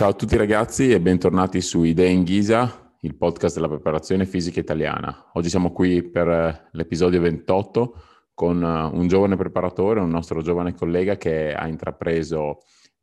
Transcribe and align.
Ciao 0.00 0.08
a 0.08 0.14
tutti 0.14 0.38
ragazzi 0.38 0.90
e 0.90 0.98
bentornati 0.98 1.60
su 1.60 1.82
Idee 1.82 2.08
in 2.08 2.22
Ghisa, 2.22 2.96
il 3.00 3.16
podcast 3.16 3.56
della 3.56 3.68
preparazione 3.68 4.24
fisica 4.24 4.58
italiana. 4.58 5.28
Oggi 5.34 5.50
siamo 5.50 5.72
qui 5.72 6.02
per 6.02 6.26
eh, 6.26 6.68
l'episodio 6.72 7.20
28 7.20 8.02
con 8.32 8.62
eh, 8.62 8.96
un 8.96 9.08
giovane 9.08 9.36
preparatore, 9.36 10.00
un 10.00 10.08
nostro 10.08 10.40
giovane 10.40 10.72
collega 10.72 11.18
che 11.18 11.52
ha 11.52 11.68
intrapreso 11.68 12.48
uh, 12.48 12.56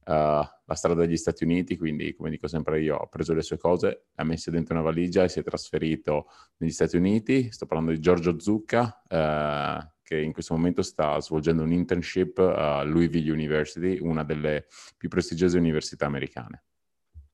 la 0.08 0.74
strada 0.74 1.02
degli 1.02 1.18
Stati 1.18 1.44
Uniti, 1.44 1.78
quindi 1.78 2.16
come 2.16 2.32
dico 2.32 2.48
sempre 2.48 2.82
io, 2.82 2.98
ha 2.98 3.06
preso 3.06 3.36
le 3.36 3.44
sue 3.44 3.60
cose, 3.60 3.88
le 3.88 4.04
ha 4.16 4.24
messe 4.24 4.50
dentro 4.50 4.74
una 4.74 4.84
valigia 4.84 5.24
e 5.24 5.30
si 5.30 5.38
è 5.38 5.44
trasferito 5.44 6.26
negli 6.58 6.72
Stati 6.72 6.98
Uniti. 6.98 7.52
Sto 7.52 7.68
parlando 7.68 7.92
di 7.92 8.00
Giorgio 8.00 8.40
Zucca, 8.40 9.04
uh, 9.08 9.88
che 10.02 10.20
in 10.20 10.34
questo 10.34 10.56
momento 10.56 10.82
sta 10.82 11.22
svolgendo 11.22 11.62
un 11.62 11.72
internship 11.72 12.40
a 12.40 12.82
Louisville 12.82 13.32
University, 13.32 14.00
una 14.00 14.24
delle 14.24 14.66
più 14.98 15.10
prestigiose 15.10 15.60
università 15.60 16.08
americane. 16.08 16.64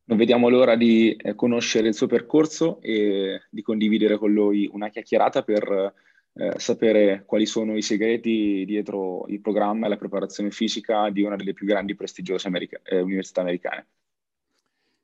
Non 0.06 0.18
vediamo 0.18 0.50
l'ora 0.50 0.76
di 0.76 1.16
eh, 1.16 1.34
conoscere 1.34 1.88
il 1.88 1.94
suo 1.94 2.08
percorso 2.08 2.82
e 2.82 3.44
di 3.50 3.62
condividere 3.62 4.18
con 4.18 4.32
lui 4.32 4.70
una 4.72 4.90
chiacchierata 4.90 5.44
per 5.44 5.94
eh, 6.34 6.54
sapere 6.58 7.24
quali 7.26 7.46
sono 7.46 7.78
i 7.78 7.82
segreti 7.82 8.66
dietro 8.66 9.26
il 9.28 9.40
programma 9.40 9.86
e 9.86 9.90
la 9.90 9.98
preparazione 9.98 10.52
fisica 10.52 11.10
di 11.10 11.22
una 11.22 11.36
delle 11.36 11.54
più 11.54 11.66
grandi 11.66 11.94
e 11.94 11.96
prestigiose 11.96 12.48
america- 12.48 12.82
eh, 12.84 13.00
università 13.00 13.42
americane. 13.42 13.88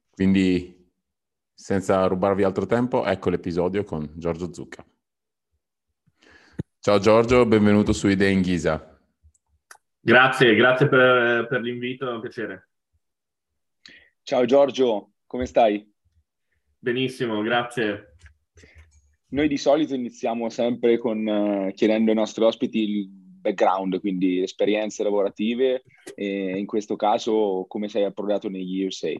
Quindi, 0.10 0.92
senza 1.54 2.06
rubarvi 2.08 2.44
altro 2.44 2.66
tempo, 2.66 3.06
ecco 3.06 3.30
l'episodio 3.30 3.84
con 3.84 4.10
Giorgio 4.16 4.54
Zucca. 4.54 4.86
Ciao 6.82 7.00
Giorgio, 7.00 7.46
benvenuto 7.46 7.94
su 7.94 8.08
Idee 8.08 8.32
in 8.32 8.42
Ghisa. 8.42 9.00
Grazie, 10.02 10.56
grazie 10.56 10.88
per, 10.88 11.48
per 11.48 11.62
l'invito, 11.62 12.10
è 12.10 12.14
un 12.14 12.22
piacere. 12.22 12.69
Ciao 14.30 14.46
Giorgio, 14.46 15.14
come 15.26 15.48
stai? 15.48 15.92
Benissimo, 16.78 17.42
grazie. 17.42 18.14
Noi 19.30 19.48
di 19.48 19.58
solito 19.58 19.96
iniziamo 19.96 20.50
sempre 20.50 21.00
con, 21.00 21.26
uh, 21.26 21.74
chiedendo 21.74 22.12
ai 22.12 22.16
nostri 22.16 22.44
ospiti 22.44 22.80
il 22.80 23.10
background, 23.10 24.00
quindi 24.00 24.44
esperienze 24.44 25.02
lavorative 25.02 25.82
e 26.14 26.60
in 26.60 26.68
questo 26.68 26.96
caso 26.96 27.66
come 27.68 27.90
sei 27.90 28.04
approdato 28.04 28.50
negli 28.50 28.86
USA. 28.86 29.12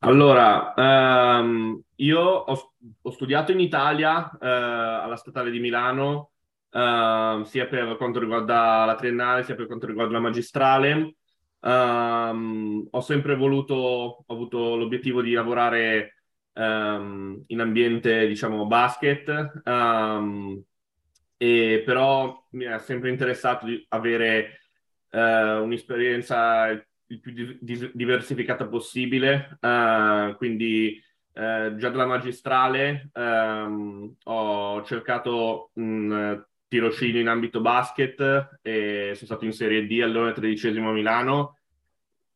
Allora, 0.00 0.74
um, 0.76 1.80
io 1.94 2.20
ho, 2.20 2.74
ho, 3.00 3.10
studiato 3.10 3.52
in 3.52 3.60
Italia 3.60 4.28
uh, 4.32 4.36
alla 4.40 5.16
Statale 5.16 5.50
di 5.50 5.60
Milano, 5.60 6.32
uh, 6.72 7.42
sia 7.44 7.66
per 7.66 7.96
quanto 7.96 8.18
riguarda 8.18 8.84
la 8.84 8.96
triennale, 8.96 9.44
sia 9.44 9.54
per 9.54 9.66
quanto 9.66 9.86
riguarda 9.86 10.12
la 10.12 10.20
magistrale. 10.20 11.14
Um, 11.60 12.86
ho 12.90 13.00
sempre 13.00 13.36
voluto, 13.36 13.74
ho 13.74 14.24
avuto 14.26 14.76
l'obiettivo 14.76 15.20
di 15.20 15.32
lavorare 15.32 16.22
um, 16.54 17.42
in 17.46 17.60
ambiente, 17.60 18.26
diciamo, 18.26 18.66
basket, 18.66 19.62
e 21.36 21.82
però 21.84 22.46
mi 22.50 22.64
è 22.64 22.78
sempre 22.78 23.10
interessato 23.10 23.66
di 23.66 23.84
avere 23.88 24.60
uh, 25.10 25.62
un'esperienza 25.62 26.68
il 26.68 27.20
più 27.20 27.32
di- 27.32 27.90
diversificata 27.94 28.66
possibile, 28.66 29.58
uh, 29.60 30.36
quindi 30.36 31.02
uh, 31.32 31.76
già 31.76 31.88
dalla 31.88 32.06
magistrale 32.06 33.10
um, 33.14 34.14
ho 34.24 34.82
cercato 34.84 35.70
un 35.74 36.44
tirocinio 36.70 37.20
in 37.20 37.26
ambito 37.26 37.60
basket 37.60 38.60
e 38.62 39.10
sono 39.14 39.26
stato 39.26 39.44
in 39.44 39.52
Serie 39.52 39.86
D 39.86 40.00
allora 40.02 40.30
tredicesimo 40.30 40.90
a 40.90 40.92
Milano 40.92 41.56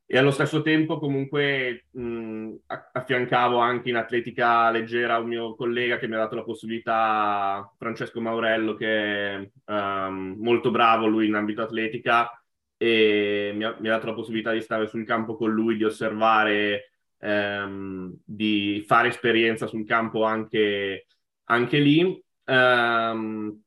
e 0.07 0.19
allo 0.19 0.33
stesso 0.33 0.61
tempo 0.61 0.99
comunque 0.99 1.87
mh, 1.91 2.55
affiancavo 2.93 3.59
anche 3.59 3.89
in 3.89 3.97
atletica 3.97 4.71
leggera 4.71 5.19
un 5.19 5.29
mio 5.29 5.55
collega 5.55 5.99
che 5.99 6.07
mi 6.07 6.15
ha 6.15 6.19
dato 6.19 6.35
la 6.35 6.43
possibilità, 6.43 7.73
Francesco 7.79 8.21
Maurello, 8.21 8.75
che 8.75 9.35
è 9.35 9.51
um, 9.73 10.37
molto 10.39 10.71
bravo 10.71 11.07
lui 11.07 11.27
in 11.27 11.35
ambito 11.35 11.63
atletica, 11.63 12.31
e 12.77 13.53
mi 13.55 13.65
ha, 13.65 13.75
mi 13.81 13.89
ha, 13.89 13.93
dato 13.93 14.07
la 14.07 14.15
possibilità 14.15 14.53
di 14.53 14.61
stare 14.61 14.87
sul 14.89 15.07
campo 15.07 15.37
con 15.37 15.51
lui, 15.51 15.77
di 15.77 15.85
osservare, 15.85 16.91
ehm, 17.19 18.15
di 18.25 18.85
fare 18.87 19.09
esperienza 19.09 19.67
sul 19.67 19.87
campo 19.87 20.25
anche, 20.25 21.07
anche 21.45 21.79
lì. 21.79 22.23
Um, 22.45 23.64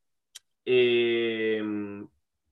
e 0.67 1.63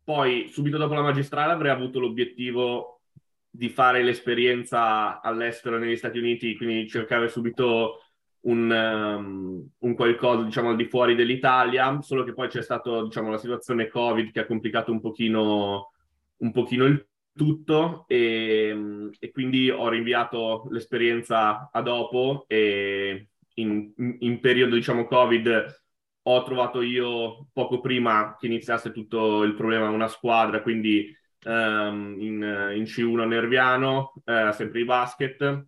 poi 0.02 0.48
subito 0.50 0.78
dopo 0.78 0.94
la 0.94 1.02
magistrale 1.02 1.52
avrei 1.52 1.72
avuto 1.72 2.00
l'obiettivo 2.00 3.02
di 3.50 3.68
fare 3.68 4.04
l'esperienza 4.04 5.20
all'estero 5.20 5.78
negli 5.78 5.98
Stati 5.98 6.18
Uniti, 6.18 6.56
quindi 6.56 6.88
cercare 6.88 7.28
subito 7.28 8.04
un, 8.42 8.72
um, 8.72 9.68
un, 9.80 9.96
qualcosa 9.96 10.44
diciamo 10.44 10.70
al 10.70 10.78
di 10.78 10.86
fuori 10.86 11.14
dell'Italia, 11.16 12.00
solo 12.02 12.24
che 12.24 12.32
poi 12.32 12.48
c'è 12.48 12.62
stata 12.62 13.04
diciamo, 13.04 13.30
la 13.30 13.38
situazione 13.38 13.90
Covid 13.90 14.32
che 14.32 14.40
ha 14.40 14.46
complicato 14.46 14.94
un 14.94 15.02
pochino 15.02 15.92
un 16.38 16.52
pochino 16.52 16.86
il 16.86 17.06
tutto 17.36 18.06
e, 18.08 19.10
e 19.20 19.32
quindi 19.32 19.70
ho 19.70 19.90
rinviato 19.90 20.68
l'esperienza 20.70 21.70
a 21.70 21.82
dopo 21.82 22.46
e 22.48 23.28
in, 23.56 23.92
in, 24.20 24.40
periodo 24.40 24.76
diciamo 24.76 25.06
covid 25.06 25.84
ho 26.28 26.44
trovato 26.44 26.82
io 26.82 27.48
poco 27.54 27.80
prima 27.80 28.36
che 28.40 28.48
iniziasse 28.48 28.92
tutto 28.92 29.44
il 29.44 29.54
problema 29.54 29.90
una 29.90 30.08
squadra 30.08 30.62
quindi 30.62 31.16
um, 31.46 32.16
in, 32.20 32.72
in, 32.76 32.84
C1 32.84 33.28
Nerviano 33.28 34.14
uh, 34.24 34.52
sempre 34.52 34.80
di 34.80 34.86
basket 34.86 35.66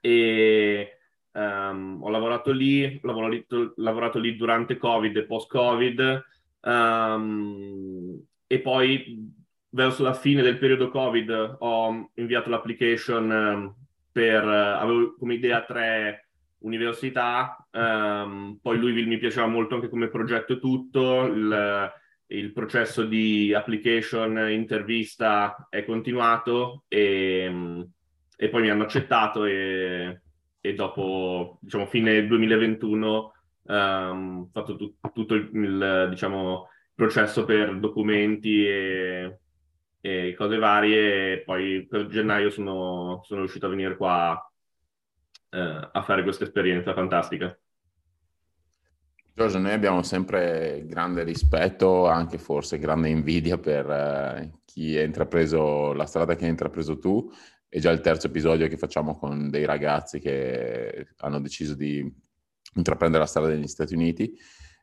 e 0.00 0.98
um, 1.32 1.98
ho 2.02 2.08
lavorato 2.10 2.52
lì 2.52 3.00
lavorato, 3.02 3.72
lavorato, 3.76 4.18
lì 4.18 4.36
durante 4.36 4.76
covid 4.76 5.16
e 5.16 5.24
post 5.24 5.48
covid 5.48 6.24
um, 6.60 8.22
e 8.46 8.60
poi 8.60 9.38
verso 9.70 10.02
la 10.02 10.14
fine 10.14 10.42
del 10.42 10.58
periodo 10.58 10.90
Covid 10.90 11.56
ho 11.60 12.10
inviato 12.14 12.50
l'application 12.50 13.74
per, 14.10 14.42
eh, 14.44 14.72
avevo 14.78 15.14
come 15.16 15.34
idea 15.34 15.62
tre 15.62 16.29
università, 16.60 17.66
um, 17.72 18.58
poi 18.60 18.78
Louisville 18.78 19.06
mi 19.06 19.18
piaceva 19.18 19.46
molto 19.46 19.74
anche 19.74 19.88
come 19.88 20.08
progetto 20.08 20.58
tutto, 20.58 21.24
il, 21.24 21.92
il, 22.26 22.52
processo 22.52 23.04
di 23.04 23.52
application, 23.54 24.50
intervista 24.50 25.66
è 25.68 25.84
continuato 25.84 26.84
e, 26.88 27.86
e 28.36 28.48
poi 28.48 28.62
mi 28.62 28.70
hanno 28.70 28.84
accettato 28.84 29.44
e, 29.44 30.20
e 30.60 30.74
dopo, 30.74 31.58
diciamo, 31.60 31.86
fine 31.86 32.26
2021 32.26 33.32
um, 33.62 34.40
ho 34.42 34.50
fatto 34.52 34.76
tu, 34.76 34.94
tutto 35.12 35.34
il, 35.34 35.50
il, 35.52 36.06
diciamo, 36.10 36.68
processo 36.94 37.44
per 37.44 37.78
documenti 37.78 38.66
e 38.66 39.38
e 40.00 40.34
cose 40.36 40.56
varie. 40.56 41.32
E 41.34 41.42
poi 41.42 41.86
per 41.86 42.06
gennaio 42.06 42.50
sono, 42.50 43.20
sono 43.24 43.40
riuscito 43.40 43.66
a 43.66 43.70
venire 43.70 43.96
qua 43.96 44.49
eh, 45.50 45.88
a 45.92 46.02
fare 46.02 46.22
questa 46.22 46.44
esperienza 46.44 46.94
fantastica. 46.94 47.56
Giorgio, 49.32 49.58
noi 49.58 49.72
abbiamo 49.72 50.02
sempre 50.02 50.84
grande 50.86 51.22
rispetto, 51.22 52.06
anche 52.06 52.36
forse 52.36 52.78
grande 52.78 53.08
invidia 53.08 53.58
per 53.58 53.88
eh, 53.88 54.50
chi 54.64 54.96
ha 54.96 55.02
intrapreso 55.02 55.92
la 55.92 56.06
strada 56.06 56.34
che 56.34 56.44
hai 56.44 56.50
intrapreso 56.50 56.98
tu. 56.98 57.30
È 57.68 57.78
già 57.78 57.90
il 57.90 58.00
terzo 58.00 58.26
episodio 58.26 58.68
che 58.68 58.76
facciamo 58.76 59.16
con 59.16 59.48
dei 59.48 59.64
ragazzi 59.64 60.18
che 60.18 61.14
hanno 61.18 61.40
deciso 61.40 61.74
di 61.74 62.04
intraprendere 62.74 63.22
la 63.22 63.28
strada 63.28 63.48
degli 63.48 63.66
Stati 63.66 63.94
Uniti. 63.94 64.36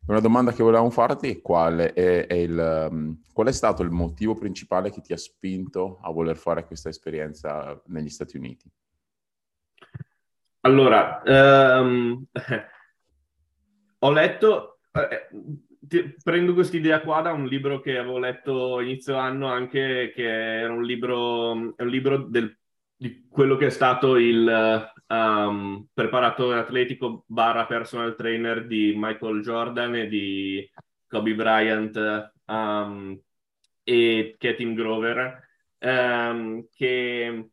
Una 0.08 0.22
domanda 0.22 0.54
che 0.54 0.64
volevamo 0.64 0.90
farti 0.90 1.30
è 1.30 1.42
qual 1.42 1.78
è, 1.80 2.26
è, 2.26 2.34
il, 2.34 2.88
um, 2.90 3.22
qual 3.34 3.48
è 3.48 3.52
stato 3.52 3.84
il 3.84 3.92
motivo 3.92 4.36
principale 4.36 4.90
che 4.90 5.02
ti 5.02 5.12
ha 5.12 5.18
spinto 5.18 6.00
a 6.02 6.12
voler 6.12 6.38
fare 6.38 6.66
questa 6.66 6.88
esperienza 6.88 7.80
negli 7.88 8.10
Stati 8.10 8.38
Uniti? 8.38 8.72
Allora, 10.62 11.22
um, 11.26 12.26
ho 14.00 14.12
letto, 14.12 14.80
eh, 14.92 15.30
ti, 15.80 16.16
prendo 16.22 16.54
questa 16.54 16.78
idea 16.78 17.02
qua 17.02 17.22
da 17.22 17.32
un 17.32 17.46
libro 17.46 17.80
che 17.80 17.98
avevo 17.98 18.18
letto 18.18 18.80
inizio 18.82 19.16
anno 19.16 19.48
anche, 19.48 20.12
che 20.14 20.60
era 20.60 20.74
un 20.74 20.84
libro, 20.84 21.52
un 21.52 21.74
libro 21.78 22.18
del, 22.18 22.58
di 22.96 23.28
quello 23.30 23.56
che 23.56 23.68
è 23.68 23.70
stato 23.70 24.18
il 24.18 24.92
um, 25.08 25.88
preparatore 25.94 26.60
atletico 26.60 27.24
barra 27.28 27.66
personal 27.66 28.16
trainer 28.16 28.66
di 28.66 28.94
Michael 28.96 29.42
Jordan 29.42 29.96
e 29.96 30.08
di 30.08 30.70
Kobe 31.08 31.36
Bryant 31.36 32.32
um, 32.46 33.20
e 33.84 34.36
Ketim 34.38 34.74
Grover, 34.74 35.48
um, 35.80 36.68
che 36.74 37.50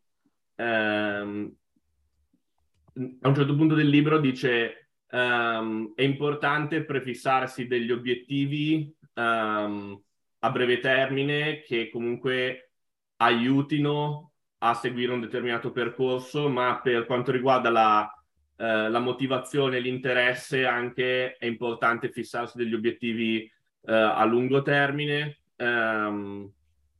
a 3.21 3.27
un 3.27 3.35
certo 3.35 3.55
punto 3.55 3.75
del 3.75 3.89
libro 3.89 4.19
dice 4.19 4.89
um, 5.11 5.93
è 5.95 6.03
importante 6.03 6.83
prefissarsi 6.83 7.67
degli 7.67 7.91
obiettivi 7.91 8.93
um, 9.13 10.01
a 10.39 10.49
breve 10.51 10.79
termine 10.79 11.61
che 11.61 11.89
comunque 11.89 12.71
aiutino 13.17 14.31
a 14.59 14.73
seguire 14.73 15.11
un 15.11 15.21
determinato 15.21 15.71
percorso, 15.71 16.49
ma 16.49 16.79
per 16.81 17.05
quanto 17.05 17.31
riguarda 17.31 17.69
la, 17.69 18.23
eh, 18.57 18.89
la 18.89 18.99
motivazione 18.99 19.77
e 19.77 19.79
l'interesse 19.79 20.65
anche 20.65 21.35
è 21.37 21.45
importante 21.45 22.11
fissarsi 22.11 22.57
degli 22.57 22.73
obiettivi 22.73 23.41
eh, 23.41 23.93
a 23.93 24.23
lungo 24.25 24.61
termine 24.61 25.39
ehm, 25.55 26.51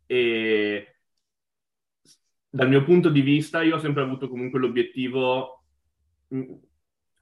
e 0.05 0.95
dal 2.49 2.69
mio 2.69 2.83
punto 2.83 3.09
di 3.09 3.21
vista 3.21 3.61
io 3.61 3.75
ho 3.75 3.79
sempre 3.79 4.03
avuto 4.03 4.29
comunque 4.29 4.59
l'obiettivo 4.59 5.64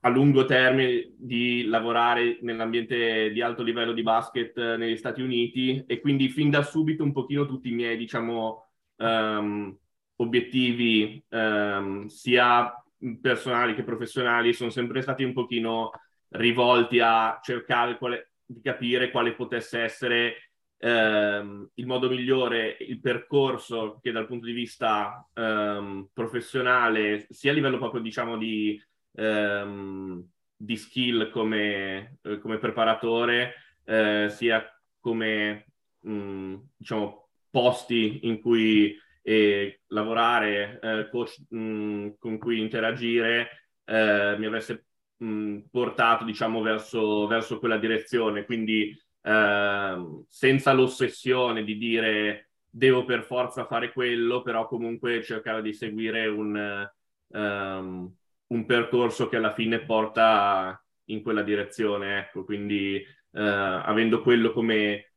a 0.05 0.09
lungo 0.09 0.45
termine 0.45 1.13
di 1.17 1.65
lavorare 1.65 2.39
nell'ambiente 2.41 3.31
di 3.31 3.41
alto 3.41 3.63
livello 3.63 3.93
di 3.93 4.01
basket 4.01 4.57
eh, 4.57 4.77
negli 4.77 4.97
Stati 4.97 5.21
Uniti 5.21 5.83
e 5.87 6.01
quindi 6.01 6.29
fin 6.29 6.49
da 6.49 6.61
subito 6.61 7.03
un 7.03 7.13
pochino 7.13 7.45
tutti 7.45 7.69
i 7.69 7.73
miei 7.73 7.95
diciamo 7.95 8.67
um, 8.97 9.77
obiettivi 10.17 11.23
um, 11.29 12.05
sia 12.07 12.73
personali 13.21 13.75
che 13.75 13.83
professionali 13.83 14.53
sono 14.53 14.69
sempre 14.69 15.01
stati 15.01 15.23
un 15.23 15.33
pochino 15.33 15.91
rivolti 16.29 16.99
a 16.99 17.39
cercare 17.41 17.97
quale, 17.97 18.31
di 18.45 18.61
capire 18.61 19.11
quale 19.11 19.33
potesse 19.33 19.79
essere 19.81 20.51
ehm, 20.77 21.69
il 21.75 21.85
modo 21.85 22.09
migliore, 22.09 22.77
il 22.81 22.99
percorso 22.99 23.99
che 24.01 24.11
dal 24.11 24.27
punto 24.27 24.45
di 24.45 24.53
vista 24.53 25.27
ehm, 25.33 26.09
professionale, 26.13 27.27
sia 27.29 27.51
a 27.51 27.53
livello 27.53 27.77
proprio 27.77 28.01
diciamo 28.01 28.37
di, 28.37 28.81
ehm, 29.13 30.27
di 30.55 30.75
skill 30.77 31.29
come, 31.31 32.19
eh, 32.21 32.39
come 32.39 32.57
preparatore, 32.57 33.53
eh, 33.85 34.27
sia 34.29 34.63
come 34.99 35.65
mh, 35.99 36.55
diciamo 36.77 37.29
posti 37.49 38.19
in 38.27 38.41
cui 38.41 38.97
e 39.25 39.81
lavorare, 39.87 40.79
eh, 40.81 41.09
coach 41.09 41.37
mh, 41.49 41.57
mm, 41.57 42.09
con 42.19 42.37
cui 42.37 42.59
interagire, 42.59 43.69
eh, 43.85 44.35
mi 44.37 44.45
avesse 44.45 44.85
mh, 45.17 45.25
mm, 45.25 45.59
portato, 45.71 46.25
diciamo, 46.25 46.61
verso, 46.61 47.25
verso, 47.27 47.57
quella 47.59 47.77
direzione. 47.77 48.43
Quindi 48.45 48.93
eh, 49.21 50.23
senza 50.27 50.73
l'ossessione 50.73 51.63
di 51.63 51.77
dire 51.77 52.49
devo 52.69 53.05
per 53.05 53.23
forza 53.23 53.65
fare 53.65 53.93
quello, 53.93 54.41
però 54.41 54.67
comunque 54.67 55.23
cercare 55.23 55.61
di 55.61 55.73
seguire 55.73 56.27
un, 56.27 56.89
um, 57.27 58.15
un 58.53 58.65
percorso 58.65 59.27
che 59.27 59.37
alla 59.37 59.53
fine 59.53 59.83
porta 59.83 60.81
in 61.05 61.21
quella 61.21 61.41
direzione. 61.41 62.19
Ecco, 62.19 62.45
quindi 62.45 63.03
uh, 63.31 63.39
avendo 63.39 64.21
quello 64.21 64.53
come 64.53 65.13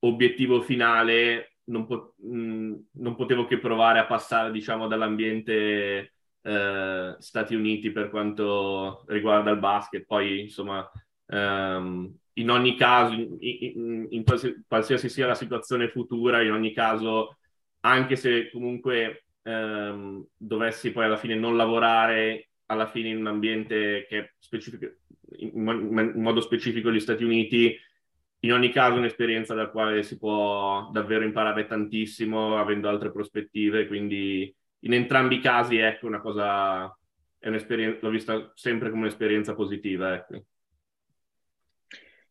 obiettivo 0.00 0.60
finale, 0.60 1.56
non, 1.64 1.86
po- 1.86 2.14
mh, 2.18 2.36
mm, 2.36 2.74
non, 2.94 3.14
potevo 3.14 3.46
che 3.46 3.58
provare 3.58 3.98
a 3.98 4.06
passare, 4.06 4.50
diciamo, 4.50 4.86
dall'ambiente 4.88 6.12
eh, 6.42 7.16
Stati 7.18 7.54
Uniti 7.54 7.90
per 7.92 8.10
quanto 8.10 9.04
riguarda 9.08 9.50
il 9.50 9.58
basket. 9.58 10.04
Poi, 10.06 10.40
insomma, 10.40 10.88
ehm, 11.26 12.14
in 12.34 12.50
ogni 12.50 12.76
caso, 12.76 13.12
in, 13.14 13.36
in, 13.38 14.06
in 14.10 14.24
qualsiasi, 14.66 15.08
sia 15.08 15.26
la 15.26 15.34
situazione 15.34 15.88
futura, 15.88 16.42
in 16.42 16.52
ogni 16.52 16.72
caso, 16.72 17.36
anche 17.80 18.16
se 18.16 18.50
comunque 18.50 19.26
ehm, 19.42 20.26
dovessi 20.36 20.92
poi 20.92 21.04
alla 21.04 21.16
fine 21.16 21.34
non 21.34 21.56
lavorare, 21.56 22.50
alla 22.66 22.86
fine 22.86 23.08
in 23.08 23.18
un 23.18 23.26
ambiente 23.26 24.06
che 24.08 24.18
è 24.18 24.32
specifico, 24.38 24.86
in, 25.38 26.12
in 26.14 26.22
modo 26.22 26.40
specifico 26.40 26.90
gli 26.90 27.00
Stati 27.00 27.24
Uniti, 27.24 27.76
in 28.42 28.52
ogni 28.52 28.70
caso 28.70 28.96
un'esperienza 28.96 29.54
dal 29.54 29.70
quale 29.70 30.02
si 30.02 30.18
può 30.18 30.88
davvero 30.92 31.24
imparare 31.24 31.66
tantissimo 31.66 32.58
avendo 32.58 32.88
altre 32.88 33.12
prospettive, 33.12 33.86
quindi 33.86 34.54
in 34.80 34.94
entrambi 34.94 35.36
i 35.36 35.40
casi 35.40 35.76
ecco 35.76 36.06
una 36.06 36.20
cosa, 36.20 36.86
è 37.38 37.48
un'esperienza, 37.48 37.98
l'ho 38.00 38.10
vista 38.10 38.50
sempre 38.54 38.88
come 38.88 39.02
un'esperienza 39.02 39.54
positiva. 39.54 40.14
Ecco. 40.14 40.44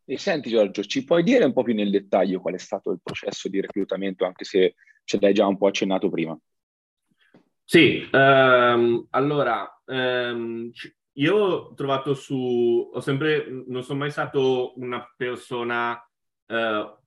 E 0.06 0.18
senti 0.18 0.50
Giorgio, 0.50 0.84
ci 0.84 1.04
puoi 1.04 1.22
dire 1.22 1.46
un 1.46 1.54
po' 1.54 1.62
più 1.62 1.76
nel 1.76 1.92
dettaglio 1.92 2.40
qual 2.40 2.56
è 2.56 2.58
stato 2.58 2.90
il 2.90 3.00
processo 3.04 3.48
di 3.48 3.62
reclutamento, 3.62 4.26
anche 4.26 4.44
se 4.44 4.74
ce 5.04 5.20
l'hai 5.22 5.34
già 5.34 5.46
un 5.46 5.58
po' 5.58 5.68
accennato 5.68 6.10
prima? 6.10 6.36
Sì, 7.72 8.10
um, 8.12 9.06
allora, 9.12 9.64
um, 9.86 10.72
io 11.14 11.36
ho 11.36 11.74
trovato 11.76 12.16
su, 12.16 12.90
ho 12.92 13.00
sempre, 13.00 13.46
non 13.68 13.84
sono 13.84 14.00
mai 14.00 14.10
stato 14.10 14.74
una 14.78 15.08
persona 15.16 15.96
eh, 16.48 16.98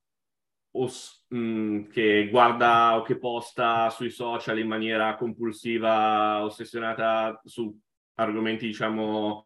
os, 0.71 1.25
mh, 1.27 1.37
mm, 1.37 1.89
che 1.89 2.29
guarda 2.31 2.95
o 2.95 3.01
che 3.01 3.17
posta 3.17 3.89
sui 3.89 4.09
social 4.09 4.57
in 4.57 4.67
maniera 4.67 5.17
compulsiva, 5.17 6.41
ossessionata 6.45 7.41
su 7.43 7.77
argomenti, 8.15 8.65
diciamo, 8.67 9.43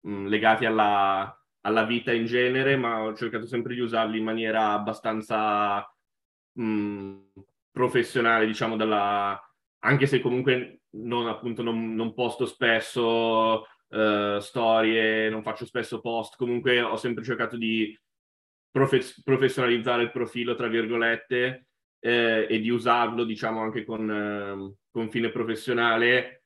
mh, 0.00 0.10
mm, 0.10 0.26
legati 0.28 0.64
alla, 0.64 1.46
alla, 1.60 1.84
vita 1.84 2.10
in 2.10 2.24
genere, 2.24 2.76
ma 2.76 3.02
ho 3.02 3.14
cercato 3.14 3.44
sempre 3.46 3.74
di 3.74 3.80
usarli 3.80 4.16
in 4.16 4.24
maniera 4.24 4.72
abbastanza 4.72 5.86
mh, 6.52 6.62
mm, 6.64 7.16
professionale, 7.70 8.46
diciamo, 8.46 8.76
dalla, 8.76 9.38
anche 9.84 10.06
se 10.06 10.20
comunque 10.20 10.80
non, 10.96 11.28
appunto, 11.28 11.62
non, 11.62 11.94
non 11.94 12.14
posto 12.14 12.46
spesso 12.46 13.66
uh, 13.88 14.38
storie, 14.38 15.28
non 15.28 15.42
faccio 15.42 15.66
spesso 15.66 16.00
post, 16.00 16.36
comunque 16.36 16.80
ho 16.80 16.96
sempre 16.96 17.22
cercato 17.22 17.56
di 17.56 17.96
profe- 18.70 19.14
professionalizzare 19.22 20.02
il 20.02 20.10
profilo, 20.10 20.54
tra 20.54 20.68
virgolette, 20.68 21.66
eh, 22.00 22.46
e 22.48 22.60
di 22.60 22.70
usarlo, 22.70 23.24
diciamo, 23.24 23.60
anche 23.60 23.84
con, 23.84 24.10
eh, 24.10 24.76
con 24.90 25.10
fine 25.10 25.30
professionale. 25.30 26.44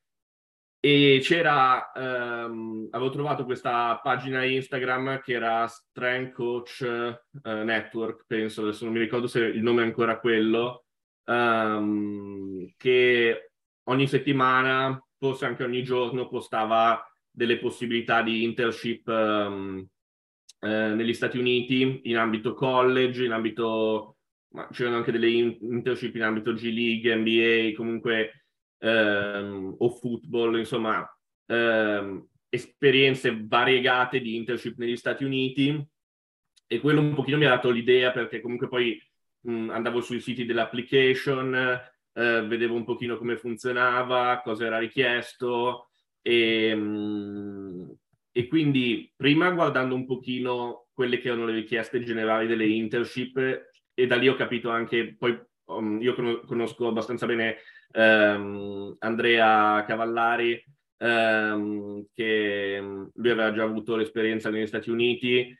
E 0.80 1.18
c'era, 1.22 1.90
ehm, 1.92 2.88
avevo 2.90 3.10
trovato 3.10 3.44
questa 3.44 3.98
pagina 4.00 4.44
Instagram 4.44 5.20
che 5.20 5.32
era 5.32 5.66
Strength 5.66 6.32
Coach 6.32 6.82
eh, 6.82 7.64
Network, 7.64 8.24
penso, 8.26 8.62
adesso 8.62 8.84
non 8.84 8.92
mi 8.94 9.00
ricordo 9.00 9.26
se 9.26 9.40
il 9.40 9.62
nome 9.62 9.82
è 9.82 9.86
ancora 9.86 10.20
quello, 10.20 10.84
ehm, 11.28 12.72
che 12.76 13.50
ogni 13.84 14.06
settimana, 14.06 15.00
forse 15.18 15.44
anche 15.44 15.64
ogni 15.64 15.82
giorno, 15.82 16.28
postava 16.28 17.02
delle 17.30 17.58
possibilità 17.58 18.22
di 18.22 18.42
internship 18.42 19.06
um, 19.06 19.86
eh, 20.60 20.94
negli 20.94 21.12
Stati 21.12 21.38
Uniti 21.38 22.00
in 22.04 22.16
ambito 22.16 22.54
college, 22.54 23.24
in 23.24 23.32
ambito, 23.32 24.16
ma 24.54 24.66
c'erano 24.72 24.96
anche 24.96 25.12
delle 25.12 25.28
internship 25.28 26.14
in 26.16 26.22
ambito 26.22 26.52
G 26.52 26.62
League, 26.72 27.14
NBA, 27.14 27.76
comunque 27.76 28.44
ehm, 28.78 29.76
o 29.78 29.90
football, 29.90 30.58
insomma, 30.58 31.06
ehm, 31.46 32.26
esperienze 32.48 33.44
variegate 33.46 34.20
di 34.20 34.36
internship 34.36 34.78
negli 34.78 34.96
Stati 34.96 35.24
Uniti. 35.24 35.86
E 36.70 36.80
quello 36.80 37.00
un 37.00 37.14
pochino 37.14 37.38
mi 37.38 37.46
ha 37.46 37.50
dato 37.50 37.70
l'idea 37.70 38.10
perché 38.10 38.42
comunque 38.42 38.68
poi 38.68 39.00
mh, 39.40 39.70
andavo 39.70 40.00
sui 40.00 40.20
siti 40.20 40.44
dell'application, 40.44 41.54
eh, 42.12 42.42
vedevo 42.46 42.74
un 42.74 42.84
pochino 42.84 43.16
come 43.16 43.36
funzionava, 43.36 44.40
cosa 44.42 44.66
era 44.66 44.78
richiesto, 44.78 45.90
e, 46.22 46.68
ehm, 46.70 47.94
e 48.32 48.46
quindi 48.48 49.12
prima 49.16 49.50
guardando 49.50 49.94
un 49.94 50.06
pochino 50.06 50.88
quelle 50.92 51.18
che 51.18 51.28
erano 51.28 51.46
le 51.46 51.54
richieste 51.54 52.02
generali 52.02 52.46
delle 52.46 52.66
internship 52.66 53.66
e 53.94 54.06
da 54.06 54.16
lì 54.16 54.28
ho 54.28 54.34
capito 54.34 54.70
anche, 54.70 55.16
poi 55.16 55.38
um, 55.66 56.00
io 56.00 56.14
conosco 56.44 56.88
abbastanza 56.88 57.26
bene 57.26 57.56
um, 57.94 58.94
Andrea 58.98 59.84
Cavallari, 59.86 60.62
um, 60.98 62.04
che 62.14 62.78
lui 62.80 63.30
aveva 63.30 63.52
già 63.52 63.62
avuto 63.62 63.96
l'esperienza 63.96 64.50
negli 64.50 64.66
Stati 64.66 64.90
Uniti 64.90 65.56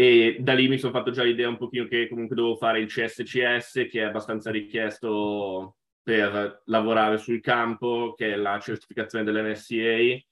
e 0.00 0.38
da 0.40 0.54
lì 0.54 0.66
mi 0.66 0.78
sono 0.78 0.94
fatto 0.94 1.10
già 1.10 1.22
l'idea 1.22 1.46
un 1.46 1.58
pochino 1.58 1.84
che 1.84 2.08
comunque 2.08 2.34
dovevo 2.34 2.56
fare 2.56 2.80
il 2.80 2.86
CSCS 2.86 3.86
che 3.90 4.00
è 4.00 4.04
abbastanza 4.04 4.50
richiesto 4.50 5.76
per 6.02 6.62
lavorare 6.64 7.18
sul 7.18 7.42
campo, 7.42 8.14
che 8.16 8.32
è 8.32 8.36
la 8.36 8.58
certificazione 8.58 9.24
dell'NSCA. 9.24 10.24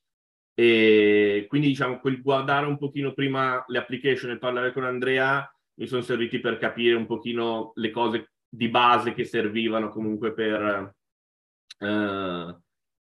E 0.55 1.45
quindi 1.51 1.67
diciamo 1.67 2.01
quel 2.01 2.23
guardare 2.23 2.65
un 2.65 2.79
pochino 2.79 3.13
prima 3.13 3.63
le 3.67 3.77
application 3.77 4.31
e 4.31 4.39
parlare 4.39 4.73
con 4.73 4.85
Andrea 4.85 5.47
mi 5.75 5.87
sono 5.87 6.01
serviti 6.01 6.41
per 6.41 6.57
capire 6.57 6.95
un 6.95 7.05
pochino 7.05 7.73
le 7.75 7.91
cose 7.91 8.33
di 8.49 8.71
base 8.71 9.13
che 9.13 9.25
servivano 9.25 9.91
comunque 9.91 10.33
per 10.33 10.95
eh, 11.79 12.59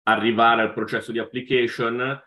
arrivare 0.04 0.62
al 0.62 0.74
processo 0.74 1.12
di 1.12 1.20
application 1.20 2.24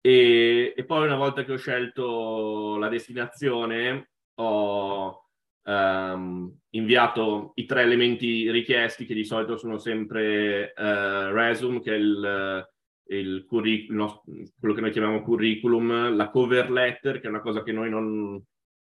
e, 0.00 0.74
e, 0.76 0.84
poi 0.84 1.06
una 1.06 1.16
volta 1.16 1.44
che 1.44 1.52
ho 1.52 1.56
scelto 1.56 2.76
la 2.78 2.88
destinazione 2.88 4.10
ho 4.34 5.26
um, 5.64 6.58
inviato 6.70 7.52
i 7.56 7.66
tre 7.66 7.82
elementi 7.82 8.50
richiesti 8.50 9.04
che 9.04 9.14
di 9.14 9.24
solito 9.24 9.56
sono 9.56 9.78
sempre 9.78 10.72
uh, 10.76 11.32
resume, 11.32 11.80
che 11.80 11.94
è 11.94 11.98
il, 11.98 12.68
il 13.08 13.44
curriculum, 13.46 14.20
quello 14.58 14.74
che 14.74 14.80
noi 14.80 14.90
chiamiamo 14.90 15.22
curriculum, 15.22 16.16
la 16.16 16.30
cover 16.30 16.70
letter, 16.70 17.20
che 17.20 17.26
è 17.26 17.30
una 17.30 17.40
cosa 17.40 17.62
che 17.62 17.72
noi 17.72 17.90
non, 17.90 18.42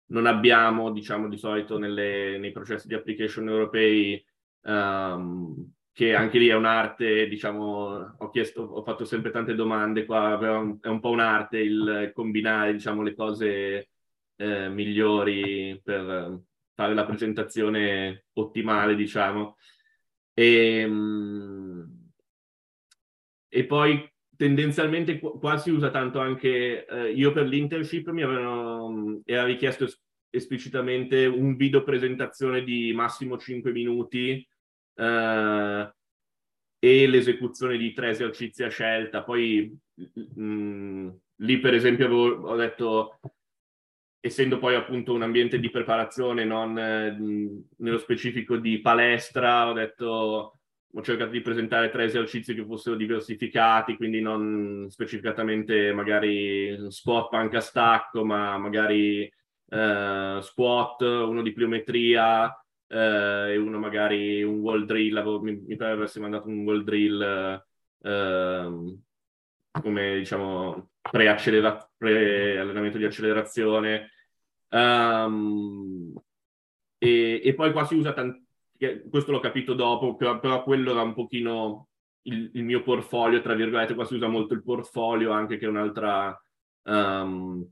non 0.08 0.26
abbiamo, 0.26 0.92
diciamo, 0.92 1.30
di 1.30 1.38
solito 1.38 1.78
nelle, 1.78 2.38
nei 2.38 2.52
processi 2.52 2.88
di 2.88 2.96
application 2.96 3.48
europei 3.48 4.24
um, 4.64 5.72
che 5.96 6.14
anche 6.14 6.40
lì 6.40 6.50
è 6.50 6.54
un'arte, 6.56 7.26
diciamo, 7.26 8.16
ho 8.18 8.30
chiesto, 8.30 8.64
ho 8.64 8.84
fatto 8.84 9.06
sempre 9.06 9.32
tante 9.32 9.56
domande 9.56 10.04
qua, 10.04 10.38
è 10.38 10.90
un 10.90 11.00
po' 11.00 11.10
un'arte 11.10 11.60
il 11.60 12.12
combinare, 12.14 12.74
diciamo, 12.74 13.02
le 13.02 13.16
cose 13.16 13.92
eh, 14.36 14.68
migliori 14.68 15.80
per 15.82 16.42
fare 16.74 16.94
la 16.94 17.06
presentazione 17.06 18.26
ottimale, 18.34 18.96
diciamo. 18.96 19.56
E, 20.34 20.80
ehm, 20.82 22.10
e 23.48 23.66
poi 23.66 24.12
tendenzialmente 24.36 25.18
qua 25.18 25.56
si 25.58 25.70
usa 25.72 25.92
tanto 25.92 26.20
anche, 26.20 26.86
eh, 26.86 27.12
io 27.14 27.32
per 27.32 27.48
l'internship 27.48 28.10
mi 28.10 28.22
avevano, 28.22 29.22
era 29.24 29.46
richiesto 29.46 29.88
esplicitamente 30.30 31.26
un 31.26 31.56
video 31.56 31.86
presentazione 31.86 32.66
di 32.66 32.92
massimo 32.92 33.38
5 33.38 33.72
minuti 33.72 34.46
eh, 34.96 35.94
e 36.80 37.08
l'esecuzione 37.08 37.78
di 37.78 37.94
tre 37.94 38.10
esercizi 38.10 38.64
a 38.64 38.70
scelta. 38.70 39.24
Poi 39.24 39.78
mh, 39.94 40.44
mm, 40.44 41.10
lì 41.38 41.60
per 41.60 41.74
esempio 41.74 42.06
avevo, 42.06 42.50
ho 42.50 42.56
detto, 42.56 43.20
essendo 44.20 44.58
poi 44.58 44.76
appunto 44.76 45.14
un 45.14 45.24
ambiente 45.24 45.60
di 45.60 45.70
preparazione, 45.70 46.46
non 46.46 46.78
eh, 46.78 47.18
nello 47.78 47.98
specifico 47.98 48.58
di 48.58 48.80
palestra, 48.82 49.70
ho 49.70 49.74
detto 49.74 50.60
ho 50.98 51.02
cercato 51.02 51.32
di 51.32 51.42
presentare 51.42 51.90
tre 51.90 52.06
esercizi 52.06 52.56
che 52.56 52.64
fossero 52.64 52.96
diversificati, 52.96 53.98
quindi 53.98 54.22
non 54.22 54.88
specificatamente 54.90 55.92
magari 55.92 56.90
squat, 56.90 57.30
panca, 57.30 57.60
stacco, 57.60 58.24
ma 58.24 58.58
magari 58.58 59.30
eh, 59.70 60.40
squat, 60.42 61.02
uno 61.02 61.42
di 61.42 61.52
pliometria 61.52 62.50
e 62.98 63.58
uno 63.58 63.78
magari 63.80 64.44
un 64.44 64.60
wall 64.60 64.86
drill. 64.86 65.42
Mi, 65.42 65.56
mi 65.56 65.76
pare 65.76 65.94
avessi 65.94 66.20
mandato 66.20 66.48
un 66.48 66.64
wall 66.64 66.84
drill 66.84 67.64
eh, 68.02 68.98
come 69.82 70.16
diciamo 70.18 70.92
pre-allenamento 71.02 72.92
pre 72.92 73.00
di 73.00 73.06
accelerazione. 73.06 74.10
Um, 74.70 76.14
e, 76.98 77.42
e, 77.44 77.54
poi 77.54 77.72
qua 77.72 77.86
si 77.86 77.96
usa 77.96 78.14
tanto 78.14 78.44
questo 79.10 79.32
l'ho 79.32 79.40
capito 79.40 79.74
dopo, 79.74 80.16
però, 80.16 80.40
però, 80.40 80.64
quello 80.64 80.92
era 80.92 81.02
un 81.02 81.14
pochino 81.14 81.88
il, 82.24 82.52
il, 82.54 82.64
mio 82.64 82.84
portfolio, 82.84 83.42
tra 83.42 83.54
virgolette, 83.54 83.94
qua 83.94 84.06
si 84.06 84.16
usa 84.16 84.28
molto 84.28 84.54
il 84.54 84.64
portfolio 84.64 85.32
anche 85.32 85.58
che 85.58 85.66
è 85.66 85.70
un'altra... 85.70 86.40
Um, 86.84 87.68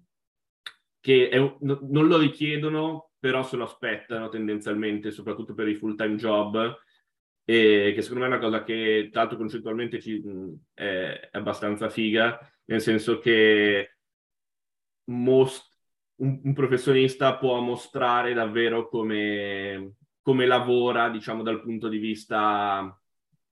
che 0.99 1.27
è, 1.27 1.37
non 1.37 2.07
lo 2.07 2.17
richiedono, 2.17 3.11
però 3.23 3.41
se 3.41 3.55
lo 3.55 3.63
aspettano 3.63 4.27
tendenzialmente, 4.27 5.09
soprattutto 5.09 5.53
per 5.53 5.69
i 5.69 5.75
full 5.75 5.95
time 5.95 6.15
job, 6.15 6.77
che 7.45 7.95
secondo 8.01 8.19
me 8.19 8.25
è 8.25 8.35
una 8.35 8.45
cosa 8.45 8.65
che 8.65 9.07
tra 9.09 9.21
l'altro 9.21 9.37
concettualmente 9.37 10.01
ci, 10.01 10.21
è, 10.73 10.83
è, 10.83 11.29
abbastanza 11.31 11.89
figa, 11.89 12.37
nel 12.65 12.81
senso 12.81 13.19
che 13.19 13.95
most, 15.05 15.73
un, 16.15 16.41
un, 16.43 16.53
professionista 16.53 17.37
può 17.37 17.61
mostrare 17.61 18.33
davvero 18.33 18.89
come, 18.89 19.93
come 20.21 20.45
lavora, 20.45 21.07
diciamo, 21.07 21.43
dal 21.43 21.61
punto 21.61 21.87
di 21.87 21.99
vista 21.99 23.01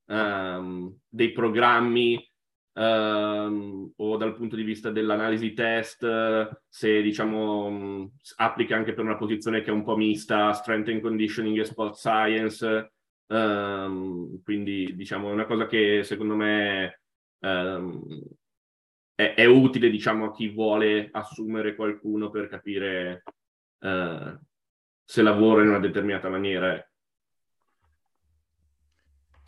um, 0.07 0.93
dei 1.07 1.31
programmi 1.31 2.29
um, 2.73 3.91
o 3.95 4.17
dal 4.17 4.33
punto 4.33 4.55
di 4.55 4.63
vista 4.63 4.89
dell'analisi 4.89 5.53
test, 5.53 6.59
se, 6.67 7.01
diciamo, 7.01 8.11
applica 8.37 8.75
anche 8.75 8.93
per 8.93 9.03
una 9.03 9.17
posizione 9.17 9.61
che 9.61 9.69
è 9.69 9.73
un 9.73 9.83
po' 9.83 9.95
mista, 9.95 10.53
strength 10.53 10.89
and 10.89 11.01
conditioning 11.01 11.59
e 11.59 11.65
sport 11.65 11.95
science. 11.95 12.91
Um, 13.27 14.41
quindi, 14.43 14.95
diciamo, 14.95 15.29
è 15.29 15.33
una 15.33 15.45
cosa 15.45 15.65
che 15.65 16.03
secondo 16.03 16.35
me 16.35 17.01
è, 17.39 17.73
è, 19.15 19.45
utile, 19.45 19.89
diciamo, 19.89 20.25
a 20.25 20.31
chi 20.31 20.49
vuole 20.49 21.09
assumere 21.11 21.75
qualcuno 21.75 22.29
per 22.29 22.47
capire 22.47 23.23
uh, 23.79 24.39
se 25.03 25.21
lavoro 25.21 25.61
in 25.61 25.69
una 25.69 25.79
determinata 25.79 26.29
maniera. 26.29 26.90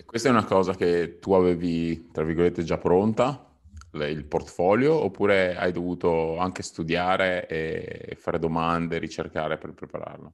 Questa 0.06 0.30
è 0.30 0.32
una 0.32 0.46
cosa 0.46 0.74
che 0.76 1.20
tu 1.20 1.34
avevi, 1.34 2.10
tra 2.12 2.24
virgolette, 2.24 2.64
già 2.64 2.78
pronta, 2.78 3.48
il 3.94 4.26
portfolio, 4.26 4.94
oppure 4.94 5.56
hai 5.56 5.72
dovuto 5.72 6.38
anche 6.38 6.64
studiare 6.64 7.48
e 7.48 8.16
fare 8.18 8.40
domande, 8.40 8.98
ricercare 8.98 9.58
per 9.58 9.74
prepararlo? 9.74 10.34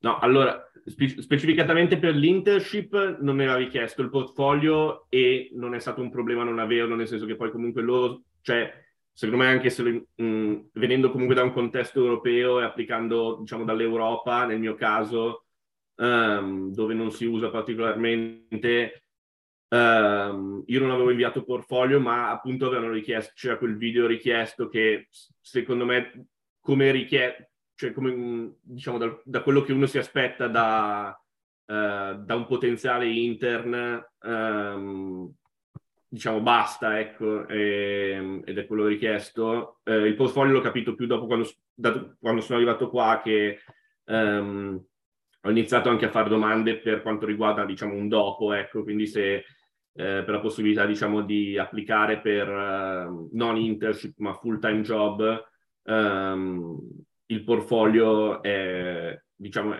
No, 0.00 0.18
allora, 0.18 0.70
spe- 0.84 1.20
specificatamente 1.20 1.98
per 1.98 2.14
l'internship 2.14 3.18
non 3.20 3.36
mi 3.36 3.44
era 3.44 3.56
richiesto 3.56 4.02
il 4.02 4.10
portfolio 4.10 5.06
e 5.08 5.50
non 5.54 5.74
è 5.74 5.78
stato 5.78 6.02
un 6.02 6.10
problema 6.10 6.44
non 6.44 6.58
averlo, 6.58 6.94
nel 6.94 7.08
senso 7.08 7.26
che 7.26 7.36
poi 7.36 7.50
comunque 7.50 7.82
loro, 7.82 8.22
cioè 8.42 8.70
secondo 9.10 9.42
me 9.42 9.50
anche 9.50 9.70
se, 9.70 10.06
mh, 10.14 10.54
venendo 10.72 11.10
comunque 11.10 11.34
da 11.34 11.42
un 11.42 11.52
contesto 11.52 12.00
europeo 12.00 12.60
e 12.60 12.64
applicando 12.64 13.38
diciamo 13.40 13.64
dall'Europa 13.64 14.44
nel 14.44 14.58
mio 14.58 14.74
caso 14.74 15.43
um, 15.96 16.72
dove 16.72 16.94
non 16.94 17.10
si 17.10 17.24
usa 17.24 17.50
particolarmente 17.50 19.04
um, 19.68 20.62
io 20.66 20.80
non 20.80 20.90
avevo 20.90 21.10
inviato 21.10 21.44
portfolio 21.44 22.00
ma 22.00 22.30
appunto 22.30 22.66
avevano 22.66 22.92
richiesto 22.92 23.32
c'era 23.34 23.58
quel 23.58 23.76
video 23.76 24.06
richiesto 24.06 24.68
che 24.68 25.08
secondo 25.40 25.84
me 25.84 26.26
come 26.60 26.90
richiesto 26.90 27.48
cioè 27.76 27.92
come 27.92 28.12
mm, 28.12 28.48
diciamo 28.60 28.98
da, 28.98 29.20
da, 29.24 29.42
quello 29.42 29.62
che 29.62 29.72
uno 29.72 29.86
si 29.86 29.98
aspetta 29.98 30.46
da, 30.46 31.08
uh, 31.66 32.22
da 32.22 32.34
un 32.36 32.46
potenziale 32.46 33.08
intern 33.08 34.04
um, 34.22 35.34
diciamo 36.14 36.40
basta, 36.40 37.00
ecco, 37.00 37.46
e, 37.48 38.40
ed 38.44 38.56
è 38.56 38.66
quello 38.66 38.86
richiesto. 38.86 39.80
Eh, 39.82 40.06
il 40.06 40.14
portfolio 40.14 40.52
l'ho 40.52 40.60
capito 40.60 40.94
più 40.94 41.06
dopo 41.06 41.26
quando, 41.26 41.50
da, 41.74 42.14
quando 42.20 42.40
sono 42.40 42.58
arrivato 42.58 42.88
qua 42.88 43.20
che 43.22 43.58
um, 44.04 44.80
ho 45.46 45.50
iniziato 45.50 45.90
anche 45.90 46.06
a 46.06 46.10
fare 46.10 46.30
domande 46.30 46.78
per 46.78 47.02
quanto 47.02 47.26
riguarda, 47.26 47.66
diciamo, 47.66 47.94
un 47.94 48.08
dopo, 48.08 48.52
ecco, 48.54 48.82
quindi 48.82 49.06
se 49.06 49.34
eh, 49.36 49.42
per 49.92 50.30
la 50.30 50.40
possibilità, 50.40 50.86
diciamo, 50.86 51.22
di 51.22 51.58
applicare 51.58 52.20
per 52.20 52.48
uh, 52.48 53.28
non 53.32 53.56
internship 53.56 54.18
ma 54.18 54.32
full-time 54.32 54.80
job, 54.80 55.44
um, 55.82 56.78
il 57.26 57.44
portfolio 57.44 58.42
è, 58.42 59.20
diciamo, 59.34 59.74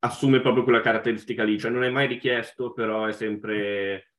assume 0.00 0.40
proprio 0.40 0.64
quella 0.64 0.80
caratteristica 0.80 1.44
lì, 1.44 1.58
cioè 1.58 1.70
non 1.70 1.84
è 1.84 1.90
mai 1.90 2.06
richiesto, 2.06 2.72
però 2.72 3.04
è 3.04 3.12
sempre 3.12 4.12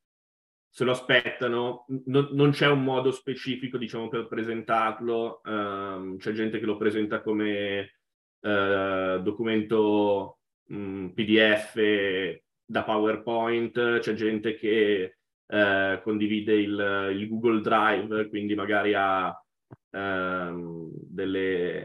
se 0.74 0.86
lo 0.86 0.91
aspettano, 0.91 1.86
non, 2.06 2.30
non 2.32 2.51
c'è 2.51 2.68
un 2.68 2.84
modo 2.84 3.12
specifico, 3.12 3.77
diciamo, 3.77 4.08
per 4.08 4.27
presentarlo. 4.27 5.41
Um, 5.44 6.18
c'è 6.18 6.32
gente 6.32 6.60
che 6.60 6.65
lo 6.65 6.77
presenta 6.77 7.22
come 7.22 7.96
uh, 8.39 9.20
documento 9.22 10.38
um, 10.38 10.40
PDF 11.24 12.40
da 12.66 12.84
PowerPoint, 12.84 14.00
c'è 14.00 14.13
gente 14.13 14.56
che 14.56 15.18
uh, 15.48 16.01
condivide 16.01 16.54
il, 16.54 17.12
il, 17.16 17.28
Google 17.28 17.62
Drive, 17.62 18.30
quindi 18.30 18.56
magari 18.56 18.94
ha 18.94 19.44
um, 19.92 20.90
delle 20.94 21.84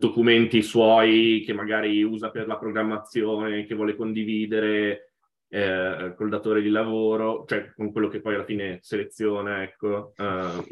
documenti 0.00 0.62
suoi 0.62 1.42
che 1.44 1.52
magari 1.52 2.02
usa 2.02 2.30
per 2.30 2.46
la 2.46 2.58
programmazione, 2.58 3.64
che 3.64 3.74
vuole 3.74 3.96
condividere 3.96 5.12
eh, 5.48 6.14
col 6.16 6.30
datore 6.30 6.62
di 6.62 6.70
lavoro, 6.70 7.44
cioè 7.46 7.72
con 7.74 7.92
quello 7.92 8.08
che 8.08 8.20
poi 8.20 8.34
alla 8.34 8.44
fine 8.44 8.78
seleziona, 8.80 9.62
ecco. 9.62 10.14
Uh, 10.16 10.64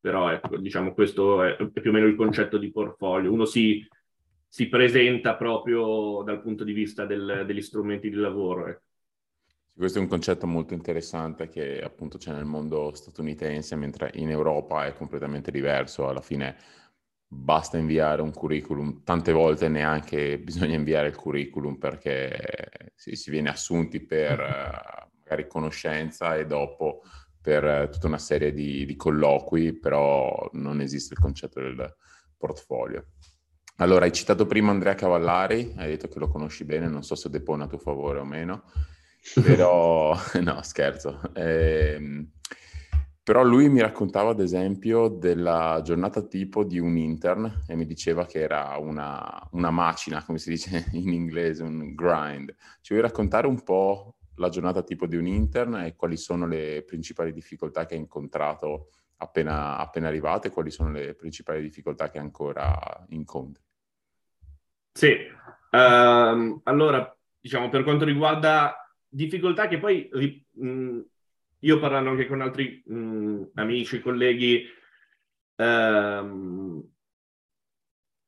però 0.00 0.30
ecco, 0.30 0.56
diciamo 0.56 0.94
questo 0.94 1.42
è, 1.42 1.56
più 1.70 1.90
o 1.90 1.92
meno 1.92 2.06
il 2.06 2.16
concetto 2.16 2.58
di 2.58 2.70
portfolio. 2.70 3.32
Uno 3.32 3.44
si, 3.44 3.86
si 4.48 4.68
presenta 4.68 5.36
proprio 5.36 6.22
dal 6.24 6.40
punto 6.40 6.64
di 6.64 6.72
vista 6.72 7.04
del, 7.04 7.44
degli 7.46 7.62
strumenti 7.62 8.08
di 8.08 8.16
lavoro. 8.16 8.68
Ecco. 8.68 8.82
Questo 9.78 9.98
è 9.98 10.02
un 10.02 10.08
concetto 10.08 10.46
molto 10.48 10.74
interessante 10.74 11.48
che 11.48 11.80
appunto 11.80 12.18
c'è 12.18 12.32
nel 12.32 12.44
mondo 12.44 12.92
statunitense, 12.92 13.76
mentre 13.76 14.10
in 14.14 14.28
Europa 14.28 14.86
è 14.86 14.92
completamente 14.92 15.52
diverso. 15.52 16.08
Alla 16.08 16.20
fine 16.20 16.56
basta 17.28 17.76
inviare 17.76 18.22
un 18.22 18.32
curriculum, 18.32 19.02
tante 19.04 19.30
volte 19.32 19.68
neanche 19.68 20.38
bisogna 20.42 20.74
inviare 20.74 21.08
il 21.08 21.14
curriculum 21.14 21.76
perché 21.76 22.90
si, 22.94 23.14
si 23.14 23.30
viene 23.30 23.50
assunti 23.50 24.00
per 24.00 24.40
uh, 24.40 25.06
magari 25.22 25.46
conoscenza 25.46 26.34
e 26.36 26.46
dopo 26.46 27.02
per 27.40 27.62
uh, 27.62 27.88
tutta 27.88 28.08
una 28.08 28.18
serie 28.18 28.52
di, 28.52 28.84
di, 28.84 28.96
colloqui, 28.96 29.74
però 29.74 30.48
non 30.54 30.80
esiste 30.80 31.14
il 31.14 31.20
concetto 31.20 31.60
del 31.60 31.94
portfolio. 32.36 33.10
Allora, 33.80 34.06
hai 34.06 34.12
citato 34.12 34.44
prima 34.44 34.72
Andrea 34.72 34.96
Cavallari, 34.96 35.72
hai 35.76 35.90
detto 35.90 36.08
che 36.08 36.18
lo 36.18 36.26
conosci 36.26 36.64
bene, 36.64 36.88
non 36.88 37.04
so 37.04 37.14
se 37.14 37.30
depone 37.30 37.62
a 37.62 37.66
tuo 37.68 37.78
favore 37.78 38.18
o 38.18 38.24
meno, 38.24 38.64
però 39.40 40.16
no, 40.42 40.62
scherzo. 40.62 41.20
Eh, 41.32 42.26
però 43.22 43.44
lui 43.44 43.68
mi 43.68 43.80
raccontava, 43.80 44.30
ad 44.30 44.40
esempio, 44.40 45.06
della 45.06 45.80
giornata 45.84 46.22
tipo 46.22 46.64
di 46.64 46.80
un 46.80 46.96
intern 46.96 47.62
e 47.68 47.76
mi 47.76 47.86
diceva 47.86 48.26
che 48.26 48.40
era 48.40 48.76
una, 48.80 49.48
una 49.52 49.70
macina, 49.70 50.24
come 50.24 50.38
si 50.38 50.50
dice 50.50 50.86
in 50.94 51.12
inglese, 51.12 51.62
un 51.62 51.94
grind. 51.94 52.52
Ci 52.80 52.94
vuoi 52.94 53.06
raccontare 53.06 53.46
un 53.46 53.62
po' 53.62 54.16
la 54.36 54.48
giornata 54.48 54.82
tipo 54.82 55.06
di 55.06 55.14
un 55.14 55.26
intern 55.28 55.76
e 55.76 55.94
quali 55.94 56.16
sono 56.16 56.48
le 56.48 56.82
principali 56.84 57.32
difficoltà 57.32 57.86
che 57.86 57.94
hai 57.94 58.00
incontrato 58.00 58.88
appena, 59.18 59.76
appena 59.76 60.08
arrivato 60.08 60.48
e 60.48 60.50
quali 60.50 60.70
sono 60.72 60.90
le 60.90 61.14
principali 61.14 61.62
difficoltà 61.62 62.10
che 62.10 62.18
ancora 62.18 63.06
incontri. 63.10 63.66
Sì, 64.98 65.16
um, 65.70 66.60
allora 66.64 67.16
diciamo 67.38 67.68
per 67.68 67.84
quanto 67.84 68.04
riguarda 68.04 68.92
difficoltà 69.06 69.68
che 69.68 69.78
poi 69.78 70.10
mh, 70.54 71.00
io 71.60 71.78
parlando 71.78 72.10
anche 72.10 72.26
con 72.26 72.40
altri 72.40 72.82
mh, 72.84 73.50
amici, 73.54 74.00
colleghi, 74.00 74.66
um, 75.54 76.84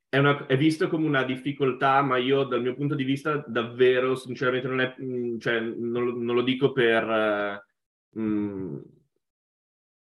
è, 0.07 0.17
una, 0.17 0.45
è, 0.45 0.55
visto 0.55 0.87
come 0.87 1.07
una 1.07 1.23
difficoltà, 1.23 2.01
ma 2.03 2.15
io 2.15 2.45
dal 2.45 2.61
mio 2.61 2.75
punto 2.75 2.95
di 2.95 3.03
vista 3.03 3.43
davvero, 3.45 4.15
sinceramente, 4.15 4.67
non, 4.69 4.79
è, 4.79 4.95
cioè, 5.41 5.59
non, 5.59 6.23
non 6.23 6.35
lo 6.35 6.41
dico 6.41 6.71
per, 6.71 7.61
uh, 8.11 8.81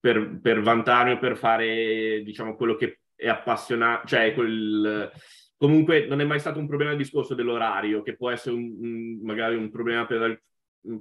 per, 0.01 0.39
per 0.41 0.61
vantarmi 0.61 1.11
o 1.13 1.17
per 1.17 1.37
fare, 1.37 2.21
diciamo, 2.25 2.57
quello 2.57 2.75
che 2.75 2.99
è 3.15 3.29
appassionato, 3.29 4.05
cioè 4.05 4.33
quel... 4.33 5.09
Comunque 5.57 6.05
non 6.05 6.21
è 6.21 6.23
mai 6.23 6.39
stato 6.39 6.59
un 6.59 6.67
problema 6.67 6.91
il 6.91 6.97
discorso 6.97 7.33
dell'orario, 7.33 8.03
che 8.03 8.15
può 8.15 8.29
essere 8.29 8.55
un, 8.55 9.19
magari 9.23 9.55
un 9.55 9.71
problema 9.71 10.05
per, 10.05 10.43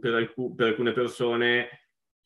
per, 0.00 0.14
alc- 0.14 0.54
per 0.54 0.68
alcune 0.68 0.92
persone. 0.92 1.68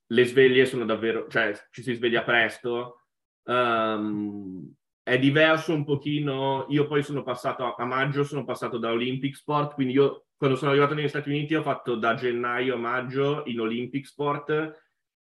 Le 0.07 0.25
sveglie 0.25 0.65
sono 0.65 0.85
davvero, 0.85 1.27
cioè 1.29 1.53
ci 1.71 1.83
si 1.83 1.95
sveglia 1.95 2.23
presto, 2.23 3.03
um, 3.45 4.73
è 5.03 5.19
diverso 5.19 5.75
un 5.75 5.85
pochino. 5.85 6.67
Io 6.69 6.87
poi 6.87 7.03
sono 7.03 7.23
passato 7.23 7.75
a, 7.75 7.85
maggio, 7.85 8.23
sono 8.23 8.45
passato 8.45 8.79
da 8.79 8.93
Olympic 8.93 9.35
Sport, 9.35 9.75
quindi 9.75 9.95
io 9.95 10.27
quando 10.37 10.57
sono 10.57 10.71
arrivato 10.71 10.95
negli 10.95 11.09
Stati 11.09 11.29
Uniti 11.29 11.55
ho 11.55 11.63
fatto 11.63 11.97
da 11.97 12.15
gennaio 12.15 12.75
a 12.75 12.79
maggio 12.79 13.43
in 13.47 13.61
Olympic 13.61 14.07
Sport 14.07 14.90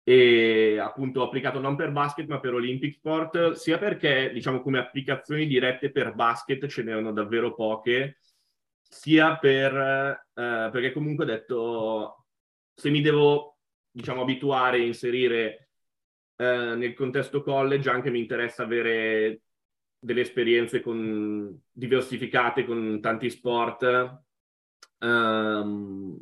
e 0.04 0.78
appunto 0.78 1.22
applicato 1.22 1.60
non 1.60 1.76
per 1.76 1.92
basket 1.92 2.26
ma 2.26 2.40
per 2.40 2.54
Olympic 2.54 2.94
Sport, 2.94 3.52
sia 3.52 3.78
perché 3.78 4.30
diciamo 4.32 4.60
come 4.60 4.78
applicazioni 4.78 5.46
dirette 5.46 5.90
per 5.90 6.14
basket 6.14 6.66
ce 6.66 6.82
n'erano 6.82 7.12
davvero 7.12 7.54
poche, 7.54 8.18
sia 8.82 9.36
per, 9.38 9.74
eh, 9.74 10.68
perché 10.72 10.92
comunque 10.92 11.24
ho 11.24 11.28
detto 11.28 12.26
se 12.74 12.90
mi 12.90 13.00
devo 13.00 13.58
diciamo 13.90 14.22
abituare 14.22 14.78
a 14.78 14.84
inserire 14.84 15.68
eh, 16.36 16.74
nel 16.74 16.94
contesto 16.94 17.42
college 17.42 17.88
anche 17.90 18.10
mi 18.10 18.18
interessa 18.18 18.64
avere 18.64 19.42
delle 19.98 20.22
esperienze 20.22 20.80
con, 20.80 21.62
diversificate 21.70 22.64
con 22.64 23.00
tanti 23.00 23.30
sport 23.30 24.22
um, 24.98 26.18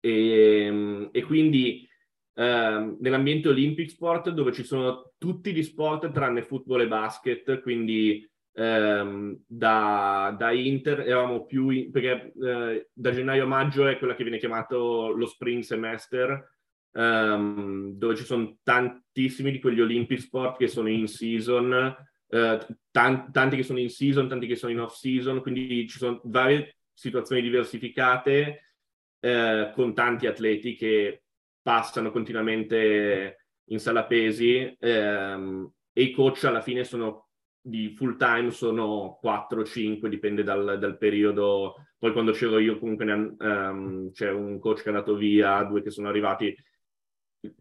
e, 0.00 1.08
e, 1.12 1.22
quindi 1.22 1.88
um, 2.34 2.96
nell'ambiente 3.00 3.48
Olympic 3.48 3.90
Sport 3.90 4.30
dove 4.30 4.52
ci 4.52 4.64
sono 4.64 5.12
tutti 5.18 5.52
gli 5.52 5.62
sport 5.62 6.10
tranne 6.12 6.42
football 6.42 6.82
e 6.82 6.88
basket, 6.88 7.60
quindi 7.60 8.28
um, 8.52 9.38
da, 9.46 10.34
da, 10.36 10.52
Inter 10.52 11.00
eravamo 11.00 11.44
più, 11.44 11.70
in, 11.70 11.90
perché 11.90 12.32
uh, 12.34 12.86
da 12.92 13.10
gennaio 13.12 13.44
a 13.44 13.46
maggio 13.46 13.86
è 13.86 13.98
quella 13.98 14.14
che 14.14 14.22
viene 14.22 14.38
chiamato 14.38 15.10
lo 15.10 15.26
spring 15.26 15.62
semester, 15.62 16.50
dove 16.94 18.16
ci 18.16 18.24
sono 18.24 18.58
tantissimi 18.62 19.50
di 19.50 19.60
quegli 19.60 19.80
Olympic 19.80 20.20
Sport 20.20 20.58
che 20.58 20.68
sono 20.68 20.90
in 20.90 21.08
season 21.08 21.96
eh, 22.34 22.66
tanti, 22.90 23.30
tanti 23.30 23.56
che 23.56 23.62
sono 23.62 23.78
in 23.78 23.90
season, 23.90 24.26
tanti 24.26 24.46
che 24.46 24.56
sono 24.56 24.72
in 24.72 24.80
off 24.80 24.94
season, 24.94 25.42
quindi 25.42 25.86
ci 25.86 25.98
sono 25.98 26.20
varie 26.24 26.78
situazioni 26.94 27.42
diversificate 27.42 28.76
eh, 29.20 29.70
con 29.74 29.92
tanti 29.92 30.26
atleti 30.26 30.74
che 30.74 31.21
passano 31.62 32.10
continuamente 32.10 33.46
in 33.66 33.78
sala 33.78 34.04
pesi 34.04 34.76
ehm, 34.78 35.70
e 35.92 36.02
i 36.02 36.10
coach 36.10 36.44
alla 36.44 36.60
fine 36.60 36.84
sono 36.84 37.28
di 37.64 37.94
full 37.94 38.16
time 38.16 38.50
sono 38.50 39.20
4-5, 39.22 40.08
dipende 40.08 40.42
dal, 40.42 40.78
dal, 40.80 40.98
periodo. 40.98 41.76
Poi 41.96 42.12
quando 42.12 42.32
c'ero 42.32 42.58
io 42.58 42.78
comunque 42.78 43.04
ne, 43.04 43.36
um, 43.38 44.10
c'è 44.10 44.30
un 44.30 44.58
coach 44.58 44.78
che 44.78 44.86
è 44.86 44.88
andato 44.88 45.14
via, 45.14 45.62
due 45.62 45.82
che 45.82 45.90
sono 45.90 46.08
arrivati. 46.08 46.54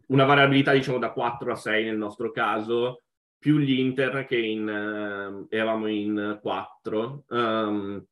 Una 0.07 0.25
variabilità 0.25 0.73
diciamo 0.73 0.97
da 0.97 1.11
4 1.11 1.51
a 1.51 1.55
6 1.55 1.85
nel 1.85 1.97
nostro 1.97 2.31
caso, 2.31 3.03
più 3.37 3.59
gli 3.59 3.79
Inter 3.79 4.25
che 4.25 4.37
in, 4.37 4.67
uh, 4.67 5.45
eravamo 5.53 5.87
in 5.87 6.39
quattro, 6.41 7.25
um, 7.29 8.03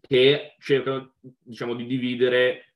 che 0.00 0.56
cercano 0.58 1.14
diciamo 1.20 1.74
di 1.74 1.86
dividere 1.86 2.67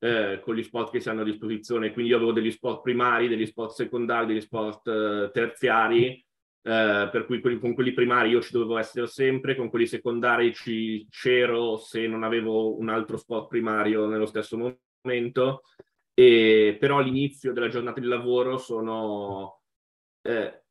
eh, 0.00 0.40
con 0.42 0.54
gli 0.54 0.62
sport 0.62 0.90
che 0.90 1.00
si 1.00 1.08
hanno 1.08 1.20
a 1.20 1.24
disposizione. 1.24 1.92
Quindi 1.92 2.10
io 2.10 2.16
avevo 2.16 2.32
degli 2.32 2.50
sport 2.50 2.80
primari, 2.82 3.28
degli 3.28 3.46
sport 3.46 3.72
secondari, 3.72 4.26
degli 4.26 4.40
sport 4.40 4.86
uh, 4.86 5.30
terziari, 5.30 6.24
uh, 6.62 7.10
per 7.10 7.26
cui 7.26 7.40
quelli, 7.40 7.58
con 7.58 7.74
quelli 7.74 7.92
primari 7.92 8.30
io 8.30 8.40
ci 8.40 8.52
dovevo 8.52 8.78
essere 8.78 9.06
sempre, 9.06 9.54
con 9.54 9.68
quelli 9.68 9.86
secondari 9.86 10.54
ci 10.54 11.06
c'ero 11.10 11.76
se 11.76 12.06
non 12.06 12.22
avevo 12.22 12.78
un 12.78 12.88
altro 12.88 13.16
sport 13.16 13.48
primario 13.48 14.06
nello 14.06 14.26
stesso 14.26 14.56
momento. 15.02 15.62
E, 16.14 16.76
però 16.80 16.98
all'inizio 16.98 17.52
della 17.52 17.68
giornata 17.68 18.00
di 18.00 18.06
lavoro 18.06 18.58
sono 18.58 19.60
eh, 20.22 20.62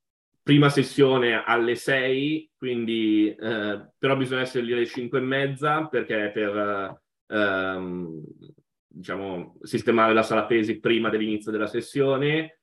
prima 0.43 0.69
sessione 0.69 1.43
alle 1.43 1.75
6, 1.75 2.51
quindi 2.57 3.33
eh, 3.33 3.89
però 3.97 4.15
bisogna 4.17 4.41
essere 4.41 4.63
lì 4.63 4.73
alle 4.73 4.85
5 4.85 5.17
e 5.17 5.21
mezza 5.21 5.87
perché 5.87 6.31
per 6.33 7.01
ehm, 7.27 8.23
diciamo, 8.89 9.57
sistemare 9.61 10.13
la 10.13 10.23
sala 10.23 10.45
pesi 10.45 10.79
prima 10.79 11.09
dell'inizio 11.09 11.51
della 11.51 11.67
sessione 11.67 12.61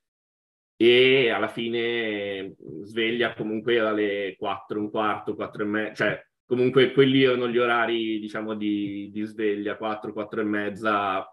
e 0.77 1.31
alla 1.31 1.49
fine 1.49 2.55
sveglia 2.83 3.35
comunque 3.35 3.79
alle 3.79 4.35
4, 4.37 4.79
un 4.79 4.91
quarto, 4.91 5.35
4 5.35 5.63
e 5.63 5.67
mezza, 5.67 6.05
cioè 6.05 6.27
comunque 6.45 6.93
quelli 6.93 7.23
erano 7.23 7.49
gli 7.49 7.59
orari 7.59 8.19
diciamo 8.19 8.55
di, 8.55 9.11
di 9.13 9.23
sveglia, 9.23 9.77
4, 9.77 10.13
4 10.13 10.41
e 10.41 10.45
mezza, 10.45 11.33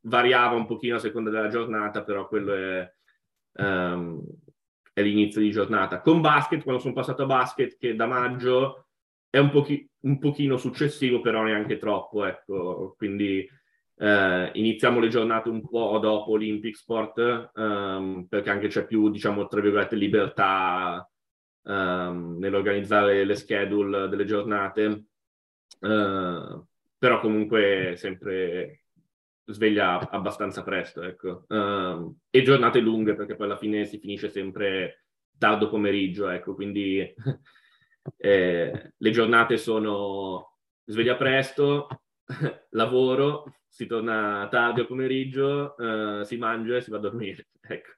variava 0.00 0.56
un 0.56 0.66
pochino 0.66 0.96
a 0.96 1.00
seconda 1.00 1.30
della 1.30 1.48
giornata, 1.48 2.02
però 2.02 2.26
quello 2.26 2.54
è... 2.54 2.92
Um, 3.52 4.24
è 4.92 5.02
l'inizio 5.02 5.40
di 5.40 5.50
giornata. 5.50 6.00
Con 6.00 6.20
basket, 6.20 6.62
quando 6.62 6.80
sono 6.80 6.94
passato 6.94 7.22
a 7.22 7.26
basket, 7.26 7.76
che 7.78 7.94
da 7.94 8.06
maggio 8.06 8.86
è 9.28 9.38
un, 9.38 9.50
pochi, 9.50 9.88
un 10.00 10.18
pochino 10.18 10.56
successivo, 10.56 11.20
però 11.20 11.42
neanche 11.42 11.78
troppo, 11.78 12.24
ecco. 12.24 12.94
Quindi 12.96 13.48
eh, 14.02 14.50
iniziamo 14.54 14.98
le 14.98 15.08
giornate 15.08 15.50
un 15.50 15.60
po' 15.60 15.98
dopo 15.98 16.30
Olympic 16.30 16.74
Sport, 16.74 17.50
um, 17.54 18.26
perché 18.26 18.48
anche 18.48 18.68
c'è 18.68 18.86
più, 18.86 19.10
diciamo, 19.10 19.46
tra 19.46 19.60
virgolette, 19.60 19.94
libertà 19.94 21.06
um, 21.64 22.38
nell'organizzare 22.38 23.24
le 23.24 23.34
schedule 23.34 24.08
delle 24.08 24.24
giornate. 24.24 25.04
Uh, 25.80 26.66
però 26.96 27.20
comunque 27.20 27.94
sempre 27.96 28.84
sveglia 29.44 30.08
abbastanza 30.10 30.62
presto, 30.62 31.02
ecco. 31.02 31.44
Uh, 31.48 32.16
e 32.30 32.42
giornate 32.42 32.80
lunghe, 32.80 33.14
perché 33.14 33.36
poi 33.36 33.46
alla 33.46 33.58
fine 33.58 33.84
si 33.84 33.98
finisce 33.98 34.30
sempre 34.30 35.04
tardo 35.36 35.68
pomeriggio, 35.68 36.26
ecco, 36.30 36.54
quindi 36.54 37.00
eh, 38.16 38.92
le 38.96 39.10
giornate 39.10 39.58
sono 39.58 40.56
sveglia 40.86 41.16
presto, 41.16 41.86
lavoro, 42.70 43.54
si 43.66 43.86
torna 43.86 44.48
tardi 44.50 44.80
o 44.80 44.86
pomeriggio, 44.86 45.74
uh, 45.76 46.22
si 46.22 46.36
mangia 46.36 46.76
e 46.76 46.80
si 46.80 46.90
va 46.90 46.96
a 46.96 47.00
dormire, 47.00 47.48
ecco. 47.60 47.90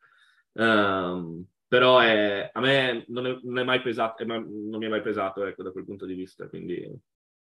Um, 0.54 1.44
però 1.66 2.00
è, 2.00 2.50
a 2.52 2.60
me 2.60 3.04
non 3.08 3.26
è, 3.26 3.38
non 3.42 3.58
è 3.58 3.64
mai 3.64 3.80
pesato, 3.80 4.22
è, 4.22 4.26
non 4.26 4.76
mi 4.76 4.86
è 4.86 4.88
mai 4.88 5.00
pesato, 5.00 5.44
ecco, 5.44 5.62
da 5.62 5.70
quel 5.70 5.84
punto 5.84 6.06
di 6.06 6.14
vista, 6.14 6.48
quindi... 6.48 6.90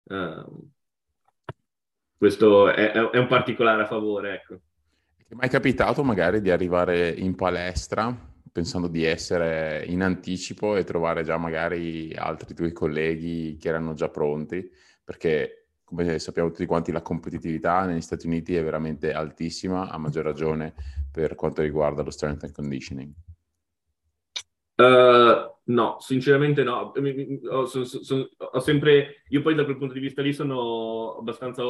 Um, 0.03 0.71
questo 2.21 2.69
è, 2.69 2.91
è, 2.91 3.17
un 3.17 3.25
particolare 3.25 3.81
a 3.81 3.87
favore. 3.87 4.35
Ecco. 4.35 4.61
Ti 5.25 5.33
è 5.33 5.33
mai 5.33 5.49
capitato 5.49 6.03
magari 6.03 6.39
di 6.39 6.51
arrivare 6.51 7.09
in 7.09 7.33
palestra 7.33 8.15
pensando 8.51 8.87
di 8.87 9.03
essere 9.03 9.85
in 9.87 10.03
anticipo 10.03 10.75
e 10.75 10.83
trovare 10.83 11.23
già 11.23 11.37
magari 11.37 12.13
altri 12.13 12.53
tuoi 12.53 12.73
colleghi 12.73 13.57
che 13.57 13.69
erano 13.69 13.95
già 13.95 14.09
pronti? 14.09 14.69
Perché 15.03 15.60
come 15.91 16.19
sappiamo 16.19 16.49
tutti 16.49 16.65
quanti 16.65 16.93
la 16.93 17.01
competitività 17.01 17.85
negli 17.85 18.01
Stati 18.01 18.25
Uniti 18.25 18.55
è 18.55 18.63
veramente 18.63 19.11
altissima, 19.11 19.89
a 19.89 19.97
maggior 19.97 20.23
ragione 20.23 20.73
per 21.11 21.35
quanto 21.35 21.61
riguarda 21.61 22.01
lo 22.01 22.11
strength 22.11 22.45
and 22.45 22.53
conditioning. 22.53 23.13
Uh, 24.75 25.53
no, 25.65 25.97
sinceramente 25.99 26.63
no. 26.63 26.93
Ho, 27.49 27.65
so, 27.65 27.83
so, 27.83 28.29
ho, 28.37 28.59
sempre, 28.61 29.23
io 29.27 29.41
poi 29.41 29.53
da 29.53 29.65
quel 29.65 29.77
punto 29.77 29.93
di 29.93 29.99
vista 29.99 30.21
lì 30.21 30.31
sono 30.31 31.17
abbastanza 31.17 31.63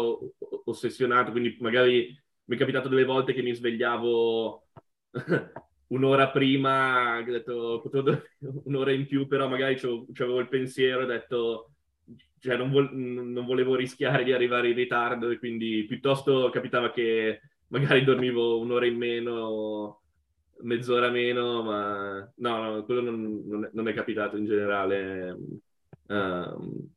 ossessionato, 0.65 1.31
quindi 1.31 1.57
magari 1.59 2.15
mi 2.45 2.55
è 2.55 2.59
capitato 2.59 2.89
delle 2.89 3.05
volte 3.05 3.33
che 3.33 3.41
mi 3.41 3.55
svegliavo 3.55 4.67
un'ora 5.87 6.29
prima, 6.29 7.17
ho 7.17 7.23
detto 7.23 7.89
un'ora 8.65 8.91
in 8.91 9.07
più, 9.07 9.25
però 9.25 9.47
magari 9.47 9.79
avevo 9.81 10.39
il 10.39 10.47
pensiero, 10.47 11.03
ho 11.03 11.07
detto, 11.07 11.70
cioè 12.41 12.57
non, 12.57 12.71
vo- 12.71 12.89
non, 12.91 13.45
volevo 13.45 13.75
rischiare 13.75 14.23
di 14.23 14.33
arrivare 14.33 14.69
in 14.69 14.75
ritardo 14.75 15.29
e 15.29 15.37
quindi 15.37 15.85
piuttosto 15.87 16.49
capitava 16.49 16.91
che 16.91 17.41
magari 17.67 18.03
dormivo 18.03 18.59
un'ora 18.59 18.87
in 18.87 18.97
meno, 18.97 20.01
mezz'ora 20.61 21.09
meno, 21.09 21.61
ma 21.61 22.33
no, 22.37 22.63
no 22.63 22.83
quello 22.83 23.01
non, 23.01 23.43
non, 23.45 23.65
è, 23.65 23.69
non 23.73 23.87
è, 23.87 23.93
capitato 23.93 24.37
in 24.37 24.45
generale. 24.45 25.37
Um, 26.07 26.89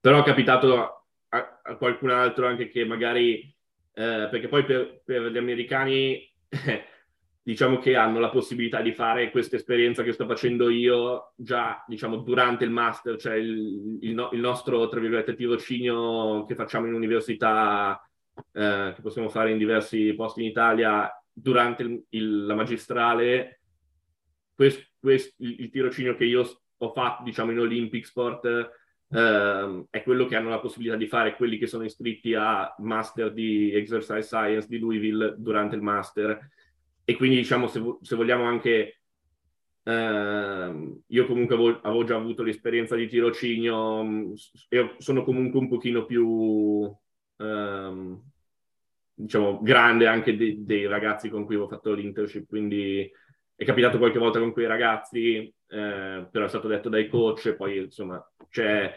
però 0.00 0.20
è 0.20 0.24
capitato 0.24 1.04
a, 1.28 1.60
a, 1.62 1.76
qualcun 1.76 2.08
altro 2.08 2.46
anche 2.46 2.70
che 2.70 2.86
magari, 2.86 3.54
eh, 3.92 4.28
perché 4.30 4.48
poi 4.48 4.64
per, 4.64 5.02
per 5.04 5.30
gli 5.30 5.36
americani 5.36 6.26
diciamo 7.42 7.78
che 7.78 7.96
hanno 7.96 8.18
la 8.18 8.28
possibilità 8.28 8.82
di 8.82 8.92
fare 8.92 9.30
questa 9.30 9.56
esperienza 9.56 10.02
che 10.02 10.12
sto 10.12 10.26
facendo 10.26 10.68
io 10.68 11.32
già, 11.36 11.82
diciamo, 11.86 12.18
durante 12.18 12.64
il 12.64 12.70
master, 12.70 13.16
cioè 13.16 13.34
il, 13.36 13.98
il, 14.02 14.14
no, 14.14 14.30
il 14.32 14.40
nostro, 14.40 14.88
tra 14.88 15.00
virgolette, 15.00 15.34
tirocinio 15.34 16.44
che 16.44 16.54
facciamo 16.54 16.86
in 16.86 16.94
università, 16.94 18.00
eh, 18.52 18.92
che 18.94 19.00
possiamo 19.00 19.28
fare 19.28 19.50
in 19.50 19.58
diversi 19.58 20.12
posti 20.14 20.42
in 20.42 20.48
Italia 20.48 21.10
durante 21.32 21.82
il, 21.82 22.04
il, 22.10 22.46
la 22.46 22.54
magistrale, 22.54 23.62
quest, 24.54 24.90
quest, 25.00 25.34
il, 25.38 25.70
tirocinio 25.70 26.14
che 26.16 26.24
io 26.24 26.46
ho 26.76 26.92
fatto, 26.92 27.22
diciamo, 27.22 27.52
in 27.52 27.60
Olympic 27.60 28.04
Sport, 28.04 28.44
eh, 29.12 29.84
è 29.88 30.02
quello 30.02 30.26
che 30.26 30.36
hanno 30.36 30.50
la 30.50 30.60
possibilità 30.60 30.96
di 30.96 31.06
fare 31.06 31.34
quelli 31.36 31.56
che 31.56 31.66
sono 31.66 31.84
iscritti 31.84 32.34
a 32.34 32.72
master 32.78 33.32
di 33.32 33.72
exercise 33.74 34.22
science 34.22 34.68
di 34.68 34.78
Louisville 34.78 35.34
durante 35.38 35.74
il 35.74 35.82
master 35.82 36.38
e 37.10 37.16
quindi 37.16 37.36
diciamo 37.36 37.66
se, 37.66 37.82
se 38.02 38.14
vogliamo 38.14 38.44
anche 38.44 39.00
eh, 39.82 41.00
io 41.06 41.26
comunque 41.26 41.54
avevo, 41.56 41.80
avevo, 41.82 42.04
già 42.04 42.14
avuto 42.14 42.44
l'esperienza 42.44 42.94
di 42.94 43.08
tirocinio 43.08 44.04
mm, 44.04 44.32
e 44.68 44.94
sono 44.98 45.24
comunque 45.24 45.58
un 45.58 45.68
pochino 45.68 46.04
più 46.04 46.88
eh, 47.36 48.16
diciamo 49.12 49.60
grande 49.60 50.06
anche 50.06 50.36
de, 50.36 50.58
dei 50.60 50.86
ragazzi 50.86 51.28
con 51.28 51.44
cui 51.44 51.56
ho 51.56 51.66
fatto 51.66 51.92
l'internship 51.92 52.46
quindi 52.46 53.10
è 53.56 53.64
capitato 53.64 53.98
qualche 53.98 54.20
volta 54.20 54.38
con 54.38 54.52
quei 54.52 54.66
ragazzi 54.66 55.52
eh, 55.66 56.28
però 56.30 56.44
è 56.44 56.48
stato 56.48 56.68
detto 56.68 56.88
dai 56.88 57.08
coach 57.08 57.54
poi 57.54 57.78
insomma 57.78 58.24
c'è, 58.48 58.94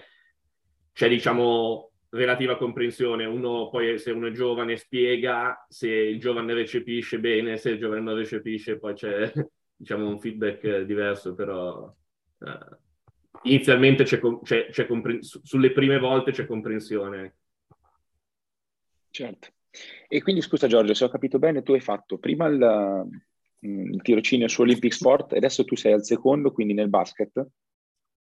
c'è 0.91 1.09
diciamo 1.09 1.92
relativa 2.13 2.57
comprensione. 2.57 3.25
Uno 3.25 3.69
poi, 3.69 3.97
se 3.97 4.11
uno 4.11 4.27
è 4.27 4.31
giovane, 4.31 4.77
spiega, 4.77 5.65
se 5.67 5.89
il 5.89 6.19
giovane 6.19 6.53
recepisce 6.53 7.19
bene, 7.19 7.57
se 7.57 7.71
il 7.71 7.79
giovane 7.79 8.01
non 8.01 8.15
recepisce, 8.15 8.77
poi 8.77 8.93
c'è 8.93 9.31
diciamo, 9.75 10.07
un 10.07 10.19
feedback 10.19 10.81
diverso, 10.81 11.33
però 11.33 11.93
uh, 12.39 12.77
inizialmente 13.43 14.03
c'è, 14.03 14.19
c'è, 14.43 14.67
c'è 14.69 14.85
compre- 14.85 15.19
sulle 15.21 15.71
prime 15.71 15.99
volte 15.99 16.31
c'è 16.31 16.45
comprensione. 16.45 17.35
Certo. 19.09 19.49
E 20.07 20.21
quindi 20.21 20.41
scusa 20.41 20.67
Giorgio, 20.67 20.93
se 20.93 21.03
ho 21.03 21.09
capito 21.09 21.39
bene, 21.39 21.63
tu 21.63 21.73
hai 21.73 21.79
fatto 21.79 22.19
prima 22.19 22.45
il, 22.45 23.07
mm, 23.65 23.93
il 23.93 24.01
tirocinio 24.03 24.47
su 24.47 24.61
Olympic 24.61 24.93
Sport 24.93 25.33
e 25.33 25.37
adesso 25.37 25.65
tu 25.65 25.75
sei 25.75 25.93
al 25.93 26.05
secondo, 26.05 26.51
quindi 26.51 26.73
nel 26.73 26.89
basket? 26.89 27.47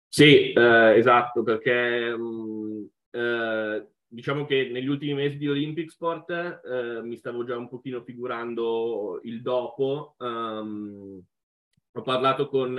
Sì, 0.07 0.53
eh, 0.53 0.95
esatto, 0.97 1.43
perché 1.43 2.15
mh, 2.15 2.23
mm, 2.23 2.85
eh, 3.11 3.87
diciamo 4.07 4.45
che 4.45 4.69
negli 4.71 4.89
ultimi 4.89 5.15
mesi 5.15 5.37
di 5.37 5.49
Olympic 5.49 5.91
Sport 5.91 6.31
eh, 6.31 7.01
mi 7.03 7.17
stavo 7.17 7.45
già 7.45 7.57
un 7.57 7.69
pochino 7.69 8.03
figurando 8.03 9.21
il 9.23 9.41
dopo. 9.41 10.17
Um, 10.19 11.23
ho 11.93 12.03
parlato 12.03 12.49
con 12.49 12.79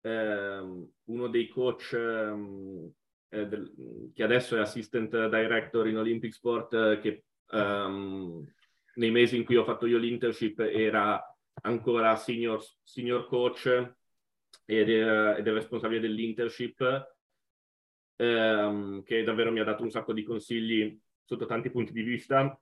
eh, 0.00 0.86
uno 1.04 1.28
dei 1.28 1.48
coach 1.48 1.92
um, 1.94 2.90
del, 3.28 4.10
che 4.14 4.22
adesso 4.22 4.56
è 4.56 4.60
assistant 4.60 5.10
director 5.28 5.88
in 5.88 5.98
Olympic 5.98 6.32
Sport, 6.32 7.00
che 7.00 7.24
um, 7.50 8.46
nei 8.94 9.10
mesi 9.10 9.36
in 9.36 9.44
cui 9.44 9.56
ho 9.56 9.64
fatto 9.64 9.86
io 9.86 9.98
l'internship 9.98 10.60
era 10.60 11.20
ancora 11.62 12.16
senior, 12.16 12.62
senior 12.82 13.26
coach 13.26 13.66
ed, 14.64 14.88
era, 14.88 15.36
ed 15.36 15.46
è 15.46 15.52
responsabile 15.52 16.00
dell'internship 16.00 17.11
ehm, 18.22 19.02
che 19.02 19.24
davvero 19.24 19.50
mi 19.50 19.60
ha 19.60 19.64
dato 19.64 19.82
un 19.82 19.90
sacco 19.90 20.12
di 20.12 20.22
consigli 20.22 20.98
sotto 21.24 21.46
tanti 21.46 21.70
punti 21.70 21.92
di 21.92 22.02
vista. 22.02 22.58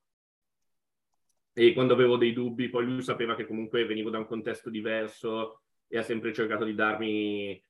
E 1.52 1.72
quando 1.74 1.92
avevo 1.92 2.16
dei 2.16 2.32
dubbi, 2.32 2.70
poi 2.70 2.86
lui 2.86 3.02
sapeva 3.02 3.34
che 3.34 3.46
comunque 3.46 3.84
venivo 3.84 4.08
da 4.08 4.18
un 4.18 4.26
contesto 4.26 4.70
diverso 4.70 5.62
e 5.88 5.98
ha 5.98 6.02
sempre 6.02 6.32
cercato 6.32 6.64
di 6.64 6.74
darmi 6.74 7.62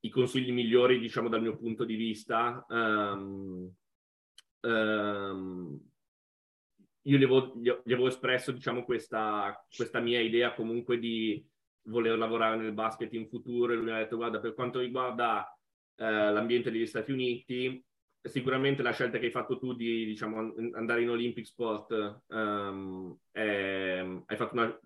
i 0.00 0.08
consigli 0.10 0.52
migliori, 0.52 0.98
diciamo, 0.98 1.28
dal 1.28 1.40
mio 1.40 1.56
punto 1.56 1.84
di 1.84 1.96
vista. 1.96 2.64
Um, 2.68 3.72
um, 4.60 5.80
io 7.06 7.18
gli 7.18 7.24
avevo, 7.24 7.54
gli 7.56 7.70
avevo 7.70 8.06
espresso, 8.06 8.52
diciamo, 8.52 8.84
questa, 8.84 9.66
questa, 9.74 10.00
mia 10.00 10.20
idea 10.20 10.54
comunque 10.54 10.98
di 10.98 11.44
voler 11.84 12.16
lavorare 12.18 12.56
nel 12.56 12.72
basket 12.72 13.12
in 13.14 13.28
futuro 13.28 13.72
e 13.72 13.76
lui 13.76 13.86
mi 13.86 13.92
ha 13.92 13.98
detto, 13.98 14.16
guarda, 14.16 14.38
per 14.40 14.54
quanto 14.54 14.78
riguarda 14.78 15.53
eh, 15.96 16.32
l'ambiente 16.32 16.70
degli 16.70 16.86
Stati 16.86 17.12
Uniti. 17.12 17.84
Sicuramente 18.20 18.82
la 18.82 18.92
scelta 18.92 19.18
che 19.18 19.26
hai 19.26 19.30
fatto 19.30 19.58
tu 19.58 19.74
di 19.74 20.06
diciamo, 20.06 20.54
andare 20.72 21.02
in 21.02 21.10
Olympic 21.10 21.44
Sport, 21.44 22.22
um, 22.28 23.14
è, 23.30 24.02
hai 24.24 24.36
fatto 24.36 24.54
una, 24.54 24.80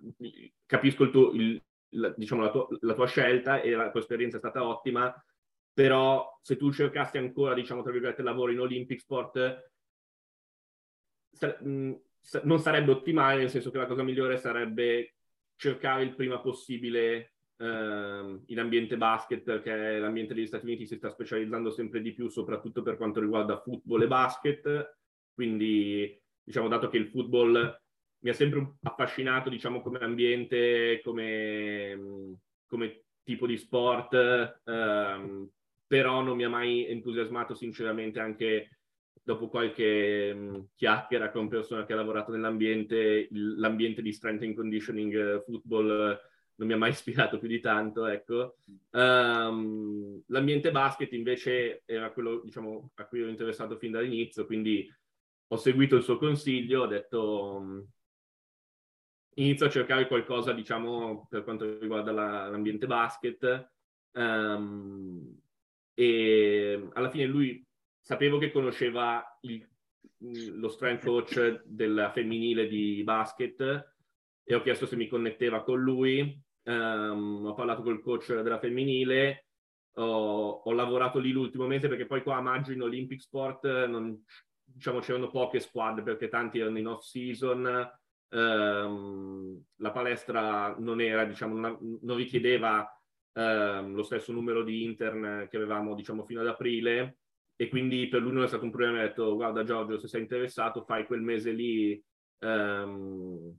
capisco 0.66 1.04
il 1.04 1.10
tuo, 1.10 1.30
il, 1.30 1.62
la, 1.90 2.12
diciamo, 2.16 2.42
la, 2.42 2.50
tua, 2.50 2.66
la 2.80 2.94
tua 2.94 3.06
scelta 3.06 3.60
e 3.60 3.70
la 3.70 3.90
tua 3.90 4.00
esperienza 4.00 4.36
è 4.36 4.40
stata 4.40 4.66
ottima, 4.66 5.14
però 5.72 6.36
se 6.42 6.56
tu 6.56 6.72
cercassi 6.72 7.16
ancora, 7.16 7.54
diciamo, 7.54 7.82
tra 7.82 7.92
virgolette, 7.92 8.22
lavoro 8.22 8.50
in 8.50 8.58
Olympic 8.58 8.98
Sport, 8.98 9.70
non 12.42 12.58
sarebbe 12.58 12.90
ottimale, 12.90 13.38
nel 13.38 13.50
senso 13.50 13.70
che 13.70 13.78
la 13.78 13.86
cosa 13.86 14.02
migliore 14.02 14.36
sarebbe 14.36 15.14
cercare 15.54 16.02
il 16.02 16.14
prima 16.14 16.40
possibile 16.40 17.34
Uh, 17.60 18.40
in 18.46 18.60
ambiente 18.60 18.96
basket, 18.96 19.42
perché 19.42 19.98
l'ambiente 19.98 20.32
degli 20.32 20.46
Stati 20.46 20.64
Uniti 20.64 20.86
si 20.86 20.94
sta 20.94 21.10
specializzando 21.10 21.70
sempre 21.70 22.00
di 22.00 22.12
più, 22.12 22.28
soprattutto 22.28 22.82
per 22.82 22.96
quanto 22.96 23.18
riguarda 23.18 23.60
football 23.60 24.02
e 24.02 24.06
basket. 24.06 24.96
Quindi, 25.34 26.22
diciamo, 26.40 26.68
dato 26.68 26.88
che 26.88 26.98
il 26.98 27.08
football 27.08 27.80
mi 28.20 28.30
ha 28.30 28.32
sempre 28.32 28.74
affascinato, 28.82 29.50
diciamo, 29.50 29.80
come 29.82 29.98
ambiente, 29.98 31.00
come, 31.02 32.38
come 32.68 33.02
tipo 33.24 33.44
di 33.48 33.56
sport, 33.56 34.60
uh, 34.64 35.50
però 35.84 36.22
non 36.22 36.36
mi 36.36 36.44
ha 36.44 36.48
mai 36.48 36.86
entusiasmato, 36.86 37.54
sinceramente, 37.54 38.20
anche 38.20 38.78
dopo 39.20 39.48
qualche 39.48 40.30
um, 40.32 40.68
chiacchiera 40.76 41.32
con 41.32 41.48
persone 41.48 41.84
che 41.86 41.92
ha 41.92 41.96
lavorato 41.96 42.30
nell'ambiente, 42.30 43.26
l'ambiente 43.32 44.00
di 44.00 44.12
strength 44.12 44.44
and 44.44 44.54
conditioning 44.54 45.12
uh, 45.12 45.42
football 45.42 46.18
non 46.58 46.68
mi 46.68 46.74
ha 46.74 46.76
mai 46.76 46.90
ispirato 46.92 47.38
più 47.38 47.48
di 47.48 47.60
tanto, 47.60 48.06
ecco. 48.06 48.56
Um, 48.90 50.22
l'ambiente 50.26 50.70
basket 50.70 51.12
invece 51.12 51.82
era 51.84 52.12
quello, 52.12 52.40
diciamo, 52.44 52.92
a 52.94 53.06
cui 53.06 53.20
ero 53.20 53.30
interessato 53.30 53.76
fin 53.76 53.92
dall'inizio, 53.92 54.46
quindi 54.46 54.88
ho 55.50 55.56
seguito 55.56 55.96
il 55.96 56.02
suo 56.02 56.18
consiglio, 56.18 56.82
ho 56.82 56.86
detto 56.86 57.54
um, 57.56 57.86
inizio 59.34 59.66
a 59.66 59.70
cercare 59.70 60.06
qualcosa, 60.06 60.52
diciamo, 60.52 61.26
per 61.28 61.44
quanto 61.44 61.78
riguarda 61.78 62.12
la, 62.12 62.48
l'ambiente 62.48 62.86
basket. 62.86 63.70
Um, 64.12 65.40
e 65.94 66.88
alla 66.92 67.10
fine 67.10 67.26
lui 67.26 67.64
sapevo 68.00 68.38
che 68.38 68.50
conosceva 68.50 69.22
il, 69.42 69.66
lo 70.54 70.68
strength 70.68 71.04
coach 71.04 71.62
della 71.64 72.10
femminile 72.10 72.66
di 72.66 73.02
basket 73.04 73.94
e 74.44 74.54
ho 74.54 74.62
chiesto 74.62 74.86
se 74.86 74.96
mi 74.96 75.08
connetteva 75.08 75.62
con 75.62 75.80
lui 75.80 76.40
Um, 76.68 77.46
ho 77.46 77.54
parlato 77.54 77.80
col 77.80 78.02
coach 78.02 78.42
della 78.42 78.58
femminile, 78.58 79.46
ho, 79.94 80.60
ho, 80.62 80.72
lavorato 80.72 81.18
lì 81.18 81.32
l'ultimo 81.32 81.66
mese 81.66 81.88
perché 81.88 82.04
poi 82.04 82.22
qua 82.22 82.36
a 82.36 82.42
maggio 82.42 82.72
in 82.72 82.82
Olympic 82.82 83.22
Sport 83.22 83.86
non, 83.86 84.22
diciamo, 84.62 85.00
c'erano 85.00 85.30
poche 85.30 85.60
squadre 85.60 86.02
perché 86.02 86.28
tanti 86.28 86.58
erano 86.58 86.76
in 86.76 86.86
off 86.86 87.02
season, 87.04 87.90
um, 88.34 89.62
la 89.76 89.90
palestra 89.90 90.76
non 90.78 91.00
era, 91.00 91.24
diciamo, 91.24 91.58
non, 91.58 91.98
non 92.02 92.16
richiedeva 92.18 92.86
um, 93.32 93.94
lo 93.94 94.02
stesso 94.02 94.30
numero 94.32 94.62
di 94.62 94.84
intern 94.84 95.48
che 95.48 95.56
avevamo 95.56 95.94
diciamo, 95.94 96.26
fino 96.26 96.40
ad 96.40 96.48
aprile. 96.48 97.20
E 97.56 97.68
quindi 97.68 98.08
per 98.08 98.20
lui 98.20 98.32
non 98.32 98.44
è 98.44 98.46
stato 98.46 98.64
un 98.64 98.70
problema, 98.70 98.98
mi 98.98 99.00
ha 99.00 99.06
detto 99.06 99.34
guarda 99.34 99.64
Giorgio 99.64 99.98
se 99.98 100.06
sei 100.06 100.20
interessato 100.20 100.84
fai 100.84 101.06
quel 101.06 101.22
mese 101.22 101.50
lì 101.50 102.00
um, 102.40 103.58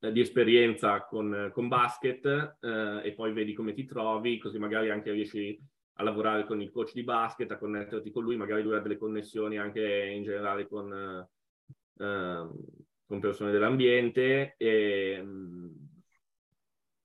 di 0.00 0.20
esperienza 0.20 1.04
con, 1.04 1.50
con 1.52 1.68
basket 1.68 2.56
eh, 2.60 3.00
e 3.04 3.12
poi 3.12 3.32
vedi 3.32 3.52
come 3.52 3.74
ti 3.74 3.84
trovi, 3.84 4.38
così 4.38 4.58
magari 4.58 4.88
anche 4.88 5.12
riesci 5.12 5.58
a 5.94 6.02
lavorare 6.02 6.46
con 6.46 6.62
il 6.62 6.70
coach 6.70 6.94
di 6.94 7.02
basket, 7.02 7.50
a 7.50 7.58
connetterti 7.58 8.10
con 8.10 8.24
lui, 8.24 8.36
magari 8.36 8.62
lui 8.62 8.74
ha 8.74 8.80
delle 8.80 8.96
connessioni 8.96 9.58
anche 9.58 10.06
in 10.06 10.22
generale 10.22 10.66
con, 10.66 10.90
eh, 11.98 12.48
con 13.06 13.20
persone 13.20 13.50
dell'ambiente. 13.50 14.54
E, 14.56 15.22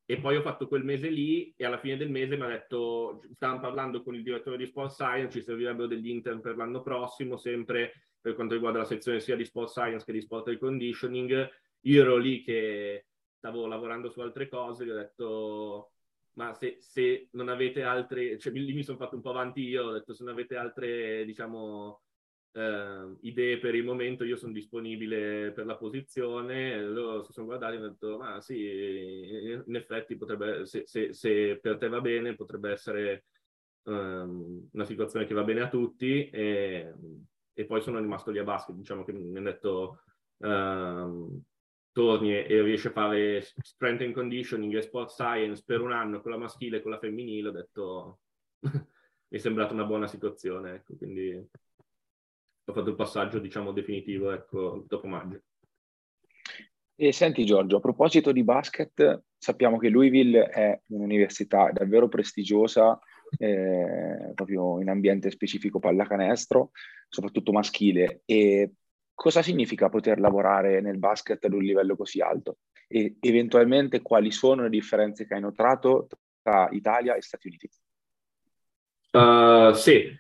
e 0.08 0.20
poi 0.20 0.38
ho 0.38 0.42
fatto 0.42 0.68
quel 0.68 0.86
mese 0.86 1.10
lì 1.10 1.54
e 1.58 1.66
alla 1.66 1.80
fine 1.80 1.98
del 1.98 2.12
mese 2.12 2.38
mi 2.38 2.44
ha 2.44 2.48
detto, 2.48 3.22
stavamo 3.34 3.60
parlando 3.60 4.04
con 4.04 4.16
il 4.16 4.24
direttore 4.24 4.56
di 4.56 4.68
Sport 4.68 4.94
Science, 4.94 5.40
ci 5.40 5.44
servirebbero 5.44 5.88
degli 5.88 6.08
intern 6.08 6.40
per 6.40 6.56
l'anno 6.56 6.82
prossimo, 6.82 7.36
sempre 7.36 7.92
per 8.22 8.34
quanto 8.34 8.54
riguarda 8.54 8.80
la 8.80 8.86
sezione 8.86 9.20
sia 9.20 9.36
di 9.36 9.46
sport 9.46 9.70
science 9.70 10.04
che 10.04 10.12
di 10.12 10.22
sport 10.22 10.48
and 10.48 10.58
conditioning. 10.58 11.48
Io 11.86 12.02
ero 12.02 12.18
lì 12.18 12.44
che 12.44 13.08
stavo 13.38 13.68
lavorando 13.68 14.10
su 14.10 14.20
altre 14.22 14.48
cose, 14.48 14.86
gli 14.86 14.90
ho 14.90 14.96
detto 14.96 15.92
ma 16.36 16.54
se, 16.54 16.78
se 16.80 17.30
non 17.32 17.50
avete 17.50 17.84
altre, 17.84 18.38
cioè 18.38 18.54
lì 18.54 18.74
mi 18.74 18.84
sono 18.84 18.98
fatto 18.98 19.16
un 19.16 19.22
po' 19.22 19.30
avanti 19.30 19.62
io, 19.62 19.86
ho 19.86 19.92
detto 19.92 20.14
se 20.14 20.24
non 20.24 20.34
avete 20.34 20.56
altre, 20.58 21.24
diciamo, 21.26 22.02
eh, 22.52 23.16
idee 23.22 23.60
per 23.60 23.76
il 23.76 23.84
momento, 23.84 24.24
io 24.24 24.36
sono 24.36 24.52
disponibile 24.52 25.52
per 25.52 25.66
la 25.66 25.78
posizione. 25.78 26.82
Loro 26.82 27.24
si 27.24 27.32
sono 27.32 27.46
guardati 27.46 27.76
e 27.76 27.78
hanno 27.78 27.90
detto, 27.90 28.18
ma 28.18 28.42
sì, 28.42 29.62
in 29.66 29.76
effetti 29.76 30.18
potrebbe, 30.18 30.66
se, 30.66 30.84
se, 30.86 31.14
se 31.14 31.60
per 31.60 31.78
te 31.78 31.88
va 31.88 32.02
bene, 32.02 32.36
potrebbe 32.36 32.72
essere 32.72 33.26
um, 33.84 34.70
una 34.74 34.86
situazione 34.86 35.26
che 35.26 35.34
va 35.34 35.44
bene 35.44 35.62
a 35.62 35.70
tutti. 35.70 36.30
E, 36.30 36.94
e, 37.54 37.66
poi 37.66 37.82
sono 37.82 38.00
rimasto 38.00 38.32
lì 38.32 38.40
a 38.40 38.44
basket, 38.44 38.76
diciamo 38.76 39.04
che 39.04 39.14
mi 39.14 39.38
hanno 39.38 39.52
detto... 39.52 40.02
Um, 40.38 41.44
torni 41.96 42.36
e, 42.36 42.62
riesci 42.62 42.88
a 42.88 42.92
fare 42.92 43.42
strength 43.42 44.02
and 44.02 44.14
conditioning 44.14 44.76
e 44.76 44.82
sport 44.82 45.12
science 45.12 45.64
per 45.66 45.80
un 45.80 45.94
anno 45.94 46.20
con 46.20 46.32
la 46.32 46.38
maschile 46.38 46.78
e 46.78 46.82
con 46.82 46.92
la 46.92 47.00
femminile, 47.00 47.48
ho 47.48 47.52
detto 47.52 48.20
mi 48.60 48.82
è 49.30 49.38
sembrata 49.38 49.74
una 49.74 49.86
buona 49.86 50.06
situazione, 50.06 50.74
ecco, 50.74 50.98
quindi 50.98 51.34
ho 52.66 52.74
fatto 52.74 52.90
il 52.90 52.96
passaggio, 52.96 53.40
diciamo, 53.40 53.72
definitivo, 53.72 54.32
ecco, 54.32 54.84
dopo 54.86 55.08
maggio. 55.08 55.40
E 56.98 57.14
senti 57.14 57.46
Giorgio, 57.46 57.78
a 57.78 57.82
proposito 57.82 58.34
di 58.34 58.44
basket, 58.44 59.24
sappiamo 59.38 59.78
che 59.78 59.88
Louisville 59.88 60.44
è 60.50 60.78
un'università 60.88 61.72
davvero 61.72 62.10
prestigiosa, 62.10 63.00
eh, 63.38 64.32
proprio 64.34 64.82
in 64.82 64.90
ambiente 64.90 65.30
specifico 65.30 65.80
pallacanestro, 65.80 66.72
soprattutto 67.08 67.54
maschile. 67.54 68.22
E 68.26 68.74
cosa 69.16 69.42
significa 69.42 69.90
poter 69.90 70.20
lavorare 70.20 70.82
nel 70.82 71.00
basket 71.00 71.44
ad 71.46 71.54
un 71.54 71.64
livello 71.64 71.96
così 71.96 72.22
alto? 72.22 72.60
E 72.88 73.18
eventualmente 73.20 74.02
quali 74.02 74.30
sono 74.30 74.64
le 74.64 74.70
differenze 74.70 75.26
che 75.26 75.34
hai 75.34 75.42
notato 75.42 76.08
tra 76.44 76.70
Italia 76.72 77.16
e 77.16 77.22
Stati 77.22 77.48
Uniti? 77.48 77.70
Uh, 79.12 79.74
sì, 79.74 80.14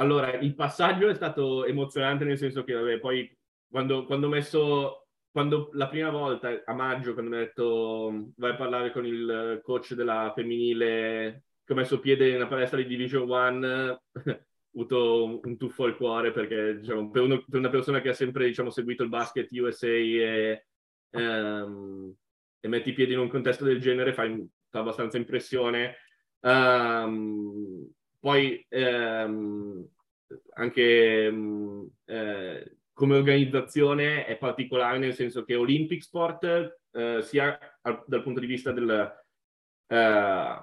allora, 0.00 0.32
il 0.34 0.54
passaggio 0.54 1.08
è 1.08 1.14
stato 1.14 1.64
emozionante 1.64 2.24
nel 2.24 2.38
senso 2.38 2.62
che, 2.62 2.72
vabbè, 2.72 3.00
poi 3.00 3.36
quando, 3.68 4.04
quando 4.04 4.26
ho 4.28 4.30
messo, 4.30 5.08
quando 5.30 5.70
la 5.72 5.88
prima 5.88 6.10
volta 6.10 6.62
a 6.64 6.72
maggio, 6.72 7.14
quando 7.14 7.30
mi 7.30 7.36
ha 7.36 7.40
detto 7.40 8.30
vai 8.36 8.52
a 8.52 8.56
parlare 8.56 8.92
con 8.92 9.04
il 9.04 9.60
coach 9.62 9.94
della 9.94 10.32
femminile, 10.34 11.44
che 11.64 11.72
ho 11.72 11.76
messo 11.76 11.98
piede 11.98 12.36
una 12.36 12.46
palestra 12.46 12.78
di 12.78 12.86
Division 12.86 13.28
One, 13.28 14.00
avuto 14.78 15.24
un, 15.24 15.40
un, 15.42 15.56
tuffo 15.56 15.84
al 15.84 15.96
cuore 15.96 16.30
perché, 16.30 16.78
diciamo, 16.78 17.10
per, 17.10 17.22
uno, 17.22 17.44
per, 17.48 17.58
una 17.58 17.68
persona 17.68 18.00
che 18.00 18.10
ha 18.10 18.14
sempre, 18.14 18.46
diciamo, 18.46 18.70
seguito 18.70 19.02
il 19.02 19.08
basket 19.08 19.50
USA 19.50 19.88
e, 19.88 20.66
um, 21.10 22.14
e 22.60 22.68
metti 22.68 22.90
i 22.90 22.92
piedi 22.92 23.14
in 23.14 23.18
un 23.18 23.28
contesto 23.28 23.64
del 23.64 23.80
genere, 23.80 24.12
fa, 24.12 24.24
fa 24.68 24.78
abbastanza 24.78 25.16
impressione. 25.16 25.96
Um, 26.40 27.90
poi 28.20 28.64
ehm, 28.68 29.88
anche 30.54 31.30
mm, 31.30 31.84
eh, 32.04 32.76
come 32.92 33.16
organizzazione 33.16 34.24
è 34.24 34.36
particolare 34.36 34.98
nel 34.98 35.14
senso 35.14 35.44
che 35.44 35.56
Olympic 35.56 36.02
Sport, 36.02 36.80
eh, 36.92 37.22
sia 37.22 37.58
al, 37.82 38.04
dal 38.06 38.22
punto 38.22 38.40
di 38.40 38.46
vista 38.46 38.72
del, 38.72 39.24
eh, 39.86 40.60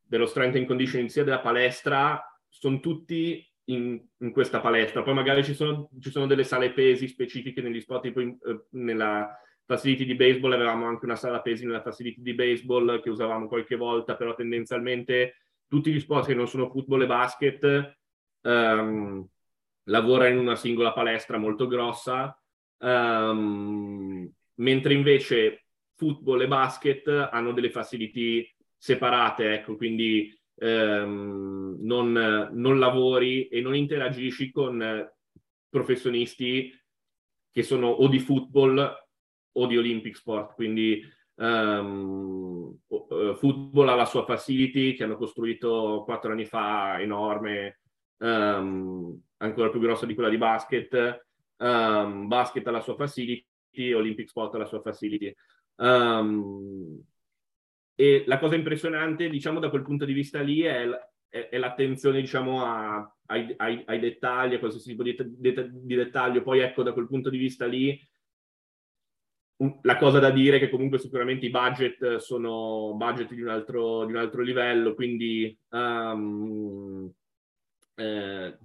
dello 0.00 0.26
strength 0.26 0.56
and 0.56 0.66
conditioning, 0.66 1.08
sia 1.08 1.24
della 1.24 1.40
palestra, 1.40 2.31
sono 2.52 2.80
tutti 2.80 3.44
in, 3.64 4.00
in 4.18 4.30
questa 4.32 4.60
palestra. 4.60 5.02
Poi 5.02 5.14
magari 5.14 5.42
ci 5.42 5.54
sono, 5.54 5.88
ci 6.00 6.10
sono, 6.10 6.26
delle 6.26 6.44
sale 6.44 6.72
pesi 6.72 7.08
specifiche 7.08 7.62
negli 7.62 7.80
sport, 7.80 8.02
tipo 8.02 8.20
in, 8.20 8.36
eh, 8.44 8.64
nella 8.70 9.36
facility 9.64 10.04
di 10.04 10.14
baseball 10.14 10.52
avevamo 10.52 10.86
anche 10.86 11.04
una 11.06 11.16
sala 11.16 11.40
pesi 11.40 11.64
nella 11.64 11.82
facility 11.82 12.20
di 12.20 12.34
baseball 12.34 13.00
che 13.00 13.10
usavamo 13.10 13.48
qualche 13.48 13.76
volta, 13.76 14.16
però 14.16 14.34
tendenzialmente 14.34 15.36
tutti 15.66 15.90
gli 15.90 16.00
sport 16.00 16.26
che 16.26 16.34
non 16.34 16.48
sono 16.48 16.68
football 16.68 17.02
e 17.02 17.06
basket 17.06 17.96
um, 18.42 19.26
lavora 19.84 20.28
in 20.28 20.38
una 20.38 20.56
singola 20.56 20.92
palestra 20.92 21.38
molto 21.38 21.66
grossa, 21.66 22.38
um, 22.78 24.30
mentre 24.56 24.92
invece 24.92 25.64
football 25.94 26.42
e 26.42 26.48
basket 26.48 27.08
hanno 27.08 27.52
delle 27.52 27.70
facility 27.70 28.46
separate, 28.76 29.54
ecco, 29.54 29.76
quindi 29.76 30.36
um, 30.54 31.76
non, 31.80 32.50
non 32.52 32.78
lavori 32.78 33.48
e 33.48 33.60
non 33.60 33.74
interagisci 33.74 34.50
con 34.50 35.10
professionisti 35.68 36.72
che 37.50 37.62
sono 37.62 37.88
o 37.88 38.08
di 38.08 38.18
football 38.18 38.92
o 39.52 39.66
di 39.66 39.76
Olympic 39.76 40.16
sport, 40.16 40.54
quindi 40.54 41.02
Um, 41.34 42.78
football 43.34 43.88
ha 43.88 43.94
la 43.94 44.04
sua 44.04 44.24
facility 44.24 44.94
che 44.94 45.04
hanno 45.04 45.16
costruito 45.16 46.02
quattro 46.04 46.30
anni 46.32 46.44
fa, 46.44 47.00
enorme, 47.00 47.80
um, 48.18 49.18
ancora 49.38 49.70
più 49.70 49.80
grossa 49.80 50.06
di 50.06 50.14
quella 50.14 50.28
di 50.28 50.36
basket. 50.36 51.26
Um, 51.56 52.28
basket 52.28 52.66
ha 52.66 52.70
la 52.70 52.80
sua 52.80 52.94
facility, 52.94 53.92
Olympic 53.92 54.28
Sport 54.28 54.54
ha 54.54 54.58
la 54.58 54.66
sua 54.66 54.82
facility. 54.82 55.34
E 57.94 58.24
la 58.26 58.38
cosa 58.38 58.56
impressionante, 58.56 59.28
diciamo, 59.28 59.60
da 59.60 59.70
quel 59.70 59.82
punto 59.82 60.04
di 60.04 60.12
vista 60.12 60.40
lì 60.40 60.62
è, 60.62 60.88
è, 61.28 61.48
è 61.50 61.58
l'attenzione, 61.58 62.20
diciamo, 62.20 62.64
a, 62.64 63.16
ai, 63.26 63.54
ai, 63.56 63.82
ai, 63.86 63.98
dettagli, 63.98 64.54
a 64.54 64.58
qualsiasi 64.58 64.90
tipo 64.90 65.02
di, 65.02 65.16
di, 65.18 65.54
di 65.70 65.94
dettaglio. 65.94 66.42
Poi, 66.42 66.60
ecco, 66.60 66.82
da 66.82 66.92
quel 66.92 67.06
punto 67.06 67.30
di 67.30 67.38
vista 67.38 67.66
lì 67.66 67.98
la 69.82 69.96
cosa 69.96 70.18
da 70.18 70.30
dire 70.30 70.56
è 70.56 70.58
che 70.58 70.70
comunque 70.70 70.98
sicuramente 70.98 71.46
i 71.46 71.50
budget 71.50 72.16
sono 72.16 72.94
budget 72.96 73.32
di 73.32 73.42
un 73.42 73.48
altro, 73.48 74.04
di 74.06 74.12
un 74.12 74.18
altro 74.18 74.42
livello, 74.42 74.94
quindi 74.94 75.56
um, 75.70 77.10
eh, 77.94 78.56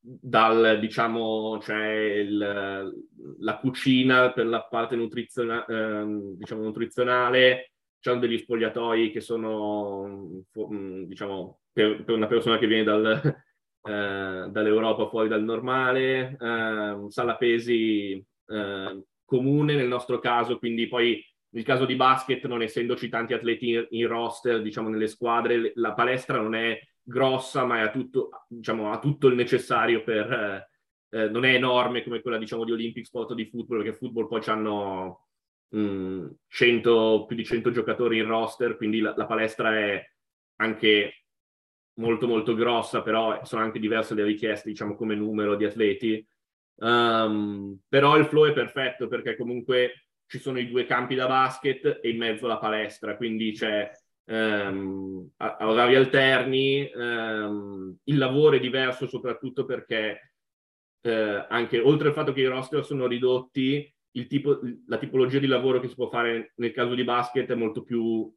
dal 0.00 0.78
diciamo 0.80 1.58
c'è 1.60 1.92
il, 1.94 2.94
la 3.38 3.58
cucina 3.58 4.32
per 4.32 4.46
la 4.46 4.62
parte 4.62 4.96
nutriziona, 4.96 5.64
eh, 5.66 6.04
diciamo, 6.36 6.62
nutrizionale, 6.62 7.72
c'è 8.06 8.18
degli 8.18 8.38
spogliatoi 8.38 9.10
che 9.10 9.20
sono 9.20 10.44
diciamo 10.52 11.60
per, 11.72 12.04
per 12.04 12.14
una 12.14 12.28
persona 12.28 12.56
che 12.56 12.68
viene 12.68 12.84
dal, 12.84 13.04
eh, 13.82 14.48
dall'Europa 14.48 15.08
fuori 15.08 15.28
dal 15.28 15.42
normale, 15.42 16.36
ehm, 16.40 17.08
sala 17.08 17.36
pesi 17.36 18.24
ehm, 18.46 19.04
comune 19.24 19.74
nel 19.74 19.88
nostro 19.88 20.20
caso, 20.20 20.58
quindi 20.58 20.86
poi 20.86 21.20
nel 21.48 21.64
caso 21.64 21.84
di 21.84 21.96
basket, 21.96 22.46
non 22.46 22.62
essendoci 22.62 23.08
tanti 23.08 23.32
atleti 23.32 23.86
in, 23.90 24.06
roster, 24.06 24.62
diciamo 24.62 24.88
nelle 24.88 25.08
squadre, 25.08 25.72
la 25.74 25.94
palestra 25.94 26.40
non 26.40 26.54
è 26.54 26.78
grossa, 27.02 27.64
ma 27.64 27.80
ha 27.80 27.90
tutto, 27.90 28.28
diciamo, 28.46 28.92
ha 28.92 28.98
tutto 28.98 29.26
il 29.28 29.34
necessario 29.34 30.02
per... 30.04 30.32
Eh, 30.32 30.68
eh, 31.08 31.28
non 31.28 31.44
è 31.44 31.54
enorme 31.54 32.02
come 32.02 32.20
quella, 32.20 32.36
diciamo, 32.36 32.64
di 32.64 32.72
Olympic 32.72 33.06
Sport 33.06 33.30
o 33.30 33.34
di 33.34 33.46
football, 33.46 33.78
perché 33.78 33.96
football 33.96 34.26
poi 34.26 34.42
hanno 34.46 35.25
mh, 35.68 36.26
100, 36.48 37.24
più 37.26 37.36
di 37.36 37.44
100 37.44 37.70
giocatori 37.70 38.18
in 38.18 38.26
roster, 38.26 38.76
quindi 38.76 39.00
la, 39.00 39.14
la 39.16 39.26
palestra 39.26 39.76
è 39.76 40.04
anche 40.56 41.26
molto 41.94 42.26
molto 42.26 42.54
grossa, 42.54 43.02
però 43.02 43.44
sono 43.44 43.62
anche 43.62 43.78
diverse 43.78 44.14
le 44.14 44.24
richieste, 44.24 44.68
diciamo, 44.68 44.94
come 44.94 45.14
numero 45.14 45.56
di 45.56 45.64
atleti. 45.64 46.26
Um, 46.78 47.78
però 47.88 48.16
il 48.18 48.26
flow 48.26 48.46
è 48.46 48.52
perfetto 48.52 49.08
perché 49.08 49.34
comunque 49.34 50.08
ci 50.26 50.38
sono 50.38 50.58
i 50.58 50.68
due 50.68 50.84
campi 50.84 51.14
da 51.14 51.26
basket 51.26 52.00
e 52.02 52.10
in 52.10 52.18
mezzo 52.18 52.46
la 52.46 52.58
palestra, 52.58 53.16
quindi 53.16 53.52
c'è 53.52 53.90
um, 54.24 55.26
a, 55.36 55.56
a, 55.56 55.68
orari 55.68 55.94
alterni, 55.94 56.90
um, 56.94 57.96
il 58.04 58.18
lavoro 58.18 58.56
è 58.56 58.60
diverso 58.60 59.06
soprattutto 59.06 59.64
perché 59.64 60.32
uh, 61.02 61.46
anche 61.48 61.78
oltre 61.78 62.08
al 62.08 62.14
fatto 62.14 62.32
che 62.32 62.40
i 62.40 62.46
roster 62.46 62.84
sono 62.84 63.06
ridotti, 63.06 63.90
tipo, 64.26 64.58
la 64.86 64.96
tipologia 64.96 65.38
di 65.38 65.46
lavoro 65.46 65.78
che 65.80 65.88
si 65.88 65.94
può 65.94 66.08
fare 66.08 66.52
nel 66.56 66.72
caso 66.72 66.94
di 66.94 67.04
basket 67.04 67.50
è 67.50 67.54
molto 67.54 67.82
più 67.82 68.32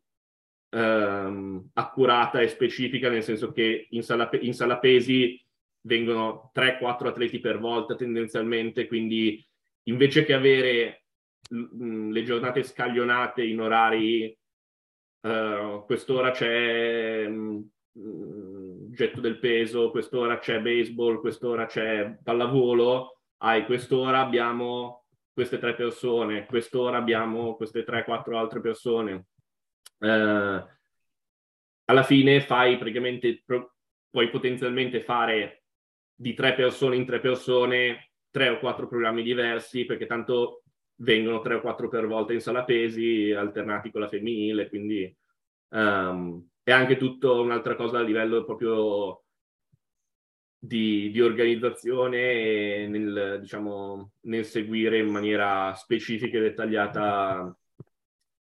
accurata 0.71 2.41
e 2.41 2.47
specifica, 2.47 3.09
nel 3.09 3.23
senso 3.23 3.51
che 3.51 3.87
in 3.89 4.03
sala, 4.03 4.29
in 4.41 4.53
sala 4.53 4.77
pesi 4.77 5.43
vengono 5.81 6.51
3-4 6.53 7.07
atleti 7.07 7.39
per 7.39 7.57
volta 7.57 7.95
tendenzialmente, 7.95 8.87
quindi 8.87 9.43
invece 9.83 10.25
che 10.25 10.33
avere 10.33 11.05
mh, 11.49 12.11
le 12.11 12.23
giornate 12.23 12.63
scaglionate 12.63 13.43
in 13.43 13.61
orari, 13.61 14.37
uh, 15.21 15.83
quest'ora 15.85 16.31
c'è 16.31 17.27
mh, 17.27 17.63
getto 18.91 19.21
del 19.21 19.39
peso, 19.39 19.89
quest'ora 19.89 20.37
c'è 20.37 20.61
baseball, 20.61 21.19
quest'ora 21.19 21.65
c'è 21.65 22.15
pallavolo, 22.23 23.21
hai 23.37 23.65
quest'ora 23.65 24.19
abbiamo 24.19 25.05
queste 25.33 25.57
tre 25.57 25.75
persone, 25.75 26.45
quest'ora 26.45 26.97
abbiamo 26.97 27.55
queste 27.55 27.83
3-4 27.83 28.35
altre 28.35 28.61
persone. 28.61 29.25
Uh, 29.99 30.63
alla 31.85 32.03
fine 32.03 32.41
fai 32.41 32.77
praticamente, 32.77 33.43
puoi 34.09 34.29
potenzialmente 34.29 35.01
fare 35.01 35.63
di 36.13 36.33
tre 36.33 36.53
persone 36.53 36.95
in 36.95 37.05
tre 37.05 37.19
persone, 37.19 38.11
tre 38.29 38.49
o 38.49 38.59
quattro 38.59 38.87
programmi 38.87 39.23
diversi, 39.23 39.85
perché 39.85 40.05
tanto 40.05 40.63
vengono 40.97 41.41
tre 41.41 41.55
o 41.55 41.61
quattro 41.61 41.87
per 41.87 42.07
volta 42.07 42.33
in 42.33 42.41
sala 42.41 42.63
pesi, 42.63 43.31
alternati 43.31 43.91
con 43.91 44.01
la 44.01 44.07
femminile, 44.07 44.69
quindi 44.69 45.15
um, 45.69 46.45
è 46.61 46.71
anche 46.71 46.97
tutto 46.97 47.41
un'altra 47.41 47.75
cosa 47.75 47.99
a 47.99 48.03
livello 48.03 48.43
proprio 48.43 49.23
di, 50.59 51.09
di 51.11 51.21
organizzazione 51.21 52.87
nel, 52.87 53.37
diciamo, 53.39 54.11
nel 54.21 54.45
seguire 54.45 54.99
in 54.99 55.07
maniera 55.07 55.73
specifica 55.73 56.37
e 56.37 56.41
dettagliata 56.41 57.57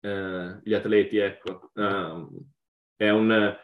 eh, 0.01 0.61
gli 0.63 0.73
atleti, 0.73 1.19
ecco. 1.19 1.71
Um, 1.75 2.29
è 2.97 3.11
un... 3.11 3.59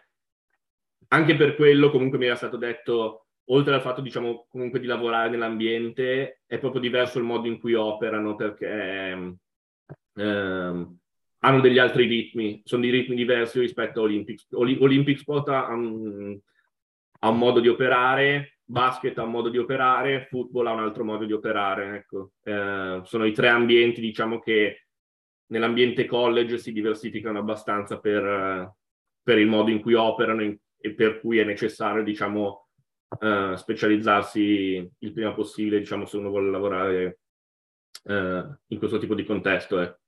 Anche 1.12 1.36
per 1.36 1.56
quello 1.56 1.90
comunque 1.90 2.18
mi 2.18 2.26
era 2.26 2.36
stato 2.36 2.56
detto 2.56 3.26
oltre 3.50 3.74
al 3.74 3.80
fatto, 3.80 4.00
diciamo, 4.00 4.46
comunque 4.48 4.78
di 4.78 4.86
lavorare 4.86 5.28
nell'ambiente, 5.28 6.42
è 6.46 6.58
proprio 6.58 6.80
diverso 6.80 7.18
il 7.18 7.24
modo 7.24 7.48
in 7.48 7.58
cui 7.58 7.74
operano 7.74 8.36
perché 8.36 9.36
ehm 10.14 10.98
hanno 11.40 11.60
degli 11.60 11.78
altri 11.78 12.06
ritmi, 12.06 12.60
sono 12.64 12.82
dei 12.82 12.90
ritmi 12.90 13.16
diversi 13.16 13.60
rispetto 13.60 14.00
a 14.00 14.02
Olympic. 14.04 14.46
Olympic 14.50 15.18
Sport 15.18 15.48
ha 15.48 15.72
un, 15.72 16.38
ha 17.20 17.28
un 17.28 17.38
modo 17.38 17.61
di 17.61 17.68
operare, 17.68 18.59
basket 18.64 19.18
ha 19.18 19.22
un 19.22 19.30
modo 19.30 19.48
di 19.48 19.59
operare, 19.59 20.26
football 20.28 20.66
ha 20.66 20.72
un 20.72 20.80
altro 20.80 21.04
modo 21.04 21.24
di 21.24 21.33
operare. 21.33 21.96
Ecco. 21.96 22.33
Eh, 22.42 23.00
sono 23.04 23.24
i 23.24 23.33
tre 23.33 23.48
ambienti, 23.48 24.00
diciamo, 24.00 24.38
che 24.38 24.87
nell'ambiente 25.46 26.06
college 26.06 26.59
si 26.59 26.72
diversificano 26.72 27.38
abbastanza 27.38 27.98
per, 27.98 28.74
per 29.22 29.38
il 29.38 29.48
modo 29.48 29.70
in 29.70 29.80
cui 29.80 29.94
operano 29.94 30.42
e 30.42 30.94
per 30.94 31.20
cui 31.20 31.38
è 31.38 31.44
necessario, 31.44 32.02
diciamo, 32.02 32.68
uh, 33.18 33.54
specializzarsi 33.54 34.90
il 34.98 35.12
prima 35.12 35.35
possibile, 35.35 35.78
diciamo, 35.78 36.06
se 36.06 36.16
uno 36.16 36.30
vuole 36.30 36.50
lavorare 36.50 37.18
uh, 38.04 38.56
in 38.68 38.78
questo 38.78 38.98
tipo 38.98 39.14
di 39.14 39.24
contesto. 39.24 39.80
Eh. 39.80 39.99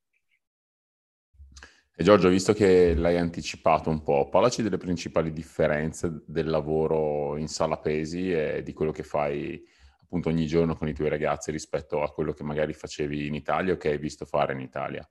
E 1.95 2.03
Giorgio, 2.03 2.29
visto 2.29 2.53
che 2.53 2.95
l'hai 2.95 3.17
anticipato 3.17 3.91
un 3.91 4.01
po', 4.01 4.27
parlaci 4.27 4.63
delle 4.63 4.77
principali 4.77 5.31
differenze 5.31 6.23
del 6.25 6.47
lavoro 6.47 7.37
in 7.37 7.47
sala 7.47 7.77
pesi 7.77 8.31
e 8.31 8.63
di 8.63 8.73
quello 8.73 8.91
che 8.91 9.03
fai 9.03 9.63
appunto 10.01 10.29
ogni 10.29 10.47
giorno 10.47 10.75
con 10.75 10.87
i 10.87 10.93
tuoi 10.93 11.09
ragazzi 11.09 11.51
rispetto 11.51 12.01
a 12.01 12.11
quello 12.11 12.33
che 12.33 12.43
magari 12.43 12.73
facevi 12.73 13.27
in 13.27 13.35
Italia 13.35 13.73
o 13.73 13.77
che 13.77 13.89
hai 13.89 13.99
visto 13.99 14.25
fare 14.25 14.53
in 14.53 14.61
Italia. 14.61 15.07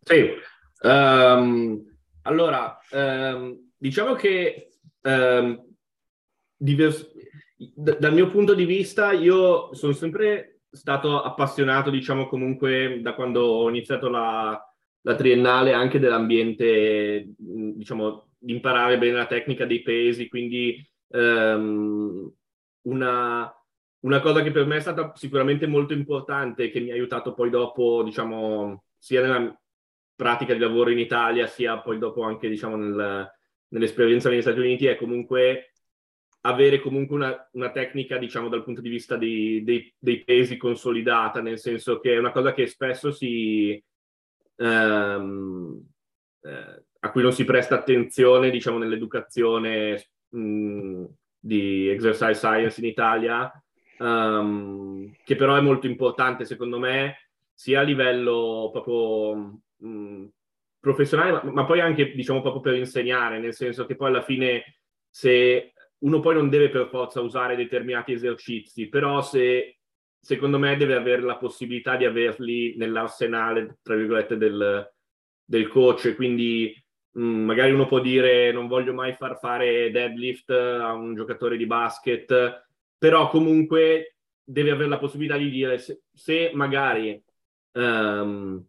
Sì, 0.00 0.30
um, 0.82 1.92
allora, 2.22 2.78
um, 2.92 3.72
diciamo 3.76 4.14
che 4.14 4.78
um, 5.02 5.74
divers- 6.56 7.10
d- 7.56 7.98
dal 7.98 8.14
mio 8.14 8.28
punto 8.28 8.54
di 8.54 8.64
vista, 8.64 9.10
io 9.10 9.74
sono 9.74 9.92
sempre 9.92 10.60
stato 10.70 11.20
appassionato, 11.20 11.90
diciamo, 11.90 12.28
comunque 12.28 13.00
da 13.02 13.14
quando 13.14 13.42
ho 13.42 13.68
iniziato 13.68 14.08
la, 14.08 14.71
la 15.02 15.14
triennale 15.14 15.72
anche 15.72 15.98
dell'ambiente, 15.98 17.32
diciamo, 17.36 18.30
di 18.38 18.52
imparare 18.52 18.98
bene 18.98 19.14
la 19.14 19.26
tecnica 19.26 19.64
dei 19.66 19.82
pesi, 19.82 20.28
quindi 20.28 20.84
um, 21.08 22.32
una, 22.82 23.52
una 24.00 24.20
cosa 24.20 24.42
che 24.42 24.50
per 24.50 24.66
me 24.66 24.76
è 24.76 24.80
stata 24.80 25.12
sicuramente 25.14 25.66
molto 25.66 25.92
importante, 25.92 26.70
che 26.70 26.80
mi 26.80 26.90
ha 26.90 26.94
aiutato 26.94 27.34
poi 27.34 27.50
dopo, 27.50 28.02
diciamo, 28.02 28.84
sia 28.96 29.22
nella 29.22 29.60
pratica 30.14 30.52
di 30.52 30.60
lavoro 30.60 30.90
in 30.90 30.98
Italia, 30.98 31.46
sia 31.46 31.78
poi 31.80 31.98
dopo 31.98 32.22
anche, 32.22 32.48
diciamo, 32.48 32.76
nel, 32.76 33.30
nell'esperienza 33.68 34.28
negli 34.28 34.40
Stati 34.40 34.58
Uniti, 34.58 34.86
è 34.86 34.96
comunque 34.96 35.72
avere 36.44 36.80
comunque 36.80 37.16
una, 37.16 37.48
una, 37.52 37.70
tecnica, 37.70 38.18
diciamo, 38.18 38.48
dal 38.48 38.64
punto 38.64 38.80
di 38.80 38.88
vista 38.88 39.16
di, 39.16 39.62
dei, 39.62 39.92
dei, 39.98 40.24
pesi 40.24 40.56
consolidata, 40.56 41.40
nel 41.40 41.58
senso 41.58 42.00
che 42.00 42.14
è 42.14 42.18
una 42.18 42.32
cosa 42.32 42.52
che 42.52 42.66
spesso 42.66 43.12
si... 43.12 43.82
Ehm, 44.56 45.86
eh, 46.42 46.84
a 47.04 47.10
cui 47.10 47.22
non 47.22 47.32
si 47.32 47.44
presta 47.44 47.74
attenzione, 47.76 48.50
diciamo, 48.50 48.78
nell'educazione 48.78 50.10
mh, 50.28 51.04
di 51.38 51.88
exercise 51.88 52.34
science 52.34 52.80
in 52.80 52.86
Italia, 52.86 53.50
um, 53.98 55.12
che 55.24 55.34
però 55.34 55.56
è 55.56 55.60
molto 55.60 55.86
importante, 55.86 56.44
secondo 56.44 56.78
me, 56.78 57.30
sia 57.52 57.80
a 57.80 57.82
livello 57.82 58.70
proprio 58.72 59.60
mh, 59.76 60.26
professionale, 60.78 61.32
ma, 61.32 61.42
ma 61.44 61.64
poi 61.64 61.80
anche, 61.80 62.12
diciamo, 62.12 62.40
proprio 62.40 62.62
per 62.62 62.74
insegnare, 62.74 63.40
nel 63.40 63.54
senso 63.54 63.84
che 63.84 63.96
poi 63.96 64.08
alla 64.08 64.22
fine 64.22 64.78
se 65.08 65.72
uno 65.98 66.20
poi 66.20 66.34
non 66.34 66.48
deve 66.48 66.68
per 66.68 66.88
forza 66.88 67.20
usare 67.20 67.56
determinati 67.56 68.12
esercizi, 68.12 68.88
però 68.88 69.22
se 69.22 69.78
secondo 70.22 70.56
me 70.58 70.76
deve 70.76 70.94
avere 70.94 71.22
la 71.22 71.36
possibilità 71.36 71.96
di 71.96 72.04
averli 72.04 72.76
nell'arsenale, 72.76 73.78
tra 73.82 73.96
virgolette, 73.96 74.36
del, 74.36 74.88
del 75.44 75.68
coach. 75.68 76.14
Quindi 76.14 76.72
mh, 77.10 77.22
mm, 77.22 77.44
magari 77.44 77.72
uno 77.72 77.86
può 77.86 77.98
dire 78.00 78.52
non 78.52 78.68
voglio 78.68 78.94
mai 78.94 79.14
far 79.14 79.36
fare 79.38 79.90
deadlift 79.90 80.50
a 80.50 80.92
un 80.92 81.14
giocatore 81.16 81.56
di 81.56 81.66
basket, 81.66 82.64
però 82.96 83.28
comunque 83.28 84.16
deve 84.44 84.70
avere 84.70 84.88
la 84.88 84.98
possibilità 84.98 85.36
di 85.36 85.50
dire 85.50 85.78
se, 85.78 86.02
se 86.12 86.52
magari 86.54 87.20
um, 87.72 88.64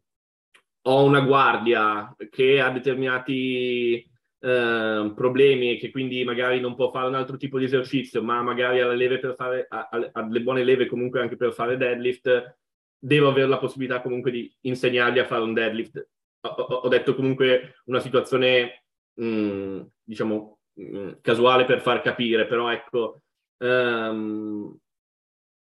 ho 0.86 1.04
una 1.04 1.22
guardia 1.22 2.16
che 2.32 2.60
ha 2.60 2.72
determinati 2.72 4.10
Ehm, 4.46 5.14
problemi 5.14 5.72
e 5.72 5.78
che 5.78 5.90
quindi 5.90 6.22
magari 6.26 6.60
non 6.60 6.76
può 6.76 6.92
fare 6.92 7.08
un 7.08 7.16
altro 7.16 7.38
tipo 7.38 7.58
di 7.58 7.64
esercizio, 7.64 8.22
ma 8.22 8.42
magari 8.42 8.82
ha, 8.82 8.88
le 8.88 8.98
leve 8.98 9.18
per 9.18 9.36
fare, 9.36 9.66
ha, 9.70 9.88
ha 9.90 10.28
le 10.28 10.42
buone 10.42 10.66
leve 10.66 10.86
comunque 10.86 11.22
anche 11.22 11.38
per 11.38 11.54
fare 11.54 11.78
deadlift, 11.78 12.58
devo 13.00 13.30
avere 13.30 13.48
la 13.48 13.58
possibilità 13.58 14.02
comunque 14.02 14.32
di 14.32 14.54
insegnargli 14.62 15.20
a 15.20 15.26
fare 15.26 15.44
un 15.44 15.54
deadlift. 15.54 16.10
Ho, 16.42 16.50
ho 16.50 16.88
detto 16.90 17.16
comunque 17.16 17.76
una 17.86 18.02
situazione, 18.02 18.84
mh, 19.14 19.26
mm, 19.26 19.82
diciamo, 20.04 20.60
mh, 20.74 20.98
mm, 20.98 21.10
casuale 21.22 21.64
per 21.64 21.80
far 21.80 22.02
capire, 22.02 22.46
però 22.46 22.70
ecco, 22.70 23.22
um, 23.60 24.78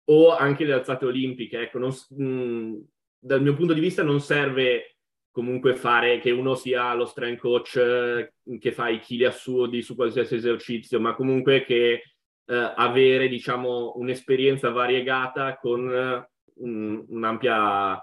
o 0.07 0.35
anche 0.35 0.65
le 0.65 0.73
alzate 0.73 1.05
olimpiche, 1.07 1.61
ecco, 1.61 1.79
non, 1.79 1.91
mh, 2.09 2.25
mm, 2.25 2.75
dal 3.21 3.41
mio 3.41 3.55
punto 3.55 3.73
di 3.73 3.81
vista 3.81 4.03
non 4.03 4.21
serve 4.21 4.94
comunque 5.35 5.75
fare 5.75 6.20
che 6.20 6.31
uno 6.31 6.55
sia 6.55 6.94
lo 6.94 7.07
strength 7.07 7.40
coach 7.40 7.77
eh, 7.77 8.35
che 8.61 8.70
fa 8.70 8.88
i 8.88 9.01
chili 9.01 9.25
assurdi 9.25 9.83
su 9.83 9.97
qualsiasi 9.97 10.37
esercizio, 10.37 11.01
ma 11.01 11.16
comunque 11.16 11.64
che 11.64 12.03
eh, 12.47 12.73
avere 12.77 13.27
diciamo 13.27 13.94
un'esperienza 13.97 14.70
variegata 14.70 15.57
con 15.57 15.92
eh, 15.92 16.31
un, 16.59 17.05
un'ampia 17.09 18.01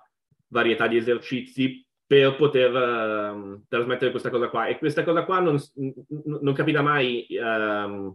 varietà 0.47 0.87
di 0.87 0.97
esercizi 0.97 1.85
per 2.05 2.35
poter 2.35 2.73
uh, 2.73 3.63
trasmettere 3.69 4.11
questa 4.11 4.29
cosa 4.29 4.49
qua. 4.49 4.67
E 4.67 4.77
questa 4.77 5.05
cosa 5.05 5.23
qua 5.23 5.39
non, 5.39 5.57
non 6.41 6.53
capita 6.53 6.81
mai 6.81 7.25
um, 7.29 8.13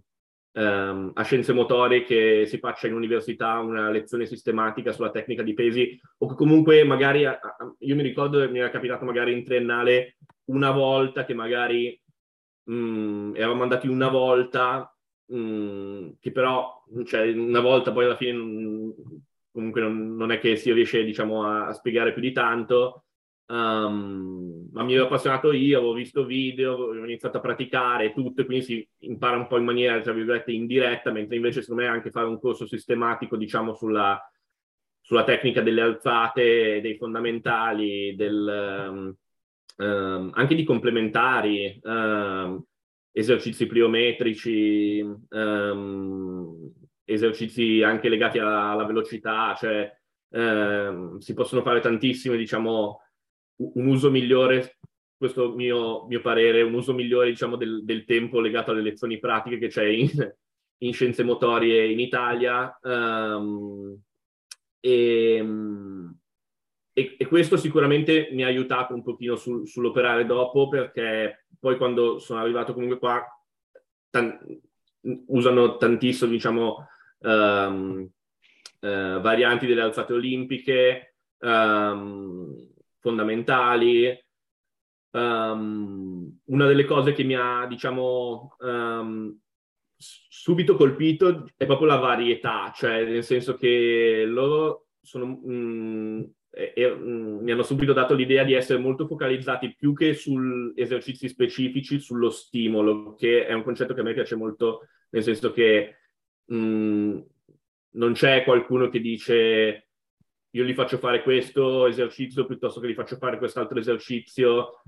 um, 0.56 1.10
a 1.14 1.22
scienze 1.22 1.52
motorie 1.52 2.02
che 2.02 2.44
si 2.46 2.58
faccia 2.58 2.86
in 2.86 2.94
università 2.94 3.58
una 3.58 3.90
lezione 3.90 4.26
sistematica 4.26 4.92
sulla 4.92 5.10
tecnica 5.10 5.42
di 5.42 5.54
pesi 5.54 5.98
o 6.18 6.26
che 6.26 6.34
comunque 6.34 6.84
magari, 6.84 7.22
io 7.22 7.94
mi 7.94 8.02
ricordo 8.02 8.40
che 8.40 8.48
mi 8.48 8.58
era 8.58 8.70
capitato 8.70 9.04
magari 9.04 9.32
in 9.32 9.44
triennale 9.44 10.16
una 10.46 10.70
volta 10.70 11.24
che 11.24 11.34
magari 11.34 12.00
mh, 12.64 12.74
mm, 12.74 13.36
eravamo 13.36 13.62
andati 13.62 13.88
una 13.88 14.08
volta 14.08 14.94
mh, 15.26 15.38
mm, 15.38 16.08
che 16.20 16.32
però, 16.32 16.84
cioè 17.04 17.32
una 17.32 17.60
volta 17.60 17.92
poi 17.92 18.04
alla 18.04 18.16
fine 18.16 18.32
mh, 18.32 18.94
comunque 19.50 19.80
non, 19.80 20.16
non, 20.16 20.32
è 20.32 20.38
che 20.38 20.56
si 20.56 20.72
riesce 20.72 21.04
diciamo 21.04 21.44
a, 21.44 21.66
a 21.68 21.72
spiegare 21.72 22.12
più 22.12 22.22
di 22.22 22.32
tanto 22.32 23.05
Um, 23.48 24.68
ma 24.72 24.82
mi 24.82 24.94
ero 24.94 25.04
appassionato 25.04 25.52
io, 25.52 25.78
avevo 25.78 25.92
visto 25.92 26.24
video, 26.24 26.88
avevo 26.88 27.04
iniziato 27.04 27.36
a 27.36 27.40
praticare 27.40 28.12
tutto, 28.12 28.40
e 28.40 28.44
quindi 28.44 28.64
si 28.64 28.88
impara 29.00 29.36
un 29.36 29.46
po' 29.46 29.56
in 29.56 29.64
maniera, 29.64 30.00
tra 30.00 30.12
virgolette, 30.12 30.50
indiretta, 30.50 31.12
mentre 31.12 31.36
invece 31.36 31.62
secondo 31.62 31.82
me 31.82 31.88
anche 31.88 32.10
fare 32.10 32.26
un 32.26 32.40
corso 32.40 32.66
sistematico, 32.66 33.36
diciamo, 33.36 33.74
sulla, 33.74 34.20
sulla 35.00 35.22
tecnica 35.22 35.62
delle 35.62 35.80
alzate, 35.80 36.80
dei 36.80 36.96
fondamentali, 36.96 38.16
del, 38.16 38.86
um, 38.90 39.14
um, 39.86 40.30
anche 40.34 40.54
di 40.56 40.64
complementari, 40.64 41.80
esercizi 43.12 43.66
pliometrici, 43.66 45.04
esercizi 47.04 47.82
anche 47.82 48.08
legati 48.08 48.40
alla, 48.40 48.70
alla 48.70 48.84
velocità, 48.84 49.54
cioè 49.56 49.88
si 51.18 51.32
possono 51.32 51.62
fare 51.62 51.80
tantissime, 51.80 52.36
diciamo, 52.36 53.00
un 53.56 53.86
uso 53.86 54.10
migliore, 54.10 54.78
questo 55.16 55.54
mio, 55.54 56.06
mio 56.06 56.20
parere, 56.20 56.62
un 56.62 56.74
uso 56.74 56.92
migliore 56.92 57.30
diciamo, 57.30 57.56
del, 57.56 57.84
del, 57.84 58.04
tempo 58.04 58.40
legato 58.40 58.70
alle 58.70 58.82
lezioni 58.82 59.18
pratiche 59.18 59.58
che 59.58 59.68
c'è 59.68 59.84
in, 59.84 60.10
in 60.78 60.92
scienze 60.92 61.22
motorie 61.22 61.90
in 61.90 62.00
Italia. 62.00 62.78
Um, 62.82 63.98
e, 64.80 65.44
e, 66.92 67.16
e, 67.18 67.26
questo 67.26 67.56
sicuramente 67.56 68.28
mi 68.32 68.44
ha 68.44 68.46
aiutato 68.46 68.94
un 68.94 69.02
pochino 69.02 69.36
sul, 69.36 69.66
sull'operare 69.66 70.26
dopo 70.26 70.68
perché 70.68 71.46
poi 71.58 71.76
quando 71.76 72.18
sono 72.18 72.40
arrivato 72.40 72.72
comunque 72.72 72.98
qua 72.98 73.24
tan- 74.10 74.38
usano 75.26 75.76
tantissimo, 75.76 76.30
diciamo, 76.30 76.88
um, 77.20 78.08
uh, 78.80 79.20
varianti 79.20 79.66
delle 79.66 79.82
alzate 79.82 80.12
olimpiche 80.12 81.14
um, 81.38 82.74
fondamentali. 83.06 84.18
Um, 85.10 86.40
una 86.46 86.66
delle 86.66 86.84
cose 86.84 87.12
che 87.12 87.22
mi 87.22 87.36
ha, 87.36 87.66
diciamo, 87.68 88.56
subito 89.96 90.76
colpito 90.76 91.46
è 91.56 91.64
proprio 91.66 91.86
la 91.86 91.96
varietà, 91.96 92.72
cioè 92.74 93.04
nel 93.04 93.22
senso 93.22 93.54
che 93.54 94.24
loro 94.26 94.88
sono, 95.00 95.40
mm, 95.46 96.22
e, 96.50 96.72
e, 96.74 96.94
mm, 96.94 97.38
mi 97.42 97.52
hanno 97.52 97.62
subito 97.62 97.92
dato 97.92 98.14
l'idea 98.14 98.42
di 98.42 98.52
essere 98.52 98.80
molto 98.80 99.06
focalizzati 99.06 99.74
più 99.74 99.94
che 99.94 100.14
su 100.14 100.72
esercizi 100.74 101.28
specifici, 101.28 102.00
sullo 102.00 102.30
stimolo, 102.30 103.14
che 103.14 103.46
è 103.46 103.52
un 103.52 103.62
concetto 103.62 103.94
che 103.94 104.00
a 104.00 104.02
me 104.02 104.14
piace 104.14 104.34
molto, 104.34 104.88
nel 105.10 105.22
senso 105.22 105.52
che 105.52 105.96
mm, 106.52 107.18
non 107.92 108.12
c'è 108.12 108.42
qualcuno 108.44 108.88
che 108.88 109.00
dice 109.00 109.85
io 110.56 110.64
gli 110.64 110.72
faccio 110.72 110.96
fare 110.96 111.22
questo 111.22 111.86
esercizio 111.86 112.46
piuttosto 112.46 112.80
che 112.80 112.88
gli 112.88 112.94
faccio 112.94 113.16
fare 113.16 113.36
quest'altro 113.36 113.78
esercizio. 113.78 114.80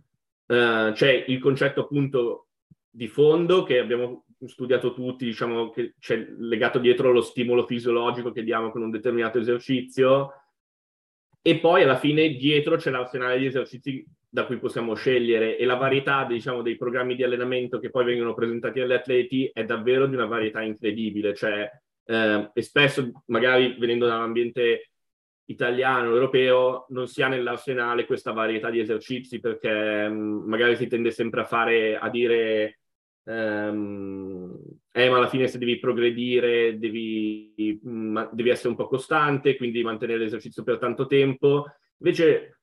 Uh, 0.47 0.93
c'è 0.93 1.25
il 1.27 1.39
concetto 1.41 1.83
appunto 1.83 2.47
di 2.89 3.07
fondo 3.07 3.65
che 3.65 3.79
abbiamo 3.79 4.25
studiato 4.47 4.95
tutti, 4.95 5.27
diciamo 5.27 5.69
che 5.69 5.95
c'è 6.01 6.17
legato 6.39 6.79
dietro 6.79 7.13
lo 7.13 7.21
stimolo 7.21 7.67
fisiologico 7.67 8.33
che 8.33 8.45
diamo 8.45 8.71
con 8.71 8.81
un 8.81 8.91
determinato 8.91 9.39
esercizio. 9.39 10.33
E 11.43 11.59
poi 11.59 11.83
alla 11.83 11.99
fine 11.99 12.31
dietro 12.31 12.77
c'è 12.77 12.91
l'arsenale 12.91 13.39
di 13.39 13.47
esercizi 13.47 14.07
da 14.27 14.47
cui 14.47 14.59
possiamo 14.59 14.95
scegliere. 14.95 15.59
E 15.59 15.67
la 15.67 15.77
varietà 15.77 16.25
diciamo, 16.25 16.63
dei 16.63 16.79
programmi 16.79 17.15
di 17.15 17.25
allenamento 17.25 17.79
che 17.79 17.91
poi 17.91 18.07
vengono 18.07 18.33
presentati 18.33 18.81
agli 18.81 18.93
atleti 18.93 19.51
è 19.53 19.67
davvero 19.67 20.07
di 20.07 20.15
una 20.15 20.27
varietà 20.27 20.63
incredibile, 20.63 21.35
cioè, 21.35 21.71
eh, 22.07 22.51
e 22.55 22.63
spesso 22.63 23.23
magari 23.27 23.77
venendo 23.79 24.07
dall'ambiente 24.07 24.93
italiano, 25.49 26.11
europeo, 26.13 26.87
non 26.91 27.07
si 27.07 27.23
ha 27.23 27.29
nell'arsenale 27.29 28.05
questa 28.07 28.33
varietà 28.33 28.71
di 28.71 28.81
esercizi 28.81 29.41
perché 29.41 30.09
mh, 30.09 30.15
mm, 30.15 30.49
magari 30.49 30.77
si 30.77 30.87
tende 30.87 31.11
sempre 31.11 31.41
a 31.41 31.45
fare, 31.45 31.97
a 31.97 32.09
dire 32.11 32.81
ehm, 33.25 34.57
eh, 34.93 35.09
ma 35.11 35.17
alla 35.17 35.29
fine 35.29 35.47
se 35.47 35.59
devi 35.59 35.79
progredire 35.79 36.79
devi, 36.79 37.79
ma, 37.83 38.29
devi 38.33 38.51
essere 38.51 38.71
un 38.71 38.77
po' 38.77 38.89
costante, 38.89 39.57
quindi 39.57 39.83
mantenere 39.83 40.19
l'esercizio 40.21 40.63
per 40.63 40.79
tanto 40.79 41.07
tempo. 41.07 41.67
Invece, 41.99 42.61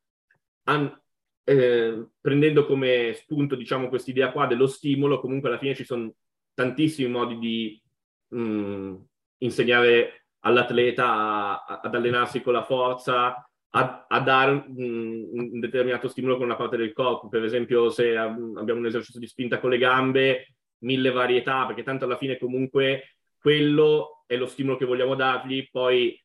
an, 0.64 1.02
eh, 1.44 2.08
prendendo 2.22 2.66
come 2.66 3.14
spunto, 3.14 3.56
diciamo, 3.56 3.90
quest'idea 3.90 4.32
qua 4.32 4.48
dello 4.48 4.68
stimolo, 4.68 5.20
comunque 5.20 5.50
alla 5.50 5.58
fine 5.58 5.76
ci 5.76 5.86
sono 5.86 6.14
tantissimi 6.54 7.10
modi 7.10 7.38
di 7.40 7.82
mh, 8.30 8.96
insegnare 9.40 10.25
all'atleta 10.46 11.64
a, 11.66 11.80
ad 11.82 11.94
allenarsi 11.94 12.42
con 12.42 12.54
la 12.54 12.64
forza, 12.64 13.48
a, 13.70 14.06
a 14.08 14.20
dare 14.22 14.52
un, 14.52 15.30
un, 15.32 15.60
determinato 15.60 16.08
stimolo 16.08 16.38
con 16.38 16.46
una 16.46 16.56
parte 16.56 16.78
del 16.78 16.94
corpo. 16.94 17.28
Per 17.28 17.44
esempio, 17.44 17.90
se 17.90 18.16
abbiamo 18.16 18.80
un 18.80 18.86
esercizio 18.86 19.20
di 19.20 19.28
spinta 19.28 19.60
con 19.60 19.70
le 19.70 19.78
gambe, 19.78 20.56
mille 20.80 21.12
varietà, 21.12 21.66
perché 21.66 21.84
tanto 21.84 22.06
alla 22.06 22.18
fine 22.18 22.38
comunque 22.38 23.18
quello 23.38 24.24
è 24.28 24.38
lo 24.38 24.46
stimolo 24.46 24.78
che 24.78 24.86
vogliamo 24.86 25.16
dargli, 25.16 25.68
poi 25.70 26.20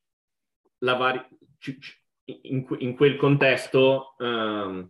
vari- 0.78 1.26
in, 2.24 2.66
in, 2.78 2.94
quel 2.94 3.16
contesto 3.16 4.14
um, 4.18 4.88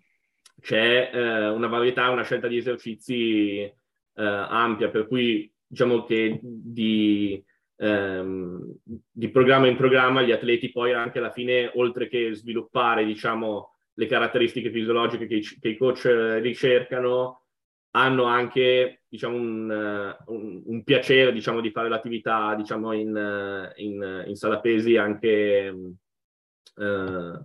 c'è 0.61 1.11
uh, 1.13 1.55
una 1.55 1.67
varietà, 1.67 2.11
una 2.11 2.25
scelta 2.25 2.47
di 2.47 2.59
esercizi 2.59 3.73
uh, 4.15 4.23
ampia, 4.23 4.91
per 4.91 5.07
cui 5.07 5.51
diciamo 5.67 6.05
che 6.05 6.39
di, 6.43 7.43
um, 7.81 8.75
di, 9.11 9.31
programma 9.31 9.67
in 9.67 9.77
programma 9.77 10.23
gli 10.23 10.33
atleti 10.33 10.71
poi 10.71 10.93
anche 10.93 11.19
alla 11.19 11.33
fine, 11.33 11.71
oltre 11.75 12.09
che 12.09 12.33
sviluppare 12.35 13.05
diciamo, 13.05 13.75
le 13.95 14.07
caratteristiche 14.07 14.71
fisiologiche 14.71 15.27
che 15.27 15.37
i, 15.37 15.43
che 15.43 15.69
i 15.69 15.77
coach 15.77 16.07
ricercano, 16.41 17.45
hanno 17.93 18.25
anche 18.25 19.03
diciamo, 19.09 19.37
un, 19.37 19.71
eh, 19.71 20.25
un, 20.27 20.63
un, 20.65 20.85
piacere 20.85 21.33
diciamo, 21.33 21.61
di 21.61 21.71
fare 21.71 21.89
l'attività 21.89 22.55
diciamo, 22.55 22.93
in, 22.93 23.17
eh, 23.17 23.73
in, 23.83 24.25
in 24.27 24.35
sala 24.37 24.61
pesi 24.61 24.97
anche 24.97 25.75
eh, 26.77 27.45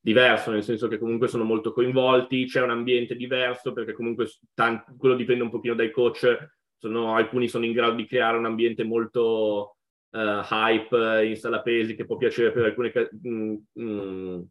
diverso, 0.00 0.50
nel 0.50 0.62
senso 0.62 0.88
che 0.88 0.98
comunque 0.98 1.28
sono 1.28 1.44
molto 1.44 1.72
coinvolti, 1.72 2.46
c'è 2.46 2.62
un 2.62 2.70
ambiente 2.70 3.16
diverso 3.16 3.72
perché 3.72 3.92
comunque 3.92 4.30
tanti, 4.54 4.92
quello 4.96 5.14
dipende 5.14 5.42
un 5.42 5.50
pochino 5.50 5.74
dai 5.74 5.90
coach, 5.90 6.36
sono, 6.78 7.14
alcuni 7.14 7.48
sono 7.48 7.64
in 7.64 7.72
grado 7.72 7.94
di 7.94 8.06
creare 8.06 8.38
un 8.38 8.46
ambiente 8.46 8.84
molto 8.84 9.76
uh, 10.10 10.18
hype 10.50 11.24
in 11.26 11.36
sala 11.36 11.60
pesi 11.60 11.94
che 11.94 12.06
può 12.06 12.16
piacere 12.16 12.52
per 12.52 12.64
alcune 12.64 12.92
mh, 13.22 13.56
mh, 13.72 14.48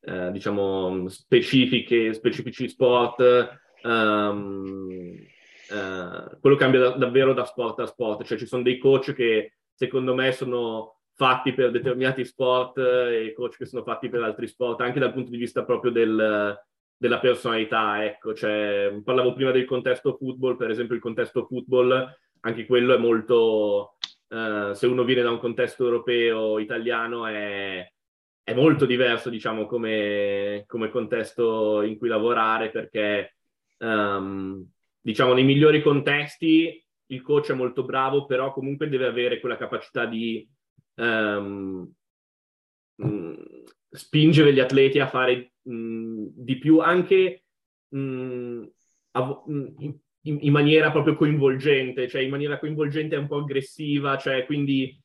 uh, 0.00 0.30
diciamo 0.30 1.08
specifiche, 1.08 2.12
specifici 2.12 2.68
sport 2.68 3.58
um, 3.82 5.16
uh, 5.70 6.38
quello 6.40 6.56
cambia 6.56 6.80
da, 6.80 6.90
davvero 6.90 7.32
da 7.32 7.44
sport 7.44 7.80
a 7.80 7.86
sport, 7.86 8.24
cioè 8.24 8.38
ci 8.38 8.46
sono 8.46 8.62
dei 8.62 8.78
coach 8.78 9.12
che 9.14 9.54
secondo 9.72 10.14
me 10.14 10.32
sono 10.32 10.96
fatti 11.14 11.52
per 11.52 11.70
determinati 11.70 12.24
sport 12.24 12.78
e 12.78 13.32
coach 13.34 13.56
che 13.56 13.66
sono 13.66 13.82
fatti 13.82 14.08
per 14.08 14.22
altri 14.22 14.46
sport, 14.46 14.80
anche 14.80 14.98
dal 14.98 15.12
punto 15.12 15.30
di 15.30 15.36
vista 15.36 15.64
proprio 15.64 15.90
del, 15.90 16.58
della 17.00 17.18
personalità, 17.18 18.04
ecco, 18.04 18.34
cioè, 18.34 19.00
parlavo 19.02 19.32
prima 19.32 19.52
del 19.52 19.64
contesto 19.64 20.18
football, 20.18 20.58
per 20.58 20.68
esempio 20.68 20.94
il 20.94 21.00
contesto 21.00 21.46
football, 21.46 22.14
anche 22.40 22.66
quello 22.66 22.94
è 22.94 22.98
molto, 22.98 23.96
uh, 24.28 24.74
se 24.74 24.86
uno 24.86 25.02
viene 25.04 25.22
da 25.22 25.30
un 25.30 25.38
contesto 25.38 25.84
europeo, 25.84 26.58
italiano, 26.58 27.26
è, 27.26 27.90
è 28.42 28.52
molto 28.52 28.84
diverso, 28.84 29.30
diciamo, 29.30 29.64
come, 29.64 30.64
come 30.66 30.90
contesto 30.90 31.80
in 31.80 31.96
cui 31.96 32.08
lavorare, 32.08 32.68
perché 32.68 33.34
um, 33.78 34.62
diciamo, 35.00 35.32
nei 35.32 35.44
migliori 35.44 35.80
contesti 35.80 36.86
il 37.06 37.22
coach 37.22 37.50
è 37.52 37.54
molto 37.54 37.82
bravo, 37.82 38.26
però 38.26 38.52
comunque 38.52 38.90
deve 38.90 39.06
avere 39.06 39.40
quella 39.40 39.56
capacità 39.56 40.04
di 40.04 40.46
um, 40.96 41.90
spingere 43.88 44.52
gli 44.52 44.60
atleti 44.60 44.98
a 44.98 45.08
fare 45.08 45.49
mh, 45.62 46.26
di 46.34 46.58
più 46.58 46.80
anche 46.80 47.44
mh, 47.88 48.62
a, 49.12 49.42
in, 49.46 49.98
in, 50.22 50.52
maniera 50.52 50.90
proprio 50.90 51.16
coinvolgente, 51.16 52.08
cioè 52.08 52.22
in 52.22 52.30
maniera 52.30 52.58
coinvolgente 52.58 53.14
e 53.14 53.18
un 53.18 53.26
po' 53.26 53.38
aggressiva, 53.38 54.16
cioè 54.18 54.44
quindi 54.46 54.98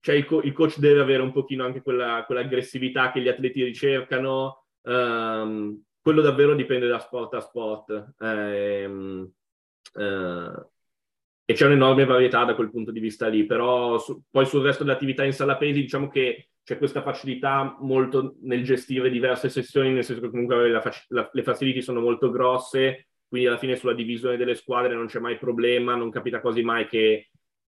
cioè 0.00 0.14
il, 0.14 0.24
co- 0.24 0.42
il, 0.42 0.52
coach 0.52 0.78
deve 0.78 1.00
avere 1.00 1.22
un 1.22 1.32
pochino 1.32 1.64
anche 1.64 1.82
quella, 1.82 2.24
quell'aggressività 2.24 3.10
che 3.10 3.20
gli 3.20 3.28
atleti 3.28 3.64
ricercano, 3.64 4.64
um, 4.82 5.82
quello 6.00 6.22
davvero 6.22 6.54
dipende 6.54 6.86
da 6.86 6.98
sport 6.98 7.34
a 7.34 7.40
sport. 7.40 8.14
Ehm, 8.20 9.30
eh, 9.94 10.66
e 11.50 11.54
c'è 11.54 11.66
un'enorme 11.66 12.04
varietà 12.04 12.44
da 12.44 12.54
quel 12.54 12.70
punto 12.70 12.90
di 12.90 13.00
vista 13.00 13.26
lì, 13.28 13.46
però 13.46 13.98
su, 13.98 14.22
poi 14.30 14.44
sul 14.46 14.62
resto 14.62 14.84
dell'attività 14.84 15.24
in 15.24 15.32
sala 15.32 15.56
pesi 15.56 15.80
diciamo 15.80 16.08
che 16.08 16.50
c'è 16.68 16.76
questa 16.76 17.00
facilità 17.00 17.78
molto 17.80 18.34
nel 18.42 18.62
gestire 18.62 19.08
diverse 19.08 19.48
sessioni, 19.48 19.90
nel 19.90 20.04
senso 20.04 20.20
che 20.20 20.28
comunque 20.28 20.68
la, 20.68 20.82
la, 21.08 21.30
le 21.32 21.42
facility 21.42 21.80
sono 21.80 21.98
molto 21.98 22.30
grosse, 22.30 23.08
quindi 23.26 23.48
alla 23.48 23.56
fine 23.56 23.74
sulla 23.74 23.94
divisione 23.94 24.36
delle 24.36 24.54
squadre 24.54 24.94
non 24.94 25.06
c'è 25.06 25.18
mai 25.18 25.38
problema, 25.38 25.94
non 25.94 26.10
capita 26.10 26.42
quasi 26.42 26.60
mai 26.60 26.86
che 26.86 27.30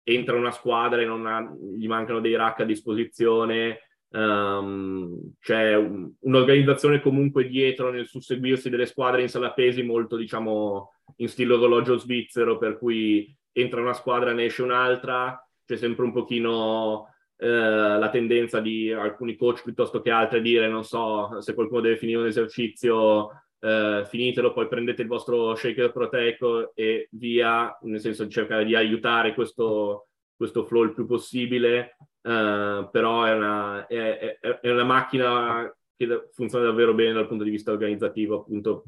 entra 0.03 0.35
una 0.35 0.51
squadra 0.51 0.99
e 0.99 1.05
non 1.05 1.25
ha, 1.25 1.41
gli 1.73 1.87
mancano 1.87 2.19
dei 2.19 2.35
rack 2.35 2.59
a 2.59 2.65
disposizione, 2.65 3.79
Um, 4.13 5.35
c'è 5.39 5.73
un, 5.73 6.11
un'organizzazione 6.19 6.99
comunque 6.99 7.47
dietro 7.47 7.91
nel 7.91 8.07
susseguirsi 8.07 8.69
delle 8.69 8.85
squadre 8.85 9.21
in 9.21 9.29
sala 9.29 9.53
pesi 9.53 9.83
molto 9.83 10.17
diciamo 10.17 10.91
in 11.15 11.29
stile 11.29 11.53
orologio 11.53 11.97
svizzero 11.97 12.57
per 12.57 12.77
cui 12.77 13.33
entra 13.53 13.79
una 13.79 13.93
squadra 13.93 14.33
ne 14.33 14.43
esce 14.43 14.63
un'altra 14.63 15.41
c'è 15.65 15.77
sempre 15.77 16.03
un 16.03 16.11
pochino 16.11 17.07
la 17.43 18.09
tendenza 18.11 18.59
di 18.59 18.91
alcuni 18.91 19.35
coach 19.35 19.63
piuttosto 19.63 19.99
che 19.99 20.11
altri 20.11 20.37
a 20.37 20.41
dire 20.41 20.67
non 20.67 20.83
so 20.83 21.41
se 21.41 21.55
qualcuno 21.55 21.81
deve 21.81 21.97
finire 21.97 22.19
un 22.19 22.27
esercizio 22.27 23.29
eh, 23.59 24.03
finitelo 24.07 24.53
poi 24.53 24.67
prendete 24.67 25.01
il 25.01 25.07
vostro 25.07 25.55
shaker 25.55 25.91
proteico 25.91 26.71
e 26.75 27.07
via 27.13 27.75
nel 27.81 27.99
senso 27.99 28.25
di 28.25 28.29
cercare 28.29 28.63
di 28.63 28.75
aiutare 28.75 29.33
questo 29.33 30.05
questo 30.41 30.65
flow 30.65 30.85
il 30.85 30.93
più 30.93 31.05
possibile, 31.05 31.97
uh, 32.21 32.89
però 32.89 33.25
è 33.25 33.35
una, 33.35 33.85
è, 33.85 34.39
è, 34.39 34.59
è 34.59 34.71
una, 34.71 34.83
macchina 34.83 35.71
che 35.95 36.29
funziona 36.31 36.65
davvero 36.65 36.95
bene 36.95 37.13
dal 37.13 37.27
punto 37.27 37.43
di 37.43 37.51
vista 37.51 37.71
organizzativo, 37.71 38.39
appunto 38.39 38.85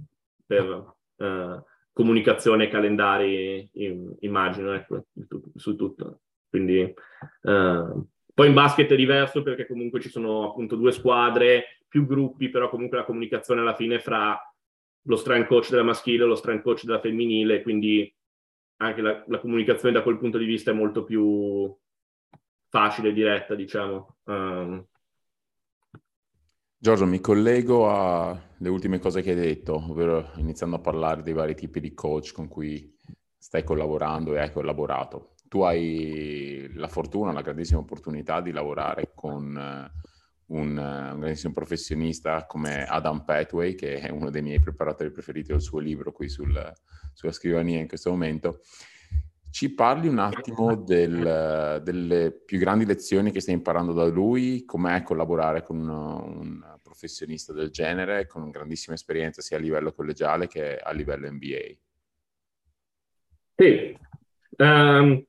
per 0.47 0.95
uh, 1.15 1.63
comunicazione, 1.91 2.69
calendari, 2.69 3.69
immagino, 4.21 4.73
ecco, 4.73 5.05
su 5.53 5.75
tutto. 5.75 6.21
Quindi, 6.49 6.91
uh, 7.43 8.07
poi 8.33 8.47
in 8.47 8.53
basket 8.53 8.91
è 8.91 8.95
diverso 8.95 9.43
perché 9.43 9.67
comunque 9.67 9.99
ci 9.99 10.09
sono 10.09 10.49
appunto 10.49 10.75
due 10.75 10.91
squadre, 10.91 11.79
più 11.87 12.05
gruppi, 12.07 12.49
però 12.49 12.69
comunque 12.69 12.97
la 12.97 13.05
comunicazione 13.05 13.61
alla 13.61 13.75
fine 13.75 13.99
fra 13.99 14.39
lo 15.03 15.15
strength 15.15 15.47
coach 15.47 15.69
della 15.69 15.83
maschile 15.83 16.23
e 16.23 16.27
lo 16.27 16.35
strength 16.35 16.63
coach 16.63 16.85
della 16.85 16.99
femminile, 16.99 17.61
quindi 17.61 18.11
anche 18.77 19.01
la, 19.01 19.23
la, 19.27 19.39
comunicazione 19.39 19.93
da 19.93 20.01
quel 20.01 20.17
punto 20.17 20.37
di 20.37 20.45
vista 20.45 20.71
è 20.71 20.73
molto 20.73 21.03
più 21.03 21.75
facile 22.69 23.09
e 23.09 23.13
diretta, 23.13 23.53
diciamo. 23.53 24.15
Um. 24.23 24.85
Giorgio, 26.75 27.05
mi 27.05 27.21
collego 27.21 27.89
alle 27.89 28.69
ultime 28.69 28.99
cose 28.99 29.21
che 29.21 29.29
hai 29.29 29.35
detto, 29.35 29.75
ovvero 29.75 30.31
iniziando 30.37 30.77
a 30.77 30.79
parlare 30.79 31.21
dei 31.21 31.33
vari 31.33 31.55
tipi 31.55 31.79
di 31.79 31.93
coach 31.93 32.33
con 32.33 32.47
cui 32.47 32.97
stai 33.37 33.63
collaborando 33.63 34.33
e 34.33 34.39
hai 34.39 34.51
collaborato. 34.51 35.32
Tu 35.53 35.61
hai 35.61 36.67
la 36.73 36.87
fortuna, 36.87 37.31
la 37.31 37.43
grandissima 37.43 37.79
opportunità 37.79 38.41
di 38.41 38.51
lavorare 38.51 39.11
con 39.13 39.55
eh, 39.55 39.91
un, 40.47 40.77
un 40.77 41.19
grandissimo 41.19 41.53
professionista 41.53 42.47
come 42.47 42.85
Adam 42.85 43.23
Pathway, 43.23 43.75
che 43.75 43.99
è 43.99 44.09
uno 44.09 44.31
dei 44.31 44.41
miei 44.41 44.59
preparatori 44.59 45.11
preferiti 45.11 45.51
del 45.51 45.61
suo 45.61 45.77
libro 45.77 46.11
qui 46.11 46.27
sul, 46.27 46.73
sulla 47.13 47.31
scrivania 47.31 47.77
in 47.77 47.87
questo 47.87 48.09
momento. 48.09 48.61
Ci 49.51 49.75
parli 49.75 50.07
un 50.07 50.17
attimo 50.17 50.73
del, 50.73 51.81
delle 51.83 52.31
più 52.31 52.57
grandi 52.57 52.87
lezioni 52.87 53.29
che 53.29 53.39
stai 53.39 53.53
imparando 53.53 53.93
da 53.93 54.05
lui, 54.05 54.65
com'è 54.65 55.03
collaborare 55.03 55.61
con 55.61 55.77
un, 55.77 55.87
un 55.87 56.79
professionista 56.81 57.53
del 57.53 57.69
genere, 57.69 58.25
con 58.25 58.49
grandissima 58.49 58.95
esperienza 58.95 59.43
sia 59.43 59.57
a 59.57 59.59
livello 59.59 59.93
collegiale 59.93 60.47
che 60.47 60.77
a 60.77 60.91
livello 60.93 61.31
MBA? 61.31 61.77
Sì, 63.55 63.95
um, 64.57 65.23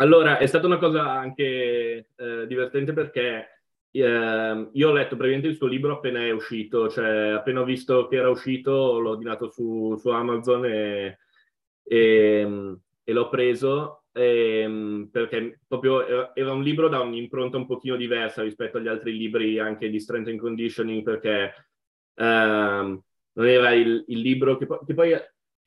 allora 0.00 0.38
è 0.38 0.46
stata 0.46 0.66
una 0.66 0.78
cosa 0.78 1.10
anche 1.10 2.08
eh, 2.16 2.46
divertente 2.46 2.92
perché 2.92 3.60
Uh, 3.92 4.70
io 4.72 4.88
ho 4.88 4.92
letto 4.92 5.16
praticamente 5.16 5.48
il 5.48 5.56
suo 5.56 5.66
libro 5.66 5.94
appena 5.94 6.20
è 6.20 6.30
uscito, 6.30 6.88
cioè 6.88 7.30
appena 7.30 7.60
ho 7.60 7.64
visto 7.64 8.06
che 8.06 8.16
era 8.16 8.28
uscito 8.28 9.00
l'ho 9.00 9.10
ordinato 9.10 9.48
su, 9.48 9.96
su 9.98 10.10
Amazon 10.10 10.64
e, 10.64 11.18
e, 11.82 12.76
e, 13.02 13.12
l'ho 13.12 13.28
preso 13.28 14.04
e, 14.12 15.08
perché 15.10 15.58
proprio 15.66 16.32
era 16.34 16.52
un 16.52 16.62
libro 16.62 16.88
da 16.88 17.00
un'impronta 17.00 17.56
un 17.56 17.66
pochino 17.66 17.96
diversa 17.96 18.42
rispetto 18.42 18.76
agli 18.78 18.86
altri 18.86 19.16
libri 19.16 19.58
anche 19.58 19.90
di 19.90 19.98
strength 19.98 20.28
and 20.28 20.38
conditioning 20.38 21.02
perché 21.02 21.52
uh, 22.14 22.22
non 22.22 23.02
era 23.46 23.72
il, 23.72 24.04
il 24.06 24.20
libro 24.20 24.56
che, 24.56 24.68
che 24.86 24.94
poi 24.94 25.14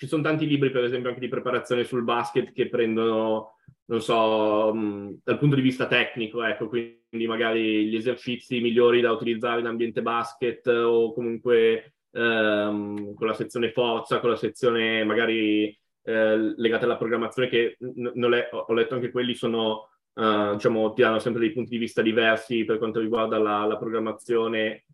ci 0.03 0.09
sono 0.09 0.21
tanti 0.21 0.45
libri 0.45 0.69
per 0.69 0.83
esempio 0.83 1.07
anche 1.07 1.21
di 1.21 1.29
preparazione 1.29 1.85
sul 1.85 2.03
basket 2.03 2.51
che 2.51 2.67
prendono 2.67 3.55
non 3.85 4.01
so, 4.01 4.73
mh, 4.73 5.19
dal 5.23 5.37
punto 5.37 5.55
di 5.55 5.61
vista 5.61 5.87
tecnico, 5.87 6.43
ecco, 6.43 6.67
quindi 6.67 7.27
magari 7.27 7.85
gli 7.87 7.95
esercizi 7.95 8.59
migliori 8.59 9.01
da 9.01 9.11
utilizzare 9.11 9.59
in 9.59 9.65
ambiente 9.65 10.01
basket 10.01 10.67
o 10.67 11.13
comunque 11.13 11.95
ehm, 12.11 13.13
con 13.13 13.27
la 13.27 13.33
sezione 13.33 13.71
forza, 13.71 14.19
con 14.19 14.29
la 14.29 14.35
sezione 14.35 15.03
magari 15.03 15.77
eh, 16.03 16.53
legata 16.55 16.85
alla 16.85 16.97
programmazione, 16.97 17.47
che 17.49 17.77
n- 17.79 18.11
le- 18.29 18.49
ho 18.51 18.73
letto 18.73 18.95
anche 18.95 19.11
quelli 19.11 19.35
sono, 19.35 19.89
eh, 20.15 20.51
diciamo, 20.53 20.93
ti 20.93 21.01
danno 21.01 21.19
sempre 21.19 21.41
dei 21.41 21.51
punti 21.51 21.71
di 21.71 21.77
vista 21.77 22.01
diversi 22.01 22.65
per 22.65 22.77
quanto 22.77 22.99
riguarda 22.99 23.37
la, 23.37 23.65
la 23.65 23.77
programmazione 23.77 24.85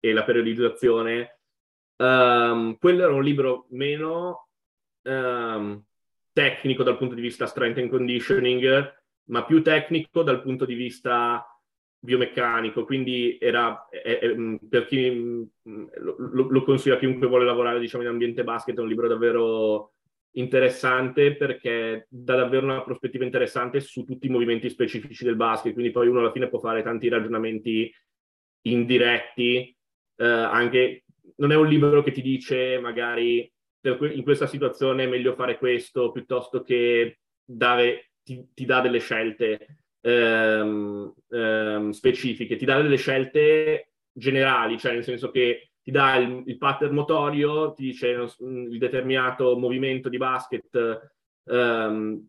e 0.00 0.12
la 0.12 0.24
periodizzazione. 0.24 1.38
Um, 1.96 2.76
quello 2.78 3.04
era 3.04 3.12
un 3.12 3.22
libro 3.22 3.66
meno 3.70 4.48
um, 5.02 5.82
tecnico 6.32 6.82
dal 6.82 6.96
punto 6.96 7.14
di 7.14 7.20
vista 7.20 7.46
strength 7.46 7.78
and 7.78 7.90
conditioning, 7.90 8.94
ma 9.26 9.44
più 9.44 9.62
tecnico 9.62 10.22
dal 10.22 10.42
punto 10.42 10.64
di 10.64 10.74
vista 10.74 11.46
biomeccanico, 12.04 12.84
quindi 12.84 13.38
era, 13.40 13.88
è, 13.88 14.18
è, 14.18 14.34
per 14.68 14.84
chi 14.84 15.48
lo, 15.62 16.16
lo, 16.50 16.62
consiglia 16.62 16.98
chiunque 16.98 17.26
vuole 17.26 17.46
lavorare 17.46 17.80
diciamo, 17.80 18.02
in 18.02 18.10
ambiente 18.10 18.44
basket, 18.44 18.76
è 18.76 18.80
un 18.80 18.88
libro 18.88 19.08
davvero 19.08 19.94
interessante 20.32 21.34
perché 21.34 22.06
dà 22.10 22.36
davvero 22.36 22.66
una 22.66 22.82
prospettiva 22.82 23.24
interessante 23.24 23.80
su 23.80 24.04
tutti 24.04 24.26
i 24.26 24.30
movimenti 24.30 24.68
specifici 24.68 25.24
del 25.24 25.36
basket, 25.36 25.72
quindi 25.72 25.92
poi 25.92 26.08
uno 26.08 26.20
alla 26.20 26.32
fine 26.32 26.48
può 26.48 26.58
fare 26.58 26.82
tanti 26.82 27.08
ragionamenti 27.08 27.90
indiretti, 28.62 29.74
eh, 30.16 30.24
anche 30.26 31.03
non 31.36 31.52
è 31.52 31.56
un 31.56 31.66
libro 31.66 32.02
che 32.02 32.12
ti 32.12 32.22
dice 32.22 32.78
magari 32.80 33.50
in 33.82 34.22
questa 34.22 34.46
situazione 34.46 35.04
è 35.04 35.06
meglio 35.06 35.34
fare 35.34 35.58
questo 35.58 36.10
piuttosto 36.10 36.62
che 36.62 37.18
dare, 37.44 38.12
ti, 38.22 38.48
ti 38.54 38.64
dà 38.64 38.80
delle 38.80 38.98
scelte 38.98 39.80
ehm, 40.00 41.12
ehm, 41.28 41.90
specifiche, 41.90 42.56
ti 42.56 42.64
dà 42.64 42.80
delle 42.80 42.96
scelte 42.96 43.90
generali, 44.10 44.78
cioè 44.78 44.92
nel 44.92 45.04
senso 45.04 45.30
che 45.30 45.72
ti 45.82 45.90
dà 45.90 46.16
il, 46.16 46.42
il 46.46 46.56
pattern 46.56 46.94
motorio, 46.94 47.74
ti 47.74 47.82
dice 47.82 48.08
il 48.08 48.78
determinato 48.78 49.58
movimento 49.58 50.08
di 50.08 50.16
basket 50.16 51.12
ehm, 51.44 52.26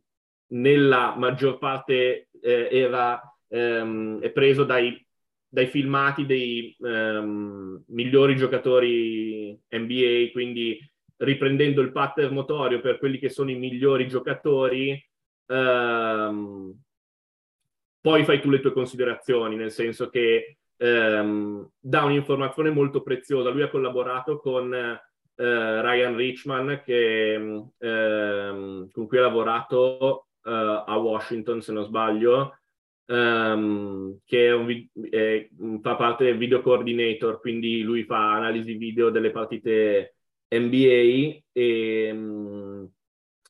nella 0.48 1.16
maggior 1.18 1.58
parte 1.58 2.30
eh, 2.42 2.70
era 2.70 3.22
ehm, 3.48 4.20
è 4.20 4.30
preso 4.32 4.64
dai, 4.64 5.05
dai 5.48 5.68
filmati 5.68 6.26
dei 6.26 6.76
ehm, 6.80 7.84
migliori 7.88 8.36
giocatori 8.36 9.58
NBA, 9.70 10.32
quindi 10.32 10.80
riprendendo 11.18 11.82
il 11.82 11.92
pattern 11.92 12.34
motorio 12.34 12.82
per 12.82 12.98
quelli 12.98 13.18
che 13.18 13.30
sono 13.30 13.50
i 13.52 13.56
migliori 13.56 14.08
giocatori, 14.08 15.02
ehm, 15.48 16.74
poi 18.02 18.24
fai 18.24 18.40
tu 18.40 18.50
le 18.50 18.60
tue 18.60 18.72
considerazioni, 18.72 19.56
nel 19.56 19.72
senso 19.72 20.10
che 20.10 20.58
ehm, 20.78 21.70
dà 21.80 22.04
un'informazione 22.04 22.70
molto 22.70 23.02
preziosa. 23.02 23.50
Lui 23.50 23.64
ha 23.64 23.70
collaborato 23.70 24.38
con 24.38 24.74
eh, 24.74 25.82
Ryan 25.82 26.16
Richman, 26.16 26.82
che, 26.84 27.34
ehm, 27.34 28.92
con 28.92 29.08
cui 29.08 29.18
ha 29.18 29.22
lavorato 29.22 30.28
eh, 30.44 30.84
a 30.86 30.96
Washington, 30.98 31.62
se 31.62 31.72
non 31.72 31.84
sbaglio, 31.84 32.60
ehm, 33.06 34.20
che 34.26 34.52
un, 34.52 34.88
è, 35.10 35.48
fa 35.82 35.96
parte 35.96 36.26
del 36.26 36.38
video 36.38 36.62
coordinator, 36.62 37.40
quindi 37.40 37.82
lui 37.82 38.04
fa 38.04 38.34
analisi 38.34 38.76
video 38.76 39.10
delle 39.10 39.32
partite 39.32 40.16
MBA 40.50 41.42
e, 41.52 42.12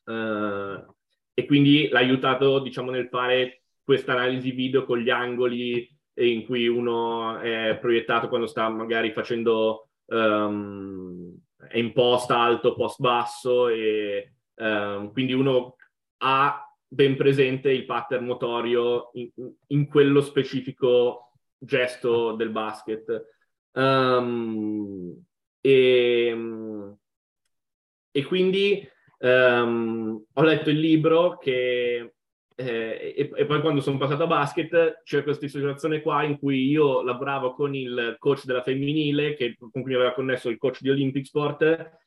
uh, 0.04 0.94
e 1.34 1.44
quindi 1.46 1.88
l'ha 1.88 1.98
aiutato 1.98 2.58
diciamo 2.60 2.90
nel 2.90 3.08
fare 3.08 3.62
questa 3.82 4.12
analisi 4.12 4.50
video 4.50 4.84
con 4.84 4.98
gli 4.98 5.10
angoli 5.10 5.88
in 6.14 6.44
cui 6.44 6.66
uno 6.66 7.38
è 7.38 7.76
proiettato 7.80 8.28
quando 8.28 8.46
sta 8.46 8.68
magari 8.68 9.12
facendo 9.12 9.90
um, 10.06 11.36
è 11.68 11.78
in 11.78 11.92
post 11.92 12.30
alto, 12.30 12.74
post 12.74 13.00
basso 13.00 13.68
e 13.68 14.32
um, 14.54 15.12
quindi 15.12 15.34
uno 15.34 15.76
ha 16.18 16.65
ben 16.88 17.16
presente 17.16 17.70
il 17.70 17.84
pattern 17.84 18.24
motorio 18.24 19.10
in, 19.14 19.30
in 19.68 19.86
quello 19.86 20.20
specifico 20.20 21.32
gesto 21.58 22.32
del 22.32 22.50
basket. 22.50 23.24
Um, 23.72 25.22
e, 25.60 26.36
e 28.10 28.24
quindi 28.24 28.88
um, 29.18 30.24
ho 30.32 30.42
letto 30.42 30.70
il 30.70 30.78
libro 30.78 31.36
che, 31.38 32.14
eh, 32.54 33.14
e, 33.16 33.30
e, 33.34 33.44
poi 33.46 33.60
quando 33.60 33.80
sono 33.80 33.98
passato 33.98 34.22
a 34.22 34.28
basket 34.28 35.02
c'è 35.02 35.22
questa 35.22 35.46
situazione 35.46 36.00
qua 36.00 36.22
in 36.22 36.38
cui 36.38 36.68
io 36.68 37.02
lavoravo 37.02 37.52
con 37.52 37.74
il 37.74 38.16
coach 38.18 38.44
della 38.46 38.62
femminile 38.62 39.34
che, 39.34 39.56
con 39.58 39.70
cui 39.70 39.82
mi 39.82 39.94
aveva 39.94 40.14
connesso 40.14 40.48
il 40.48 40.56
coach 40.56 40.80
di 40.80 40.88
Olympic 40.88 41.26
Sport 41.26 42.04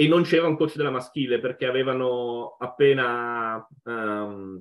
e 0.00 0.08
non 0.08 0.22
c'era 0.22 0.46
un 0.46 0.56
coach 0.56 0.76
della 0.76 0.90
maschile 0.90 1.40
perché 1.40 1.66
avevano 1.66 2.56
appena 2.58 3.66
um, 3.84 4.58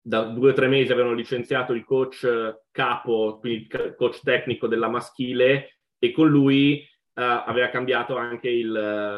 da 0.00 0.24
due 0.24 0.50
o 0.50 0.54
tre 0.54 0.66
mesi 0.66 0.90
avevano 0.90 1.14
licenziato 1.14 1.72
il 1.72 1.84
coach 1.84 2.26
capo, 2.72 3.38
quindi 3.38 3.68
il 3.70 3.94
coach 3.96 4.22
tecnico 4.24 4.66
della 4.66 4.88
maschile 4.88 5.78
e 6.00 6.10
con 6.10 6.26
lui 6.26 6.80
uh, 6.80 7.20
aveva 7.44 7.68
cambiato 7.68 8.16
anche 8.16 8.48
il, 8.48 8.70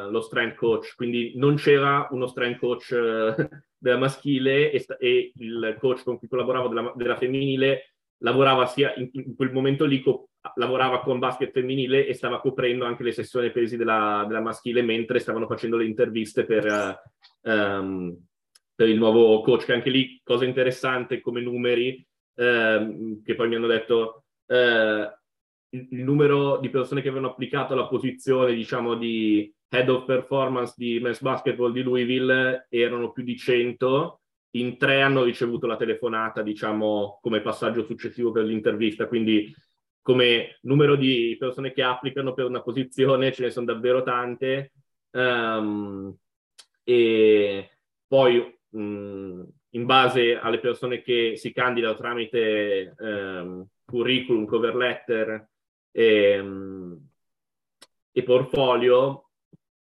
uh, 0.07 0.11
lo 0.11 0.21
strength 0.21 0.57
coach, 0.57 0.95
quindi 0.97 1.33
non 1.37 1.55
c'era 1.55 2.09
uno 2.11 2.27
strength 2.27 2.59
coach 2.59 2.91
uh, 2.91 3.49
della 3.79 3.97
maschile 3.97 4.71
e, 4.71 4.85
e, 4.99 5.33
il 5.35 5.77
coach 5.81 6.03
con 6.03 6.19
cui 6.19 6.29
collaboravo 6.29 6.69
della, 6.69 6.93
della 6.95 7.17
femminile 7.17 7.95
lavorava 8.19 8.67
sia 8.67 8.93
in, 8.97 9.09
in, 9.13 9.35
quel 9.35 9.51
momento 9.51 9.87
lì 9.87 10.03
co- 10.03 10.28
lavorava 10.57 11.01
con 11.01 11.19
basket 11.19 11.53
femminile 11.53 12.07
e 12.07 12.15
stava 12.15 12.41
coprendo 12.41 12.85
anche 12.85 13.03
le 13.03 13.13
sessioni 13.13 13.51
pesi 13.51 13.77
della, 13.77 14.25
della 14.27 14.41
maschile 14.41 14.83
mentre 14.83 15.19
stavano 15.19 15.47
facendo 15.47 15.77
le 15.77 15.85
interviste 15.85 16.45
per, 16.45 17.01
um, 17.43 18.17
per, 18.75 18.89
il 18.89 18.99
nuovo 18.99 19.41
coach, 19.43 19.65
che 19.65 19.73
anche 19.73 19.91
lì 19.91 20.21
cosa 20.23 20.45
interessante 20.45 21.21
come 21.21 21.41
numeri, 21.41 22.07
um, 22.35 23.23
che 23.23 23.35
poi 23.35 23.49
mi 23.49 23.55
hanno 23.55 23.67
detto 23.67 24.25
uh, 24.47 24.55
il, 24.55 25.89
il, 25.91 26.03
numero 26.03 26.59
di 26.59 26.71
persone 26.71 27.03
che 27.03 27.09
avevano 27.09 27.33
applicato 27.33 27.75
la 27.75 27.87
posizione, 27.87 28.55
diciamo, 28.55 28.95
di 28.95 29.53
head 29.69 29.89
of 29.89 30.05
performance 30.05 30.75
di 30.77 30.99
men's 31.01 31.21
basketball 31.21 31.73
di 31.73 31.83
Louisville 31.83 32.67
erano 32.71 33.13
più 33.13 33.23
di 33.23 33.37
100. 33.37 34.21
In 34.53 34.79
tre 34.79 35.03
hanno 35.03 35.25
ricevuto 35.25 35.67
la 35.67 35.77
telefonata, 35.77 36.43
diciamo, 36.43 37.19
come 37.21 37.43
passaggio 37.43 37.85
successivo 37.85 38.33
per 38.33 38.45
l'intervista. 38.45 39.07
Quindi, 39.07 39.55
come 40.09 40.57
numero 40.63 40.97
di 40.97 41.37
persone 41.39 41.71
che 41.71 41.83
applicano 41.83 42.33
per 42.33 42.47
una 42.47 42.63
posizione, 42.63 43.31
ce 43.31 43.43
ne 43.43 43.51
sono 43.51 43.67
davvero 43.67 44.03
tante. 44.03 44.73
Um, 45.11 46.17
e, 46.83 47.71
poi 48.07 48.59
mh, 48.71 49.43
in 49.73 49.85
base 49.85 50.39
alle 50.39 50.61
persone 50.61 51.03
che 51.03 51.35
si 51.37 51.53
candidano 51.53 51.95
tramite 51.95 52.95
ehm, 52.99 53.67
curriculum, 53.85 54.47
cover 54.47 54.77
letter 54.77 55.47
e, 55.91 56.43
e 58.11 58.23
portfolio, 58.23 59.29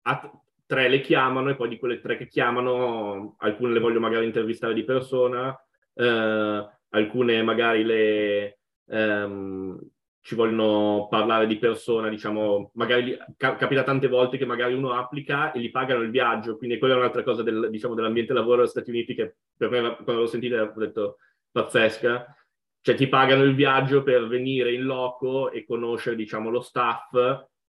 a, 0.03 0.41
tre 0.67 0.87
le 0.87 1.01
chiamano 1.01 1.49
e 1.49 1.55
poi 1.55 1.67
di 1.67 1.79
quelle 1.79 1.99
tre 1.99 2.15
che 2.15 2.27
chiamano 2.27 3.37
alcune 3.39 3.73
le 3.73 3.79
voglio 3.79 3.99
magari 3.99 4.25
intervistare 4.25 4.75
di 4.75 4.83
persona, 4.83 5.59
eh, 5.95 6.69
alcune 6.89 7.41
magari 7.41 7.83
le, 7.83 8.59
ehm, 8.85 9.90
ci 10.21 10.35
vogliono 10.35 11.07
parlare 11.09 11.47
di 11.47 11.57
persona, 11.57 12.07
diciamo, 12.07 12.71
magari 12.75 13.17
ca- 13.37 13.55
capita 13.55 13.83
tante 13.83 14.07
volte 14.07 14.37
che 14.37 14.45
magari 14.45 14.73
uno 14.73 14.93
applica 14.93 15.51
e 15.51 15.59
gli 15.59 15.71
pagano 15.71 16.03
il 16.03 16.11
viaggio, 16.11 16.57
quindi 16.57 16.77
quella 16.77 16.93
è 16.93 16.97
un'altra 16.97 17.23
cosa 17.23 17.41
del, 17.41 17.69
diciamo, 17.71 17.95
dell'ambiente 17.95 18.33
lavoro 18.33 18.61
negli 18.61 18.69
Stati 18.69 18.91
Uniti 18.91 19.15
che 19.15 19.35
per 19.57 19.69
me 19.69 19.95
quando 20.03 20.21
l'ho 20.21 20.27
sentita 20.27 20.61
ho 20.61 20.79
detto 20.79 21.17
pazzesca, 21.51 22.35
cioè 22.81 22.95
ti 22.95 23.07
pagano 23.07 23.43
il 23.43 23.55
viaggio 23.55 24.03
per 24.03 24.27
venire 24.27 24.71
in 24.73 24.83
loco 24.83 25.51
e 25.51 25.65
conoscere, 25.65 26.15
diciamo, 26.15 26.49
lo 26.49 26.61
staff 26.61 27.13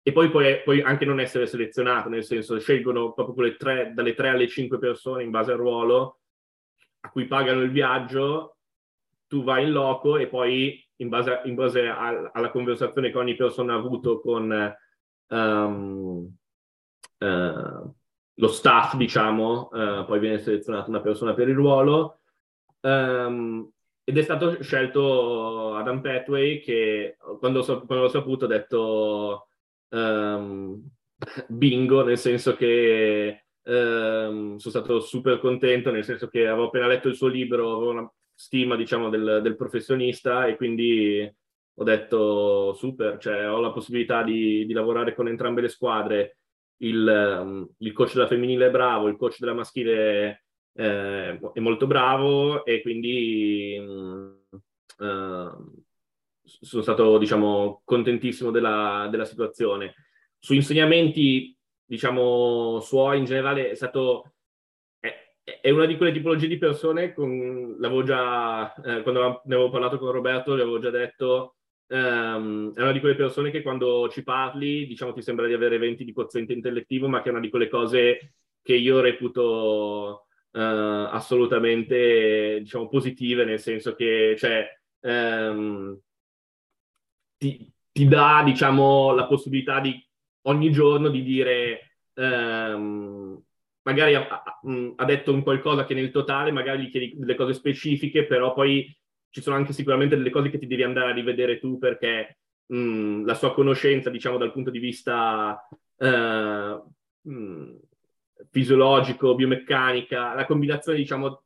e 0.03 0.12
poi 0.12 0.30
puoi, 0.30 0.82
anche 0.82 1.05
non 1.05 1.20
essere 1.20 1.46
selezionato, 1.46 2.09
nel 2.09 2.24
senso 2.24 2.59
scelgono 2.59 3.12
proprio 3.12 3.34
quelle 3.34 3.57
tre, 3.57 3.92
dalle 3.94 4.14
tre 4.14 4.28
alle 4.28 4.48
cinque 4.48 4.78
persone 4.78 5.22
in 5.22 5.30
base 5.30 5.53
al 5.53 5.59
ruolo 5.59 6.18
a 7.00 7.11
cui 7.11 7.26
pagano 7.26 7.62
il 7.62 7.70
viaggio, 7.70 8.57
tu 9.26 9.42
vai 9.42 9.64
in 9.64 9.72
loco 9.72 10.18
e 10.18 10.26
poi 10.26 10.82
in 10.97 11.09
base, 11.09 11.40
in 11.45 11.55
base 11.55 11.86
a, 11.86 12.30
alla 12.32 12.51
conversazione 12.51 13.11
che 13.11 13.18
ogni 13.18 13.34
persona 13.34 13.74
ha 13.74 13.78
avuto 13.78 14.20
con 14.20 14.76
um, 15.28 16.34
uh, 17.18 17.95
lo 18.34 18.49
staff, 18.49 18.97
diciamo, 18.97 19.68
uh, 19.72 20.05
poi 20.05 20.18
viene 20.18 20.38
selezionata 20.38 20.88
una 20.88 21.01
persona 21.01 21.34
per 21.34 21.49
il 21.49 21.55
ruolo. 21.55 22.18
Um, 22.80 23.70
ed 24.05 24.18
è 24.18 24.22
stato 24.22 24.61
scelto 24.62 25.76
Adam 25.76 26.01
Petway 26.01 26.61
che 26.61 27.16
quando, 27.38 27.62
so, 27.62 27.82
quando 27.86 28.05
l'ho 28.05 28.11
saputo 28.11 28.47
ho 28.47 28.49
detto 28.49 29.47
um, 29.90 30.82
bingo, 31.47 32.03
nel 32.03 32.18
senso 32.18 32.57
che 32.57 33.45
um, 33.62 34.57
sono 34.57 34.59
stato 34.59 35.01
super 35.01 35.38
contento, 35.38 35.90
nel 35.93 36.05
senso 36.05 36.26
che 36.28 36.49
avevo 36.49 36.66
appena 36.66 36.88
letto 36.88 37.09
il 37.09 37.14
suo 37.14 37.28
libro, 37.28 37.76
avevo 37.76 37.90
una 37.90 38.12
stima, 38.43 38.74
diciamo, 38.74 39.09
del, 39.09 39.38
del 39.40 39.55
professionista 39.55 40.47
e 40.47 40.57
quindi 40.57 41.32
ho 41.74 41.84
detto 41.84 42.72
super, 42.74 43.16
cioè 43.18 43.49
ho 43.49 43.61
la 43.61 43.70
possibilità 43.70 44.24
di, 44.24 44.66
di 44.66 44.72
lavorare 44.72 45.14
con 45.14 45.28
entrambe 45.28 45.61
le 45.61 45.68
squadre, 45.68 46.38
il, 46.78 47.38
um, 47.40 47.68
il, 47.78 47.93
coach 47.93 48.14
della 48.14 48.26
femminile 48.26 48.66
è 48.66 48.70
bravo, 48.70 49.07
il 49.07 49.16
coach 49.16 49.38
della 49.38 49.55
maschile 49.55 50.47
eh, 50.72 51.38
è 51.53 51.61
molto 51.61 51.86
bravo 51.86 52.64
e 52.64 52.82
quindi 52.82 53.76
um, 53.78 54.36
uh, 54.99 55.84
sono 56.43 56.82
stato 56.82 57.18
diciamo 57.18 57.82
contentissimo 57.84 58.51
della, 58.51 59.07
della 59.09 59.24
situazione. 59.24 59.95
Su 60.36 60.55
insegnamenti 60.55 61.57
diciamo 61.84 62.80
suoi 62.80 63.18
in 63.18 63.24
generale 63.24 63.70
è 63.70 63.74
stato 63.76 64.32
è 65.45 65.70
una 65.70 65.86
di 65.86 65.97
quelle 65.97 66.12
tipologie 66.12 66.47
di 66.47 66.59
persone, 66.59 67.12
con, 67.12 67.76
l'avevo 67.78 68.03
già, 68.05 68.72
eh, 68.74 69.03
quando 69.03 69.43
ne 69.45 69.55
avevo 69.55 69.70
parlato 69.70 69.99
con 69.99 70.12
Roberto, 70.12 70.57
gli 70.57 70.61
avevo 70.61 70.78
già 70.78 70.90
detto, 70.90 71.57
ehm, 71.88 72.74
è 72.74 72.80
una 72.80 72.93
di 72.93 73.01
quelle 73.01 73.16
persone 73.16 73.51
che 73.51 73.62
quando 73.62 74.09
ci 74.09 74.22
parli, 74.22 74.86
diciamo, 74.86 75.12
ti 75.12 75.22
sembra 75.22 75.47
di 75.47 75.53
avere 75.53 75.78
20 75.78 76.05
di 76.05 76.12
quoziente 76.12 76.53
intellettivo, 76.53 77.09
ma 77.09 77.22
che 77.22 77.28
è 77.28 77.32
una 77.32 77.40
di 77.40 77.51
quelle 77.51 77.68
cose 77.68 78.34
che 78.62 78.74
io 78.74 79.01
reputo 79.01 80.26
eh, 80.53 80.61
assolutamente, 80.61 82.59
diciamo, 82.61 82.88
positive, 82.88 83.45
nel 83.45 83.59
senso 83.61 83.95
che, 83.95 84.36
cioè, 84.38 84.64
ehm, 85.01 85.99
ti, 87.36 87.72
ti, 87.90 88.07
dà, 88.09 88.43
diciamo, 88.45 89.12
la 89.12 89.26
possibilità 89.26 89.80
di 89.80 90.01
ogni 90.43 90.70
giorno 90.70 91.09
di 91.09 91.22
dire... 91.22 91.97
Ehm, 92.14 93.43
magari 93.83 94.14
ha, 94.14 94.26
ha, 94.97 95.05
detto 95.05 95.33
un 95.33 95.43
qualcosa 95.43 95.85
che 95.85 95.95
nel 95.95 96.11
totale 96.11 96.53
magari 96.53 96.85
gli 96.85 96.91
chiedi 96.91 97.14
delle 97.16 97.35
cose 97.35 97.55
specifiche, 97.55 98.26
però 98.26 98.53
poi 98.53 98.95
ci 99.30 99.41
sono 99.41 99.57
anche 99.57 99.72
sicuramente 99.72 100.16
delle 100.16 100.30
cose 100.30 100.51
che 100.51 100.59
ti 100.59 100.66
devi 100.66 100.83
andare 100.83 101.11
a 101.11 101.14
rivedere 101.14 101.59
tu 101.59 101.78
perché 101.78 102.39
mh, 102.66 103.24
la 103.24 103.35
sua 103.35 103.55
conoscenza, 103.55 104.11
diciamo, 104.11 104.39
dal 104.39 104.53
punto 104.53 104.70
di 104.70 104.78
vista 104.78 105.66
eh, 105.97 106.83
mh, 107.22 107.76
fisiologico, 108.51 109.35
biomeccanica, 109.35 110.35
la 110.35 110.45
combinazione, 110.45 110.99
diciamo, 110.99 111.43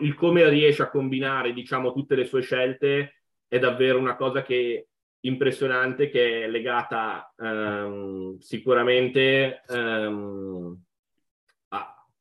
il 0.00 0.14
come 0.14 0.48
riesce 0.48 0.82
a 0.82 0.90
combinare, 0.90 1.52
diciamo, 1.52 1.92
tutte 1.92 2.14
le 2.14 2.24
sue 2.24 2.42
scelte 2.42 3.22
è 3.46 3.58
davvero 3.58 3.98
una 3.98 4.16
cosa 4.16 4.42
che 4.42 4.88
impressionante 5.20 6.08
che 6.10 6.44
è 6.44 6.48
legata 6.48 7.32
um, 7.38 8.38
sicuramente 8.38 9.62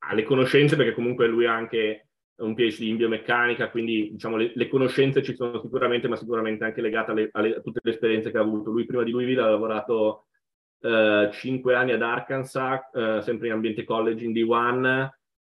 um, 0.07 0.11
alle 0.11 0.23
conoscenze, 0.23 0.75
perché 0.75 0.93
comunque 0.93 1.27
lui 1.27 1.45
ha 1.45 1.53
anche 1.53 2.07
un 2.37 2.53
PhD 2.53 2.81
in 2.81 2.97
biomeccanica, 2.97 3.69
quindi 3.69 4.11
diciamo 4.11 4.37
le, 4.37 4.51
le 4.53 4.67
conoscenze 4.67 5.23
ci 5.23 5.35
sono 5.35 5.59
sicuramente, 5.59 6.07
ma 6.07 6.15
sicuramente 6.15 6.63
anche 6.63 6.81
legate 6.81 7.11
alle, 7.11 7.29
alle, 7.31 7.55
a 7.55 7.61
tutte 7.61 7.79
le 7.83 7.91
esperienze 7.91 8.31
che 8.31 8.37
ha 8.37 8.41
avuto. 8.41 8.71
Lui 8.71 8.85
prima 8.85 9.03
di 9.03 9.11
Louisville 9.11 9.41
ha 9.41 9.49
lavorato 9.49 10.27
eh, 10.81 11.29
cinque 11.33 11.75
anni 11.75 11.93
ad 11.93 12.01
Arkansas, 12.01 12.81
eh, 12.93 13.21
sempre 13.21 13.47
in 13.47 13.53
ambiente 13.53 13.83
college 13.83 14.23
in 14.23 14.33
D1, 14.33 15.09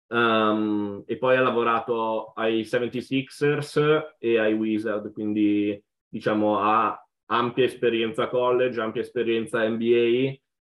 um, 0.09 0.19
ehm, 0.19 1.03
e 1.07 1.17
poi 1.17 1.37
ha 1.37 1.41
lavorato 1.41 2.33
ai 2.35 2.63
76ers 2.63 4.17
e 4.19 4.39
ai 4.39 4.53
Wizard, 4.53 5.13
quindi 5.13 5.83
diciamo 6.07 6.59
ha 6.61 6.99
ampia 7.27 7.65
esperienza 7.65 8.29
college, 8.29 8.81
ampia 8.81 9.01
esperienza 9.01 9.67
NBA. 9.67 10.35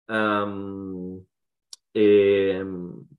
Um, 0.08 1.26
ehm, 1.92 3.08
e, 3.08 3.15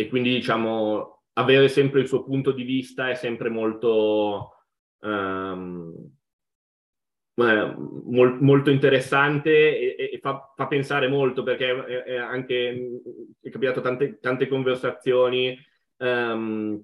e 0.00 0.08
quindi 0.08 0.30
diciamo 0.30 1.24
avere 1.34 1.68
sempre 1.68 2.00
il 2.00 2.08
suo 2.08 2.24
punto 2.24 2.52
di 2.52 2.62
vista 2.62 3.10
è 3.10 3.14
sempre 3.14 3.50
molto, 3.50 4.64
um, 5.00 6.10
mol, 7.34 8.38
molto 8.40 8.70
interessante 8.70 9.96
e, 9.96 10.10
e 10.14 10.18
fa, 10.22 10.54
fa, 10.56 10.66
pensare 10.68 11.06
molto 11.06 11.42
perché 11.42 11.84
è, 11.84 12.02
è 12.04 12.16
anche 12.16 13.00
è 13.42 13.50
capitato 13.50 13.82
tante, 13.82 14.18
tante 14.20 14.48
conversazioni 14.48 15.54
um, 15.98 16.82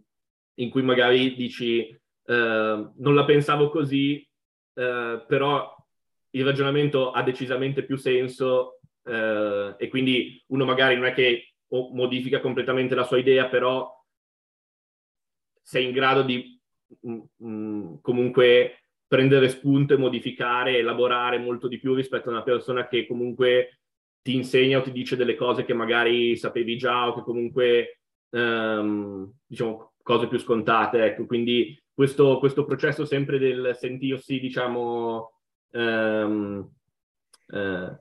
in 0.57 0.69
cui 0.69 0.83
magari 0.83 1.35
dici 1.35 1.89
uh, 2.27 2.33
non 2.35 3.15
la 3.15 3.25
pensavo 3.25 3.71
così, 3.71 4.29
uh, 4.75 5.25
però 5.27 5.75
il 6.33 6.45
ragionamento 6.45 7.13
ha 7.13 7.23
decisamente 7.23 7.83
più 7.83 7.97
senso 7.97 8.81
uh, 9.05 9.75
e 9.79 9.89
quindi 9.89 10.45
uno 10.49 10.67
magari 10.67 10.97
non 10.97 11.07
è 11.07 11.15
che 11.15 11.53
modifica 11.93 12.41
completamente 12.41 12.95
la 12.95 13.05
sua 13.05 13.19
idea, 13.19 13.47
però 13.49 13.91
sei 15.63 15.85
in 15.87 15.93
grado 15.93 16.23
di 16.23 16.61
mm, 17.07 17.21
mm, 17.45 17.95
comunque 18.01 18.81
prendere 19.07 19.49
spunto 19.49 19.95
e 19.95 19.99
modificare, 19.99 20.79
elaborare 20.79 21.39
molto 21.39 21.69
di 21.69 21.79
più 21.79 21.95
rispetto 21.95 22.29
a 22.29 22.33
una 22.33 22.43
persona 22.43 22.89
che 22.89 23.07
comunque 23.07 23.81
ti 24.21 24.35
insegna 24.35 24.79
o 24.79 24.83
ti 24.83 24.91
dice 24.91 25.17
delle 25.17 25.37
cose 25.37 25.65
che 25.65 25.73
magari 25.73 26.37
sapevi 26.37 26.77
già 26.77 27.09
o 27.09 27.15
che 27.15 27.23
comunque 27.23 28.01
um, 28.31 29.33
diciamo 29.47 29.95
cose 30.03 30.27
più 30.27 30.39
scontate. 30.39 31.05
Ecco, 31.05 31.27
quindi 31.27 31.81
questo, 31.93 32.39
questo 32.39 32.65
processo 32.65 33.05
sempre 33.05 33.39
del 33.39 33.75
sentirsi, 33.77 34.39
diciamo, 34.39 35.33
um, 35.73 36.69
uh, 37.47 37.99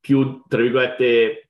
più, 0.00 0.42
tra 0.48 0.62
virgolette, 0.62 1.49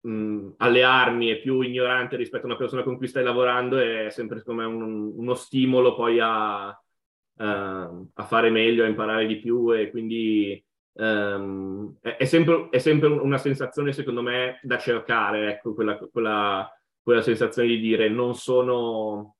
mh, 0.00 0.54
alle 0.58 0.82
armi 0.82 1.30
e 1.30 1.38
più 1.38 1.60
ignorante 1.60 2.16
rispetto 2.16 2.44
a 2.44 2.48
una 2.48 2.56
persona 2.56 2.82
con 2.82 2.96
cui 2.96 3.08
stai 3.08 3.24
lavorando 3.24 3.78
è 3.78 4.10
sempre 4.10 4.38
secondo 4.38 4.68
un, 4.68 5.12
uno 5.16 5.34
stimolo 5.34 5.94
poi 5.94 6.18
a, 6.20 6.68
uh, 6.68 8.10
a, 8.14 8.24
fare 8.24 8.50
meglio, 8.50 8.84
a 8.84 8.88
imparare 8.88 9.26
di 9.26 9.38
più 9.38 9.74
e 9.74 9.90
quindi 9.90 10.62
um, 10.94 11.96
è, 12.00 12.16
è, 12.16 12.24
sempre, 12.24 12.68
è, 12.70 12.78
sempre, 12.78 13.08
una 13.08 13.38
sensazione 13.38 13.92
secondo 13.92 14.22
me 14.22 14.58
da 14.62 14.78
cercare, 14.78 15.52
ecco, 15.52 15.74
quella, 15.74 15.96
quella, 15.96 16.70
quella 17.02 17.22
sensazione 17.22 17.68
di 17.68 17.80
dire 17.80 18.08
non 18.08 18.34
sono... 18.34 19.34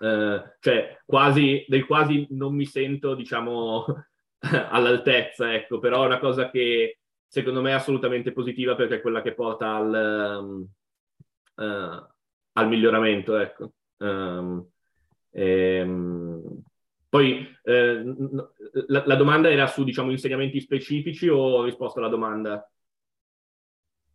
Uh, 0.00 0.40
cioè 0.60 0.98
quasi, 1.04 1.62
del 1.68 1.84
quasi 1.84 2.26
non 2.30 2.54
mi 2.54 2.64
sento 2.64 3.14
diciamo 3.14 3.84
all'altezza, 4.70 5.52
ecco, 5.52 5.78
però 5.78 6.04
è 6.04 6.06
una 6.06 6.18
cosa 6.18 6.48
che 6.48 6.99
secondo 7.30 7.60
me 7.62 7.70
è 7.70 7.74
assolutamente 7.74 8.32
positiva 8.32 8.74
perché 8.74 8.96
è 8.96 9.00
quella 9.00 9.22
che 9.22 9.34
porta 9.34 9.76
al, 9.76 10.40
um, 10.42 10.66
uh, 11.64 12.06
al 12.52 12.68
miglioramento. 12.68 13.38
Ecco. 13.38 13.72
Um, 13.98 14.68
ehm, 15.30 16.62
poi 17.08 17.46
eh, 17.62 18.02
la, 18.88 19.04
la, 19.06 19.14
domanda 19.14 19.48
era 19.48 19.68
su 19.68 19.84
diciamo, 19.84 20.10
insegnamenti 20.10 20.60
specifici 20.60 21.28
o 21.28 21.38
ho 21.38 21.64
risposto 21.64 22.00
alla 22.00 22.08
domanda? 22.08 22.68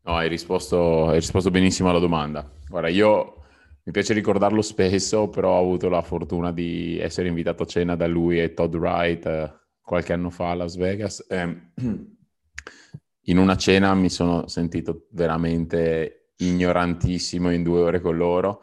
No, 0.01 0.15
hai 0.15 0.27
risposto, 0.27 1.07
hai 1.07 1.19
risposto 1.19 1.49
benissimo 1.49 1.89
alla 1.89 1.99
domanda. 1.99 2.51
Guarda, 2.67 2.89
io 2.89 3.43
mi 3.83 3.93
piace 3.93 4.13
ricordarlo 4.13 4.61
spesso, 4.61 5.29
però 5.29 5.53
ho 5.53 5.61
avuto 5.61 5.87
la 5.87 6.01
fortuna 6.01 6.51
di 6.51 6.99
essere 6.99 7.29
invitato 7.29 7.63
a 7.63 7.67
cena 7.67 7.95
da 7.95 8.07
lui 8.07 8.41
e 8.41 8.53
Todd 8.53 8.75
Wright 8.75 9.25
eh, 9.25 9.53
qualche 9.79 10.11
anno 10.11 10.29
fa 10.29 10.51
a 10.51 10.55
Las 10.55 10.75
Vegas. 10.75 11.25
Eh, 11.29 11.71
in 13.25 13.37
una 13.37 13.55
cena 13.55 13.93
mi 13.93 14.09
sono 14.09 14.47
sentito 14.47 15.07
veramente 15.11 16.31
ignorantissimo 16.37 17.51
in 17.51 17.63
due 17.63 17.79
ore 17.81 18.01
con 18.01 18.17
loro 18.17 18.61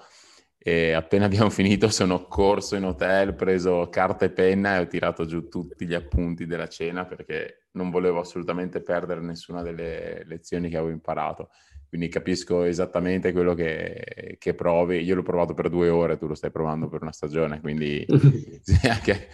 e 0.64 0.92
appena 0.92 1.24
abbiamo 1.26 1.50
finito 1.50 1.88
sono 1.88 2.26
corso 2.26 2.76
in 2.76 2.84
hotel, 2.84 3.34
preso 3.34 3.88
carta 3.88 4.24
e 4.24 4.30
penna 4.30 4.76
e 4.76 4.80
ho 4.80 4.86
tirato 4.86 5.24
giù 5.26 5.48
tutti 5.48 5.86
gli 5.86 5.94
appunti 5.94 6.46
della 6.46 6.68
cena 6.68 7.04
perché 7.04 7.66
non 7.72 7.90
volevo 7.90 8.20
assolutamente 8.20 8.82
perdere 8.82 9.20
nessuna 9.20 9.62
delle 9.62 10.22
lezioni 10.26 10.68
che 10.68 10.76
avevo 10.76 10.92
imparato. 10.92 11.50
Quindi 11.88 12.08
capisco 12.08 12.62
esattamente 12.62 13.32
quello 13.32 13.54
che, 13.54 14.36
che 14.38 14.54
provi. 14.54 15.00
Io 15.00 15.14
l'ho 15.14 15.22
provato 15.22 15.52
per 15.52 15.68
due 15.68 15.90
ore, 15.90 16.16
tu 16.16 16.26
lo 16.26 16.34
stai 16.34 16.50
provando 16.50 16.88
per 16.88 17.02
una 17.02 17.12
stagione, 17.12 17.60
quindi 17.60 18.06
sei 18.62 18.90
anche 18.90 19.28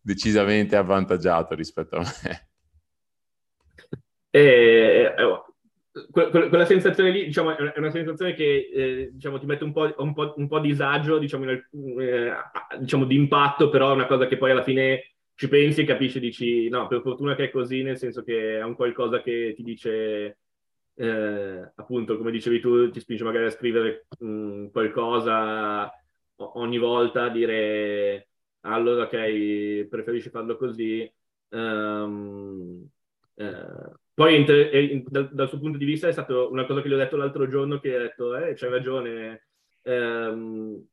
decisamente 0.00 0.76
avvantaggiato 0.76 1.54
rispetto 1.54 1.96
a 1.96 2.14
me. 2.22 2.48
E, 4.38 5.14
eh, 5.16 5.42
quella 6.12 6.64
sensazione 6.64 7.10
lì, 7.10 7.24
diciamo, 7.24 7.56
è 7.56 7.78
una 7.78 7.90
sensazione 7.90 8.34
che 8.34 8.70
eh, 8.72 9.10
diciamo, 9.12 9.38
ti 9.38 9.46
mette 9.46 9.64
un 9.64 9.72
po', 9.72 9.92
un 9.96 10.14
po', 10.14 10.34
un 10.36 10.46
po 10.46 10.60
disagio, 10.60 11.18
diciamo, 11.18 11.50
eh, 11.50 12.32
diciamo, 12.78 13.04
di 13.04 13.16
impatto, 13.16 13.68
però 13.68 13.90
è 13.90 13.94
una 13.94 14.06
cosa 14.06 14.26
che 14.26 14.36
poi 14.36 14.52
alla 14.52 14.62
fine 14.62 15.14
ci 15.34 15.48
pensi 15.48 15.80
e 15.80 15.84
capisci, 15.84 16.20
dici, 16.20 16.68
no, 16.68 16.86
per 16.86 17.00
fortuna 17.00 17.34
che 17.34 17.44
è 17.44 17.50
così, 17.50 17.82
nel 17.82 17.98
senso 17.98 18.22
che 18.22 18.58
è 18.58 18.62
un 18.62 18.76
qualcosa 18.76 19.20
che 19.22 19.54
ti 19.56 19.62
dice, 19.64 20.38
eh, 20.94 21.72
appunto, 21.74 22.16
come 22.16 22.30
dicevi 22.30 22.60
tu, 22.60 22.90
ti 22.90 23.00
spinge 23.00 23.24
magari 23.24 23.46
a 23.46 23.50
scrivere 23.50 24.06
mh, 24.20 24.26
mm, 24.26 24.66
qualcosa 24.68 25.90
ogni 26.36 26.78
volta, 26.78 27.24
a 27.24 27.30
dire, 27.30 28.28
allora, 28.60 29.04
ok, 29.04 29.86
preferisci 29.88 30.30
farlo 30.30 30.56
così. 30.56 31.10
Um, 31.50 32.88
poi 34.18 34.34
inter- 34.34 35.04
dal, 35.08 35.32
dal, 35.32 35.48
suo 35.48 35.60
punto 35.60 35.78
di 35.78 35.84
vista 35.84 36.08
è 36.08 36.12
stata 36.12 36.48
una 36.48 36.66
cosa 36.66 36.82
che 36.82 36.88
gli 36.88 36.92
ho 36.92 36.96
detto 36.96 37.16
l'altro 37.16 37.48
giorno 37.48 37.78
che 37.78 37.94
ha 37.94 38.00
detto, 38.00 38.34
eh, 38.36 38.54
c'hai 38.54 38.68
ragione, 38.68 39.46
ehm, 39.82 40.84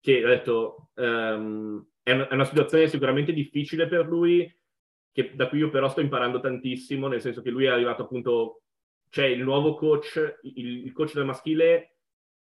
che 0.00 0.24
ha 0.24 0.28
detto, 0.28 0.88
ehm, 0.94 1.86
è, 2.02 2.12
una, 2.12 2.28
è, 2.28 2.32
una, 2.32 2.46
situazione 2.46 2.88
sicuramente 2.88 3.34
difficile 3.34 3.86
per 3.86 4.06
lui, 4.06 4.50
che, 5.12 5.34
da 5.34 5.50
cui 5.50 5.58
io 5.58 5.68
però 5.68 5.90
sto 5.90 6.00
imparando 6.00 6.40
tantissimo, 6.40 7.06
nel 7.06 7.20
senso 7.20 7.42
che 7.42 7.50
lui 7.50 7.66
è 7.66 7.68
arrivato 7.68 8.04
appunto, 8.04 8.62
c'è 9.10 9.26
il 9.26 9.42
nuovo 9.42 9.74
coach, 9.74 10.38
il, 10.40 10.86
il 10.86 10.92
coach 10.92 11.12
del 11.12 11.26
maschile 11.26 11.96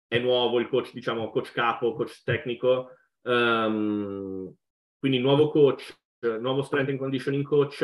è 0.06 0.18
nuovo, 0.18 0.60
il 0.60 0.68
coach, 0.68 0.92
diciamo, 0.92 1.30
coach 1.30 1.50
capo, 1.52 1.94
coach 1.94 2.22
tecnico, 2.22 2.90
um, 3.22 4.54
quindi 4.98 5.18
nuovo 5.18 5.48
coach, 5.48 5.98
nuovo 6.18 6.60
strength 6.60 6.90
and 6.90 6.98
conditioning 6.98 7.42
coach, 7.42 7.82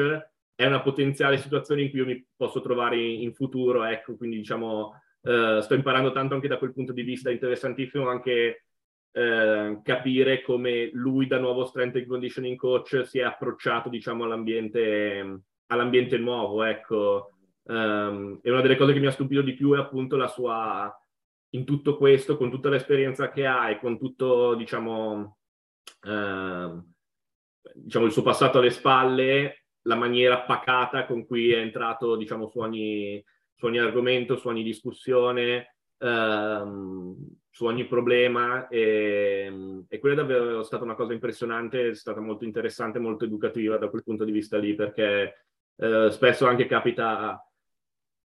è 0.55 0.67
una 0.67 0.83
potenziale 0.83 1.39
situazione 1.39 1.83
in 1.83 1.91
cui 1.91 2.01
io 2.01 2.07
mi 2.07 2.27
posso 2.37 2.61
trovare 2.61 3.01
in 3.01 3.33
futuro, 3.35 3.85
ecco, 3.85 4.17
quindi 4.17 4.37
diciamo 4.37 4.95
eh, 5.23 5.61
sto 5.63 5.75
imparando 5.75 6.13
tanto 6.13 6.35
anche 6.35 6.49
da 6.49 6.59
quel 6.59 6.73
punto 6.73 6.93
di 6.93 7.03
vista, 7.03 7.31
interessantissimo 7.31 8.09
anche 8.09 8.65
eh, 9.13 9.81
capire 9.83 10.43
come 10.43 10.91
lui 10.93 11.27
da 11.27 11.39
nuovo 11.39 11.65
strength 11.65 11.97
and 11.97 12.07
conditioning 12.07 12.57
coach 12.57 13.07
si 13.07 13.19
è 13.19 13.23
approcciato, 13.23 13.89
diciamo, 13.89 14.25
all'ambiente, 14.25 15.43
all'ambiente 15.67 16.19
nuovo, 16.19 16.63
ecco. 16.65 17.31
Um, 17.65 18.41
e 18.43 18.51
una 18.51 18.61
delle 18.61 18.77
cose 18.77 18.93
che 18.93 18.99
mi 18.99 19.07
ha 19.07 19.13
stupito 19.13 19.43
di 19.43 19.55
più 19.55 19.73
è 19.75 19.79
appunto 19.79 20.17
la 20.17 20.27
sua, 20.27 20.93
in 21.51 21.65
tutto 21.65 21.97
questo, 21.97 22.37
con 22.37 22.51
tutta 22.51 22.71
l'esperienza 22.71 23.31
che 23.31 23.47
ha 23.47 23.71
e 23.71 23.79
con 23.79 23.99
tutto, 23.99 24.55
diciamo, 24.55 25.39
uh, 26.05 26.85
diciamo 27.75 28.07
il 28.07 28.13
suo 28.13 28.23
passato 28.23 28.59
alle 28.59 28.71
spalle, 28.71 29.62
la 29.83 29.97
maniera 29.97 30.41
pacata 30.43 31.07
con 31.07 31.27
cui 31.27 31.53
è 31.53 31.59
entrato 31.59 32.17
diciamo, 32.17 32.49
su, 32.49 32.59
ogni, 32.59 33.23
su 33.55 33.67
ogni 33.67 33.79
argomento, 33.79 34.37
su 34.37 34.49
ogni 34.49 34.63
discussione, 34.63 35.77
ehm, 35.99 37.17
su 37.51 37.65
ogni 37.67 37.87
problema 37.87 38.69
e, 38.69 39.85
e 39.89 39.99
quella 39.99 40.15
è 40.15 40.19
davvero 40.19 40.63
stata 40.63 40.85
una 40.85 40.95
cosa 40.95 41.13
impressionante, 41.13 41.89
è 41.89 41.95
stata 41.95 42.21
molto 42.21 42.45
interessante, 42.45 42.99
molto 42.99 43.25
educativa 43.25 43.77
da 43.77 43.89
quel 43.89 44.03
punto 44.03 44.25
di 44.25 44.33
vista 44.33 44.59
lì 44.59 44.75
perché 44.75 45.47
eh, 45.77 46.11
spesso 46.11 46.47
anche 46.47 46.67
capita 46.67 47.45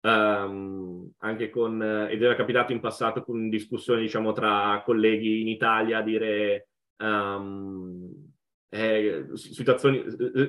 Um, 0.04 1.10
anche 1.20 1.48
con, 1.48 1.80
ed 2.10 2.22
era 2.22 2.34
capitato 2.34 2.72
in 2.72 2.80
passato 2.80 3.22
con 3.22 3.48
discussioni 3.48 4.02
diciamo 4.02 4.32
tra 4.32 4.82
colleghi 4.84 5.40
in 5.40 5.48
Italia 5.48 6.02
dire 6.02 6.68
um, 6.98 8.33
eh, 8.74 9.26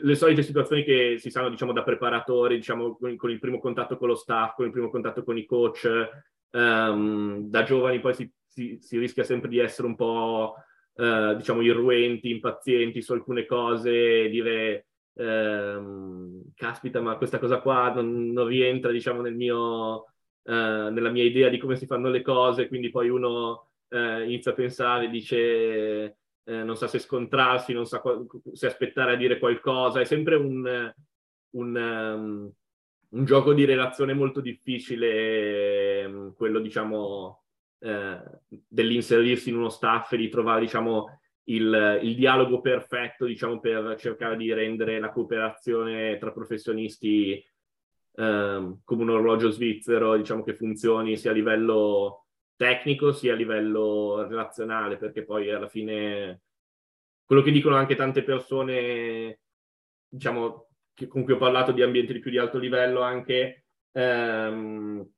le 0.01 0.15
solite 0.15 0.41
situazioni 0.41 0.83
che 0.83 1.17
si 1.19 1.29
sanno 1.29 1.47
diciamo, 1.49 1.71
da 1.71 1.83
preparatori, 1.83 2.55
diciamo, 2.55 2.95
con, 2.95 3.15
con, 3.15 3.29
il 3.29 3.37
primo 3.37 3.59
contatto 3.59 3.97
con 3.97 4.07
lo 4.07 4.15
staff, 4.15 4.55
con 4.55 4.65
il 4.65 4.71
primo 4.71 4.89
contatto 4.89 5.23
con 5.23 5.37
i 5.37 5.45
coach, 5.45 5.87
um, 6.49 7.47
da 7.47 7.61
giovani 7.61 7.99
poi 7.99 8.15
si, 8.15 8.31
si, 8.47 8.79
si, 8.81 8.97
rischia 8.97 9.23
sempre 9.23 9.47
di 9.47 9.59
essere 9.59 9.87
un 9.87 9.95
po' 9.95 10.55
uh, 10.93 11.35
diciamo, 11.35 11.61
irruenti, 11.61 12.31
impazienti 12.31 12.99
su 13.03 13.13
alcune 13.13 13.45
cose, 13.45 14.27
dire 14.29 14.87
um, 15.13 16.45
caspita 16.55 17.01
ma 17.01 17.17
questa 17.17 17.37
cosa 17.37 17.59
qua 17.59 17.93
non, 17.93 18.31
non 18.31 18.47
rientra 18.47 18.91
diciamo, 18.91 19.21
nel 19.21 19.35
mio, 19.35 19.97
uh, 19.97 20.51
nella 20.51 21.11
mia 21.11 21.23
idea 21.23 21.49
di 21.49 21.59
come 21.59 21.75
si 21.75 21.85
fanno 21.85 22.09
le 22.09 22.23
cose, 22.23 22.69
quindi 22.69 22.89
poi 22.89 23.07
uno 23.07 23.69
uh, 23.89 24.21
inizia 24.23 24.49
a 24.49 24.55
pensare, 24.55 25.09
dice 25.09 26.17
eh, 26.45 26.63
non 26.63 26.77
sa 26.77 26.87
se 26.87 26.99
scontrarsi, 26.99 27.73
non 27.73 27.85
sa 27.85 27.99
qual- 27.99 28.25
se 28.53 28.67
aspettare 28.67 29.13
a 29.13 29.17
dire 29.17 29.39
qualcosa, 29.39 29.99
è 29.99 30.05
sempre 30.05 30.35
un, 30.35 30.93
un, 31.51 31.75
um, 31.75 32.51
un 33.09 33.25
gioco 33.25 33.53
di 33.53 33.65
relazione 33.65 34.13
molto 34.13 34.41
difficile, 34.41 36.05
um, 36.05 36.33
quello 36.35 36.59
diciamo 36.59 37.45
eh, 37.79 38.19
dell'inserirsi 38.49 39.49
in 39.49 39.57
uno 39.57 39.69
staff 39.69 40.13
e 40.13 40.17
di 40.17 40.29
trovare 40.29 40.61
diciamo 40.61 41.19
il, 41.45 41.99
il, 42.01 42.15
dialogo 42.15 42.61
perfetto 42.61 43.25
diciamo 43.25 43.59
per 43.59 43.95
cercare 43.99 44.35
di 44.37 44.51
rendere 44.51 44.99
la 44.99 45.11
cooperazione 45.11 46.17
tra 46.17 46.31
professionisti 46.31 47.43
um, 48.13 48.79
come 48.83 49.01
un 49.03 49.09
orologio 49.09 49.51
svizzero 49.51 50.15
diciamo 50.15 50.41
che 50.41 50.55
funzioni 50.55 51.17
sia 51.17 51.29
a 51.29 51.35
livello 51.35 52.24
tecnico 52.55 53.11
sia 53.11 53.33
a 53.33 53.35
livello 53.35 54.25
relazionale, 54.27 54.97
perché 54.97 55.23
poi 55.23 55.51
alla 55.51 55.67
fine 55.67 56.41
quello 57.25 57.41
che 57.41 57.51
dicono 57.51 57.75
anche 57.75 57.95
tante 57.95 58.23
persone, 58.23 59.39
diciamo, 60.07 60.67
che, 60.93 61.07
con 61.07 61.23
cui 61.23 61.33
ho 61.33 61.37
parlato 61.37 61.71
di 61.71 61.81
ambienti 61.81 62.13
di 62.13 62.19
più 62.19 62.31
di 62.31 62.37
alto 62.37 62.57
livello, 62.59 63.01
anche 63.01 63.65
ehm, 63.91 65.09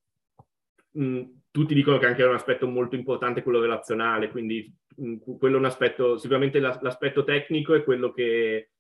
mh, 0.92 1.24
tutti 1.52 1.74
dicono 1.74 1.98
che 1.98 2.06
anche 2.06 2.24
è 2.24 2.28
un 2.28 2.36
aspetto 2.36 2.68
molto 2.68 2.96
importante 2.96 3.44
quello 3.44 3.60
relazionale, 3.60 4.30
quindi 4.30 4.74
mh, 4.96 5.38
quello 5.38 5.56
è 5.58 5.60
un 5.60 5.66
aspetto, 5.66 6.18
sicuramente 6.18 6.60
la, 6.60 6.78
l'aspetto 6.82 7.24
tecnico 7.24 7.74
è 7.74 7.84
quello 7.84 8.12
che, 8.12 8.72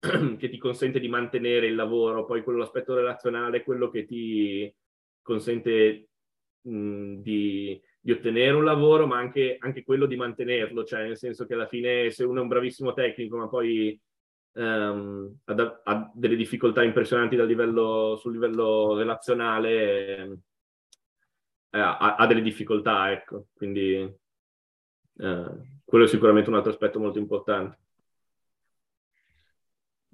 che 0.38 0.48
ti 0.48 0.58
consente 0.58 1.00
di 1.00 1.08
mantenere 1.08 1.66
il 1.66 1.74
lavoro, 1.74 2.24
poi 2.24 2.42
quello 2.42 2.60
l'aspetto 2.60 2.94
relazionale 2.94 3.58
è 3.58 3.62
quello 3.62 3.90
che 3.90 4.04
ti 4.06 4.74
consente 5.22 6.08
di, 6.66 7.80
di, 8.00 8.12
ottenere 8.12 8.54
un 8.54 8.64
lavoro, 8.64 9.06
ma 9.06 9.18
anche, 9.18 9.56
anche, 9.60 9.84
quello 9.84 10.06
di 10.06 10.16
mantenerlo, 10.16 10.84
cioè 10.84 11.02
nel 11.02 11.18
senso 11.18 11.44
che 11.46 11.54
alla 11.54 11.66
fine 11.66 12.10
se 12.10 12.24
uno 12.24 12.38
è 12.38 12.42
un 12.42 12.48
bravissimo 12.48 12.94
tecnico, 12.94 13.36
ma 13.36 13.48
poi 13.48 14.00
um, 14.52 15.36
ha, 15.44 15.80
ha, 15.84 16.10
delle 16.14 16.36
difficoltà 16.36 16.82
impressionanti 16.82 17.36
livello, 17.44 18.16
sul 18.16 18.32
livello 18.32 18.96
relazionale, 18.96 20.40
eh, 21.70 21.78
ha, 21.78 22.16
ha, 22.16 22.26
delle 22.26 22.42
difficoltà, 22.42 23.12
ecco. 23.12 23.48
Quindi 23.52 23.94
eh, 25.16 25.46
quello 25.84 26.04
è 26.04 26.08
sicuramente 26.08 26.48
un 26.48 26.56
altro 26.56 26.70
aspetto 26.70 26.98
molto 26.98 27.18
importante. 27.18 27.78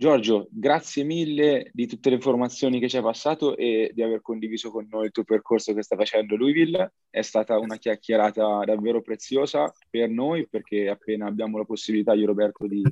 Giorgio, 0.00 0.48
grazie 0.50 1.04
mille 1.04 1.68
di 1.74 1.86
tutte 1.86 2.08
le 2.08 2.14
informazioni 2.14 2.80
che 2.80 2.88
ci 2.88 2.96
hai 2.96 3.02
passato 3.02 3.54
e 3.54 3.90
di 3.92 4.02
aver 4.02 4.22
condiviso 4.22 4.70
con 4.70 4.86
noi 4.88 5.04
il 5.04 5.10
tuo 5.10 5.24
percorso 5.24 5.74
che 5.74 5.82
sta 5.82 5.94
facendo 5.94 6.36
Louisville. 6.36 6.94
È 7.10 7.20
stata 7.20 7.58
una 7.58 7.76
chiacchierata 7.76 8.64
davvero 8.64 9.02
preziosa 9.02 9.70
per 9.90 10.08
noi 10.08 10.48
perché 10.48 10.88
appena 10.88 11.26
abbiamo 11.26 11.58
la 11.58 11.66
possibilità, 11.66 12.14
io 12.14 12.24
Roberto, 12.24 12.66
di 12.66 12.82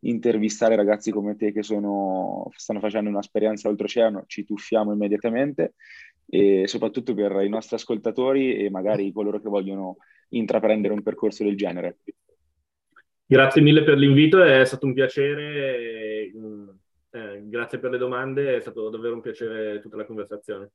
intervistare 0.00 0.74
ragazzi 0.74 1.12
come 1.12 1.36
te 1.36 1.52
che 1.52 1.62
sono, 1.62 2.50
stanno 2.56 2.80
facendo 2.80 3.08
un'esperienza 3.08 3.68
oltreoceano, 3.68 4.24
ci 4.26 4.44
tuffiamo 4.44 4.92
immediatamente 4.92 5.74
e 6.26 6.66
soprattutto 6.66 7.14
per 7.14 7.40
i 7.40 7.48
nostri 7.48 7.76
ascoltatori 7.76 8.56
e 8.56 8.68
magari 8.68 9.12
coloro 9.12 9.38
che 9.38 9.48
vogliono 9.48 9.98
intraprendere 10.30 10.92
un 10.92 11.04
percorso 11.04 11.44
del 11.44 11.56
genere. 11.56 11.98
Grazie 13.30 13.60
mille 13.60 13.84
per 13.84 13.98
l'invito, 13.98 14.42
è 14.42 14.64
stato 14.64 14.86
un 14.86 14.94
piacere, 14.94 16.32
eh, 17.10 17.42
grazie 17.42 17.78
per 17.78 17.90
le 17.90 17.98
domande, 17.98 18.56
è 18.56 18.60
stato 18.60 18.88
davvero 18.88 19.12
un 19.16 19.20
piacere 19.20 19.80
tutta 19.80 19.96
la 19.96 20.06
conversazione. 20.06 20.70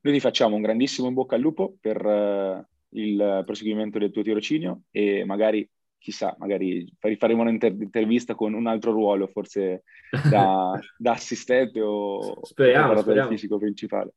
Noi 0.00 0.12
ti 0.12 0.18
facciamo 0.18 0.56
un 0.56 0.62
grandissimo 0.62 1.06
in 1.06 1.14
bocca 1.14 1.36
al 1.36 1.40
lupo 1.40 1.76
per 1.80 2.04
uh, 2.04 2.66
il 2.98 3.42
proseguimento 3.46 4.00
del 4.00 4.10
tuo 4.10 4.22
tirocinio 4.22 4.82
e 4.90 5.24
magari, 5.24 5.70
chissà, 5.98 6.34
magari 6.36 6.92
faremo 7.16 7.42
un'intervista 7.42 8.34
con 8.34 8.52
un 8.52 8.66
altro 8.66 8.90
ruolo, 8.90 9.28
forse 9.28 9.84
da, 10.28 10.76
da 10.98 11.12
assistente 11.12 11.80
o 11.80 12.44
speriamo, 12.44 12.96
speriamo. 12.96 13.28
fisico 13.28 13.56
principale. 13.56 14.14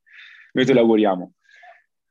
Noi 0.54 0.66
te 0.66 0.74
lo 0.74 0.80
auguriamo. 0.80 1.34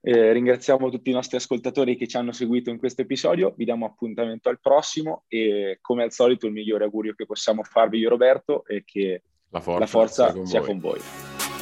Eh, 0.09 0.33
ringraziamo 0.33 0.89
tutti 0.89 1.11
i 1.11 1.13
nostri 1.13 1.37
ascoltatori 1.37 1.97
che 1.97 2.07
ci 2.07 2.17
hanno 2.17 2.31
seguito 2.31 2.71
in 2.71 2.79
questo 2.79 3.03
episodio, 3.03 3.55
vi 3.57 3.65
diamo 3.65 3.87
appuntamento 3.87 4.49
al 4.49 4.61
prossimo 4.61 5.25
e 5.27 5.79
come 5.81 6.05
al 6.05 6.13
solito 6.13 6.47
il 6.47 6.53
migliore 6.53 6.85
augurio 6.85 7.13
che 7.13 7.27
possiamo 7.27 7.65
farvi 7.65 7.99
io 7.99 8.09
Roberto 8.09 8.65
è 8.67 8.85
che 8.85 9.23
la 9.49 9.59
forza, 9.59 9.81
la 9.81 9.87
forza 9.87 10.45
sia 10.45 10.61
con 10.61 10.79
voi. 10.79 11.01
Sia 11.01 11.21
con 11.25 11.59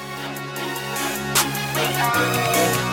voi. 2.77 2.84